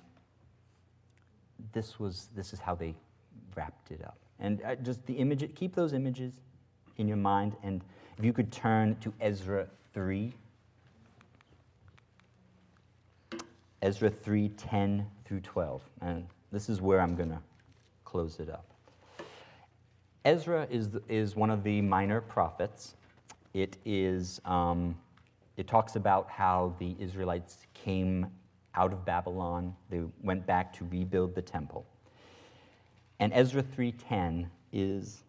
this 1.72 1.98
was 1.98 2.28
this 2.34 2.52
is 2.52 2.60
how 2.60 2.74
they 2.74 2.94
wrapped 3.56 3.90
it 3.90 4.02
up. 4.04 4.18
And 4.38 4.62
uh, 4.62 4.76
just 4.76 5.04
the 5.06 5.14
image, 5.14 5.48
keep 5.54 5.74
those 5.74 5.92
images 5.92 6.34
in 6.98 7.08
your 7.08 7.16
mind. 7.16 7.56
And 7.62 7.82
if 8.18 8.24
you 8.24 8.32
could 8.32 8.52
turn 8.52 8.96
to 9.00 9.12
Ezra 9.20 9.66
3. 9.92 10.32
Ezra 13.82 14.10
3 14.10 14.48
10 14.50 15.06
through 15.24 15.40
12. 15.40 15.82
And 16.00 16.26
this 16.52 16.68
is 16.68 16.80
where 16.80 17.00
I'm 17.00 17.16
going 17.16 17.30
to 17.30 17.40
close 18.04 18.40
it 18.40 18.50
up. 18.50 18.66
Ezra 20.24 20.66
is, 20.70 20.96
is 21.08 21.36
one 21.36 21.50
of 21.50 21.62
the 21.62 21.80
minor 21.80 22.20
prophets. 22.20 22.94
It, 23.54 23.76
is, 23.84 24.40
um, 24.44 24.96
it 25.56 25.66
talks 25.66 25.96
about 25.96 26.28
how 26.28 26.74
the 26.78 26.96
Israelites 26.98 27.66
came 27.74 28.26
out 28.74 28.92
of 28.92 29.04
Babylon. 29.04 29.74
They 29.88 30.02
went 30.22 30.46
back 30.46 30.72
to 30.74 30.86
rebuild 30.90 31.34
the 31.34 31.42
temple. 31.42 31.86
And 33.18 33.32
Ezra 33.32 33.62
3:10 33.62 34.48
is 34.72 35.24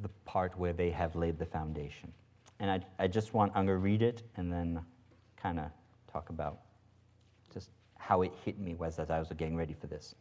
the 0.00 0.08
part 0.24 0.58
where 0.58 0.72
they 0.72 0.90
have 0.90 1.14
laid 1.14 1.38
the 1.38 1.46
foundation. 1.46 2.12
And 2.58 2.70
I, 2.70 3.04
I 3.04 3.06
just 3.06 3.32
want, 3.32 3.52
I'm 3.54 3.66
going 3.66 3.76
to 3.78 3.82
read 3.82 4.02
it 4.02 4.22
and 4.36 4.52
then 4.52 4.80
kind 5.36 5.58
of 5.58 5.70
talk 6.12 6.28
about 6.30 6.60
just 7.52 7.70
how 7.96 8.22
it 8.22 8.32
hit 8.44 8.58
me 8.58 8.74
was 8.74 8.98
as 8.98 9.10
I 9.10 9.18
was 9.18 9.28
getting 9.28 9.56
ready 9.56 9.72
for 9.72 9.86
this. 9.86 10.14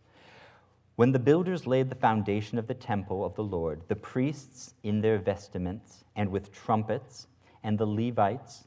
When 0.96 1.12
the 1.12 1.20
builders 1.20 1.66
laid 1.66 1.90
the 1.90 1.96
foundation 1.96 2.58
of 2.58 2.68
the 2.68 2.74
temple 2.74 3.24
of 3.24 3.36
the 3.36 3.44
Lord, 3.44 3.82
the 3.88 3.96
priests 3.96 4.74
in 4.84 5.02
their 5.02 5.18
vestments 5.18 6.04
and 6.16 6.30
with 6.30 6.52
trumpets, 6.52 7.28
and 7.64 7.78
the 7.78 7.86
Levites, 7.86 8.66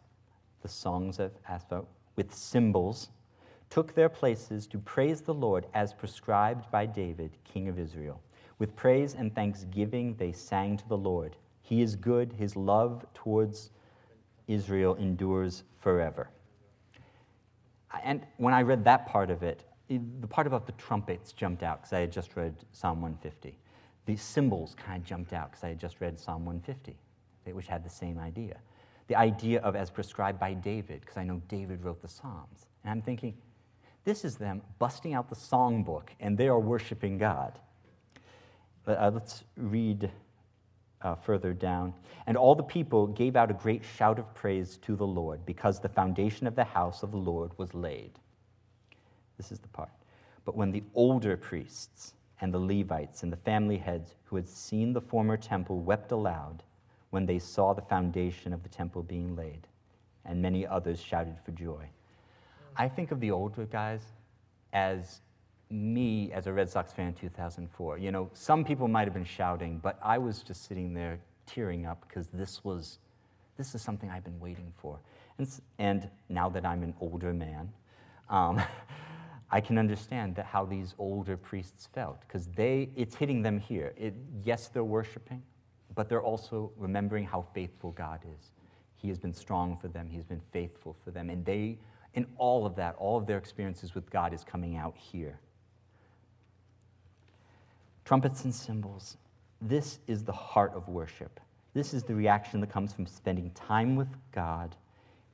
the 0.62 0.68
songs 0.68 1.18
of 1.18 1.32
Asaph, 1.49 1.84
with 2.16 2.34
cymbals, 2.34 3.09
took 3.70 3.95
their 3.95 4.09
places 4.09 4.66
to 4.66 4.78
praise 4.78 5.22
the 5.22 5.34
Lord 5.34 5.66
as 5.72 5.95
prescribed 5.95 6.70
by 6.70 6.86
David, 6.86 7.36
king 7.45 7.68
of 7.68 7.78
Israel. 7.78 8.20
With 8.62 8.76
praise 8.76 9.14
and 9.14 9.34
thanksgiving, 9.34 10.14
they 10.18 10.30
sang 10.30 10.76
to 10.76 10.86
the 10.86 10.96
Lord. 10.96 11.34
He 11.62 11.82
is 11.82 11.96
good, 11.96 12.32
his 12.34 12.54
love 12.54 13.04
towards 13.12 13.70
Israel 14.46 14.94
endures 14.94 15.64
forever. 15.80 16.30
And 18.04 18.24
when 18.36 18.54
I 18.54 18.62
read 18.62 18.84
that 18.84 19.08
part 19.08 19.30
of 19.30 19.42
it, 19.42 19.64
the 19.88 20.28
part 20.28 20.46
about 20.46 20.66
the 20.66 20.72
trumpets 20.74 21.32
jumped 21.32 21.64
out 21.64 21.80
because 21.80 21.92
I 21.92 21.98
had 21.98 22.12
just 22.12 22.36
read 22.36 22.54
Psalm 22.70 23.02
150. 23.02 23.58
The 24.06 24.14
cymbals 24.14 24.76
kind 24.76 25.02
of 25.02 25.08
jumped 25.08 25.32
out 25.32 25.50
because 25.50 25.64
I 25.64 25.68
had 25.70 25.80
just 25.80 26.00
read 26.00 26.16
Psalm 26.16 26.44
150, 26.44 26.96
which 27.46 27.66
had 27.66 27.82
the 27.82 27.90
same 27.90 28.16
idea. 28.16 28.58
The 29.08 29.16
idea 29.16 29.60
of 29.62 29.74
as 29.74 29.90
prescribed 29.90 30.38
by 30.38 30.54
David, 30.54 31.00
because 31.00 31.16
I 31.16 31.24
know 31.24 31.42
David 31.48 31.82
wrote 31.82 32.00
the 32.00 32.06
Psalms. 32.06 32.66
And 32.84 32.92
I'm 32.92 33.02
thinking, 33.02 33.34
this 34.04 34.24
is 34.24 34.36
them 34.36 34.62
busting 34.78 35.14
out 35.14 35.28
the 35.28 35.34
songbook 35.34 36.10
and 36.20 36.38
they 36.38 36.46
are 36.46 36.60
worshiping 36.60 37.18
God. 37.18 37.58
Uh, 38.87 39.11
let's 39.12 39.45
read 39.57 40.11
uh, 41.03 41.14
further 41.14 41.53
down. 41.53 41.95
And 42.26 42.37
all 42.37 42.55
the 42.55 42.62
people 42.62 43.07
gave 43.07 43.37
out 43.37 43.51
a 43.51 43.55
great 43.55 43.83
shout 43.97 44.18
of 44.18 44.35
praise 44.35 44.78
to 44.78 44.97
the 44.97 45.07
Lord 45.07 45.45
because 45.45 45.80
the 45.80 45.89
foundation 45.89 46.47
of 46.47 46.55
the 46.55 46.64
house 46.64 47.03
of 47.03 47.11
the 47.11 47.16
Lord 47.16 47.53
was 47.59 47.74
laid. 47.74 48.12
This 49.37 49.53
is 49.53 49.59
the 49.59 49.68
part. 49.68 49.91
But 50.45 50.57
when 50.57 50.72
the 50.72 50.83
older 50.95 51.37
priests 51.37 52.14
and 52.41 52.53
the 52.53 52.59
Levites 52.59 53.22
and 53.22 53.33
the 53.33 53.37
family 53.37 53.78
heads 53.78 54.14
who 54.24 54.37
had 54.37 54.49
seen 54.49 54.93
the 54.93 55.01
former 55.01 55.37
temple 55.37 55.80
wept 55.80 56.12
aloud 56.12 56.62
when 57.11 57.26
they 57.26 57.39
saw 57.39 57.72
the 57.72 57.83
foundation 57.83 58.53
of 58.53 58.62
the 58.62 58.68
temple 58.68 59.03
being 59.03 59.37
laid, 59.37 59.66
and 60.24 60.41
many 60.41 60.66
others 60.66 61.01
shouted 61.01 61.37
for 61.45 61.53
joy. 61.53 61.87
I 62.76 62.89
think 62.89 63.12
of 63.12 63.20
the 63.20 63.30
older 63.30 63.66
guys 63.66 64.01
as 64.72 65.20
me 65.73 66.31
as 66.33 66.47
a 66.47 66.53
Red 66.53 66.68
Sox 66.68 66.93
fan 66.93 67.09
in 67.09 67.14
2004. 67.14 67.99
You 67.99 68.12
know, 68.12 68.31
some 68.35 68.64
people 68.64 68.87
might 68.89 69.05
have 69.05 69.14
been 69.14 69.25
shouting, 69.25 69.79
but 69.83 69.99
I 70.03 70.18
was 70.18 70.43
just 70.43 70.66
sitting 70.66 70.93
there 70.93 71.18
tearing 71.47 71.87
up 71.87 72.05
because 72.07 72.29
this 72.29 72.62
was, 72.62 72.99
this 73.57 73.75
is 73.75 73.83
something 73.83 74.11
I've 74.11 74.25
been 74.25 74.39
waiting 74.39 74.73
for. 74.77 75.01
And, 75.39 75.49
and 75.79 76.11
now 76.29 76.49
that 76.51 76.66
I'm 76.66 76.83
an 76.83 76.95
older 77.01 77.33
man, 77.33 77.73
um, 78.29 78.61
I 79.51 79.61
can 79.61 79.77
understand 79.79 80.37
that 80.37 80.47
how 80.47 80.64
these 80.64 80.95
older 80.99 81.37
priests 81.37 81.89
felt 81.93 82.20
because 82.20 82.47
they, 82.49 82.89
it's 82.97 83.14
hitting 83.14 83.43
them 83.43 83.59
here. 83.59 83.93
It, 83.97 84.14
yes, 84.43 84.68
they're 84.68 84.85
worshiping, 84.85 85.43
but 85.95 86.09
they're 86.09 86.23
also 86.23 86.73
remembering 86.77 87.25
how 87.25 87.47
faithful 87.55 87.93
God 87.93 88.20
is. 88.39 88.51
He 88.97 89.09
has 89.09 89.18
been 89.18 89.35
strong 89.35 89.77
for 89.77 89.89
them. 89.89 90.09
He's 90.09 90.25
been 90.25 90.41
faithful 90.53 90.97
for 91.05 91.11
them. 91.11 91.29
And 91.29 91.45
they, 91.45 91.79
in 92.14 92.27
all 92.37 92.64
of 92.64 92.77
that, 92.77 92.95
all 92.97 93.18
of 93.18 93.27
their 93.27 93.37
experiences 93.37 93.95
with 93.95 94.09
God 94.11 94.33
is 94.33 94.45
coming 94.45 94.77
out 94.77 94.97
here 94.97 95.39
trumpets 98.05 98.44
and 98.44 98.55
cymbals. 98.55 99.16
This 99.61 99.98
is 100.07 100.24
the 100.24 100.32
heart 100.32 100.72
of 100.74 100.88
worship. 100.88 101.40
This 101.74 101.94
is 101.94 102.03
the 102.03 102.14
reaction 102.14 102.61
that 102.61 102.70
comes 102.70 102.92
from 102.92 103.07
spending 103.07 103.50
time 103.53 103.96
with 103.96 104.09
God, 104.32 104.76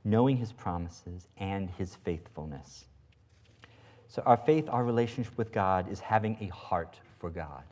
knowing 0.04 0.36
his 0.36 0.52
promises, 0.52 1.26
and 1.38 1.70
his 1.70 1.96
faithfulness. 1.96 2.84
So, 4.08 4.22
our 4.24 4.36
faith, 4.36 4.68
our 4.70 4.84
relationship 4.84 5.36
with 5.36 5.52
God, 5.52 5.90
is 5.90 6.00
having 6.00 6.36
a 6.40 6.46
heart 6.48 6.98
for 7.18 7.30
God. 7.30 7.64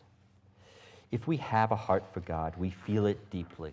If 1.13 1.27
we 1.29 1.37
have 1.39 1.71
a 1.71 1.77
heart 1.77 2.13
for 2.13 2.21
God, 2.21 2.55
we 2.59 2.71
feel 2.71 3.07
it 3.07 3.31
deeply. 3.31 3.73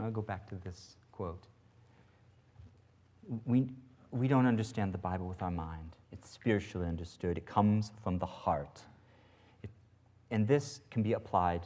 I'll 0.00 0.10
go 0.10 0.22
back 0.22 0.48
to 0.50 0.54
this 0.56 0.96
quote. 1.12 1.42
We, 3.44 3.68
we 4.10 4.28
don't 4.28 4.46
understand 4.46 4.94
the 4.94 4.98
Bible 4.98 5.26
with 5.26 5.42
our 5.42 5.50
mind, 5.50 5.96
it's 6.12 6.30
spiritually 6.30 6.86
understood, 6.86 7.36
it 7.36 7.46
comes 7.46 7.90
from 8.02 8.18
the 8.18 8.26
heart. 8.26 8.80
And 10.30 10.46
this 10.46 10.80
can 10.90 11.02
be 11.02 11.12
applied 11.12 11.62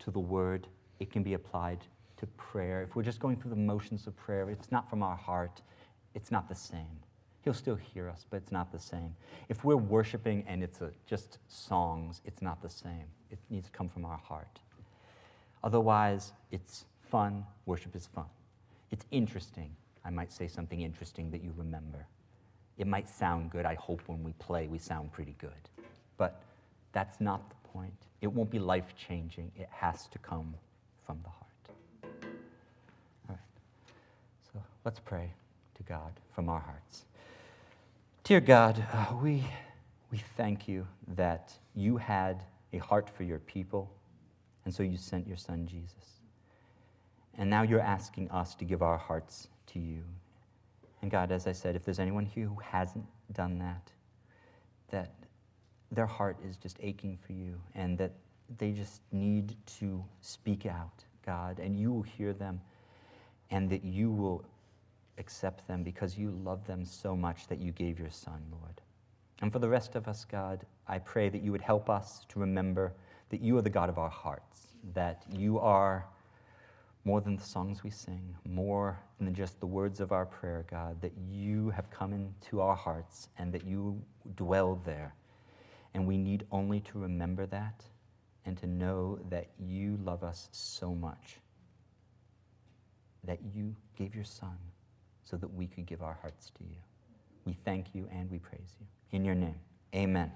to 0.00 0.10
the 0.10 0.18
word, 0.20 0.66
it 0.98 1.10
can 1.10 1.22
be 1.22 1.34
applied 1.34 1.78
to 2.18 2.26
prayer. 2.26 2.82
If 2.82 2.96
we're 2.96 3.02
just 3.02 3.20
going 3.20 3.36
through 3.36 3.50
the 3.50 3.56
motions 3.56 4.06
of 4.06 4.16
prayer, 4.16 4.48
it's 4.50 4.72
not 4.72 4.88
from 4.88 5.02
our 5.02 5.16
heart, 5.16 5.60
it's 6.14 6.30
not 6.30 6.48
the 6.48 6.54
same. 6.54 7.00
He'll 7.42 7.54
still 7.54 7.76
hear 7.76 8.08
us, 8.08 8.26
but 8.28 8.38
it's 8.38 8.50
not 8.50 8.72
the 8.72 8.78
same. 8.80 9.14
If 9.48 9.62
we're 9.62 9.76
worshiping 9.76 10.44
and 10.48 10.64
it's 10.64 10.80
a, 10.80 10.90
just 11.06 11.38
songs, 11.48 12.20
it's 12.24 12.42
not 12.42 12.60
the 12.60 12.68
same. 12.68 13.04
It 13.30 13.38
needs 13.50 13.66
to 13.66 13.72
come 13.72 13.88
from 13.88 14.04
our 14.04 14.16
heart. 14.16 14.58
Otherwise, 15.62 16.32
it's 16.50 16.86
fun. 17.00 17.44
Worship 17.66 17.94
is 17.94 18.06
fun. 18.06 18.26
It's 18.90 19.04
interesting. 19.10 19.70
I 20.04 20.10
might 20.10 20.32
say 20.32 20.48
something 20.48 20.80
interesting 20.80 21.30
that 21.30 21.42
you 21.42 21.52
remember. 21.56 22.06
It 22.78 22.86
might 22.86 23.08
sound 23.08 23.50
good. 23.50 23.64
I 23.64 23.74
hope 23.74 24.02
when 24.06 24.22
we 24.22 24.32
play, 24.34 24.66
we 24.66 24.78
sound 24.78 25.12
pretty 25.12 25.34
good. 25.38 25.50
But 26.16 26.42
that's 26.92 27.20
not 27.20 27.48
the 27.50 27.65
point. 27.76 27.92
It 28.22 28.28
won't 28.28 28.50
be 28.50 28.58
life 28.58 28.94
changing. 28.96 29.52
It 29.56 29.68
has 29.70 30.06
to 30.08 30.18
come 30.18 30.54
from 31.04 31.18
the 31.22 31.28
heart. 31.28 32.14
All 33.28 33.30
right. 33.30 33.38
So 34.52 34.62
let's 34.84 34.98
pray 34.98 35.32
to 35.74 35.82
God 35.82 36.12
from 36.34 36.48
our 36.48 36.60
hearts. 36.60 37.04
Dear 38.24 38.40
God, 38.40 38.82
uh, 38.92 39.14
we, 39.22 39.44
we 40.10 40.18
thank 40.36 40.66
you 40.66 40.86
that 41.08 41.52
you 41.74 41.98
had 41.98 42.42
a 42.72 42.78
heart 42.78 43.08
for 43.10 43.22
your 43.22 43.38
people, 43.40 43.90
and 44.64 44.74
so 44.74 44.82
you 44.82 44.96
sent 44.96 45.26
your 45.26 45.36
son 45.36 45.66
Jesus. 45.66 46.20
And 47.38 47.50
now 47.50 47.62
you're 47.62 47.80
asking 47.80 48.30
us 48.30 48.54
to 48.54 48.64
give 48.64 48.82
our 48.82 48.96
hearts 48.96 49.48
to 49.68 49.78
you. 49.78 50.02
And 51.02 51.10
God, 51.10 51.30
as 51.30 51.46
I 51.46 51.52
said, 51.52 51.76
if 51.76 51.84
there's 51.84 51.98
anyone 51.98 52.24
here 52.24 52.46
who 52.46 52.58
hasn't 52.60 53.04
done 53.32 53.58
that, 53.58 53.92
that 54.88 55.10
their 55.92 56.06
heart 56.06 56.36
is 56.48 56.56
just 56.56 56.78
aching 56.80 57.16
for 57.16 57.32
you 57.32 57.60
and 57.74 57.96
that 57.98 58.12
they 58.58 58.72
just 58.72 59.00
need 59.12 59.56
to 59.78 60.04
speak 60.20 60.66
out, 60.66 61.04
God, 61.24 61.58
and 61.58 61.78
you 61.78 61.92
will 61.92 62.02
hear 62.02 62.32
them 62.32 62.60
and 63.50 63.70
that 63.70 63.84
you 63.84 64.10
will 64.10 64.44
accept 65.18 65.66
them 65.66 65.82
because 65.82 66.18
you 66.18 66.30
love 66.44 66.66
them 66.66 66.84
so 66.84 67.16
much 67.16 67.46
that 67.48 67.58
you 67.58 67.72
gave 67.72 67.98
your 67.98 68.10
Son, 68.10 68.42
Lord. 68.50 68.80
And 69.40 69.52
for 69.52 69.58
the 69.58 69.68
rest 69.68 69.94
of 69.94 70.08
us, 70.08 70.24
God, 70.24 70.64
I 70.88 70.98
pray 70.98 71.28
that 71.28 71.42
you 71.42 71.52
would 71.52 71.60
help 71.60 71.90
us 71.90 72.24
to 72.28 72.38
remember 72.38 72.92
that 73.30 73.40
you 73.40 73.56
are 73.58 73.62
the 73.62 73.70
God 73.70 73.88
of 73.88 73.98
our 73.98 74.08
hearts, 74.08 74.68
that 74.94 75.24
you 75.30 75.58
are 75.58 76.06
more 77.04 77.20
than 77.20 77.36
the 77.36 77.42
songs 77.42 77.84
we 77.84 77.90
sing, 77.90 78.34
more 78.44 78.98
than 79.20 79.34
just 79.34 79.60
the 79.60 79.66
words 79.66 80.00
of 80.00 80.12
our 80.12 80.26
prayer, 80.26 80.64
God, 80.68 81.00
that 81.00 81.12
you 81.30 81.70
have 81.70 81.88
come 81.90 82.12
into 82.12 82.60
our 82.60 82.74
hearts 82.74 83.28
and 83.38 83.52
that 83.52 83.64
you 83.64 84.00
dwell 84.34 84.80
there. 84.84 85.14
And 85.96 86.06
we 86.06 86.18
need 86.18 86.44
only 86.52 86.80
to 86.80 86.98
remember 86.98 87.46
that 87.46 87.82
and 88.44 88.54
to 88.58 88.66
know 88.66 89.18
that 89.30 89.48
you 89.58 89.98
love 90.04 90.22
us 90.22 90.50
so 90.52 90.94
much, 90.94 91.38
that 93.24 93.38
you 93.54 93.74
gave 93.96 94.14
your 94.14 94.22
Son 94.22 94.58
so 95.24 95.38
that 95.38 95.48
we 95.54 95.66
could 95.66 95.86
give 95.86 96.02
our 96.02 96.18
hearts 96.20 96.52
to 96.58 96.64
you. 96.64 96.76
We 97.46 97.56
thank 97.64 97.94
you 97.94 98.06
and 98.12 98.30
we 98.30 98.38
praise 98.38 98.76
you. 98.78 98.86
In 99.16 99.24
your 99.24 99.34
name, 99.34 99.54
amen. 99.94 100.30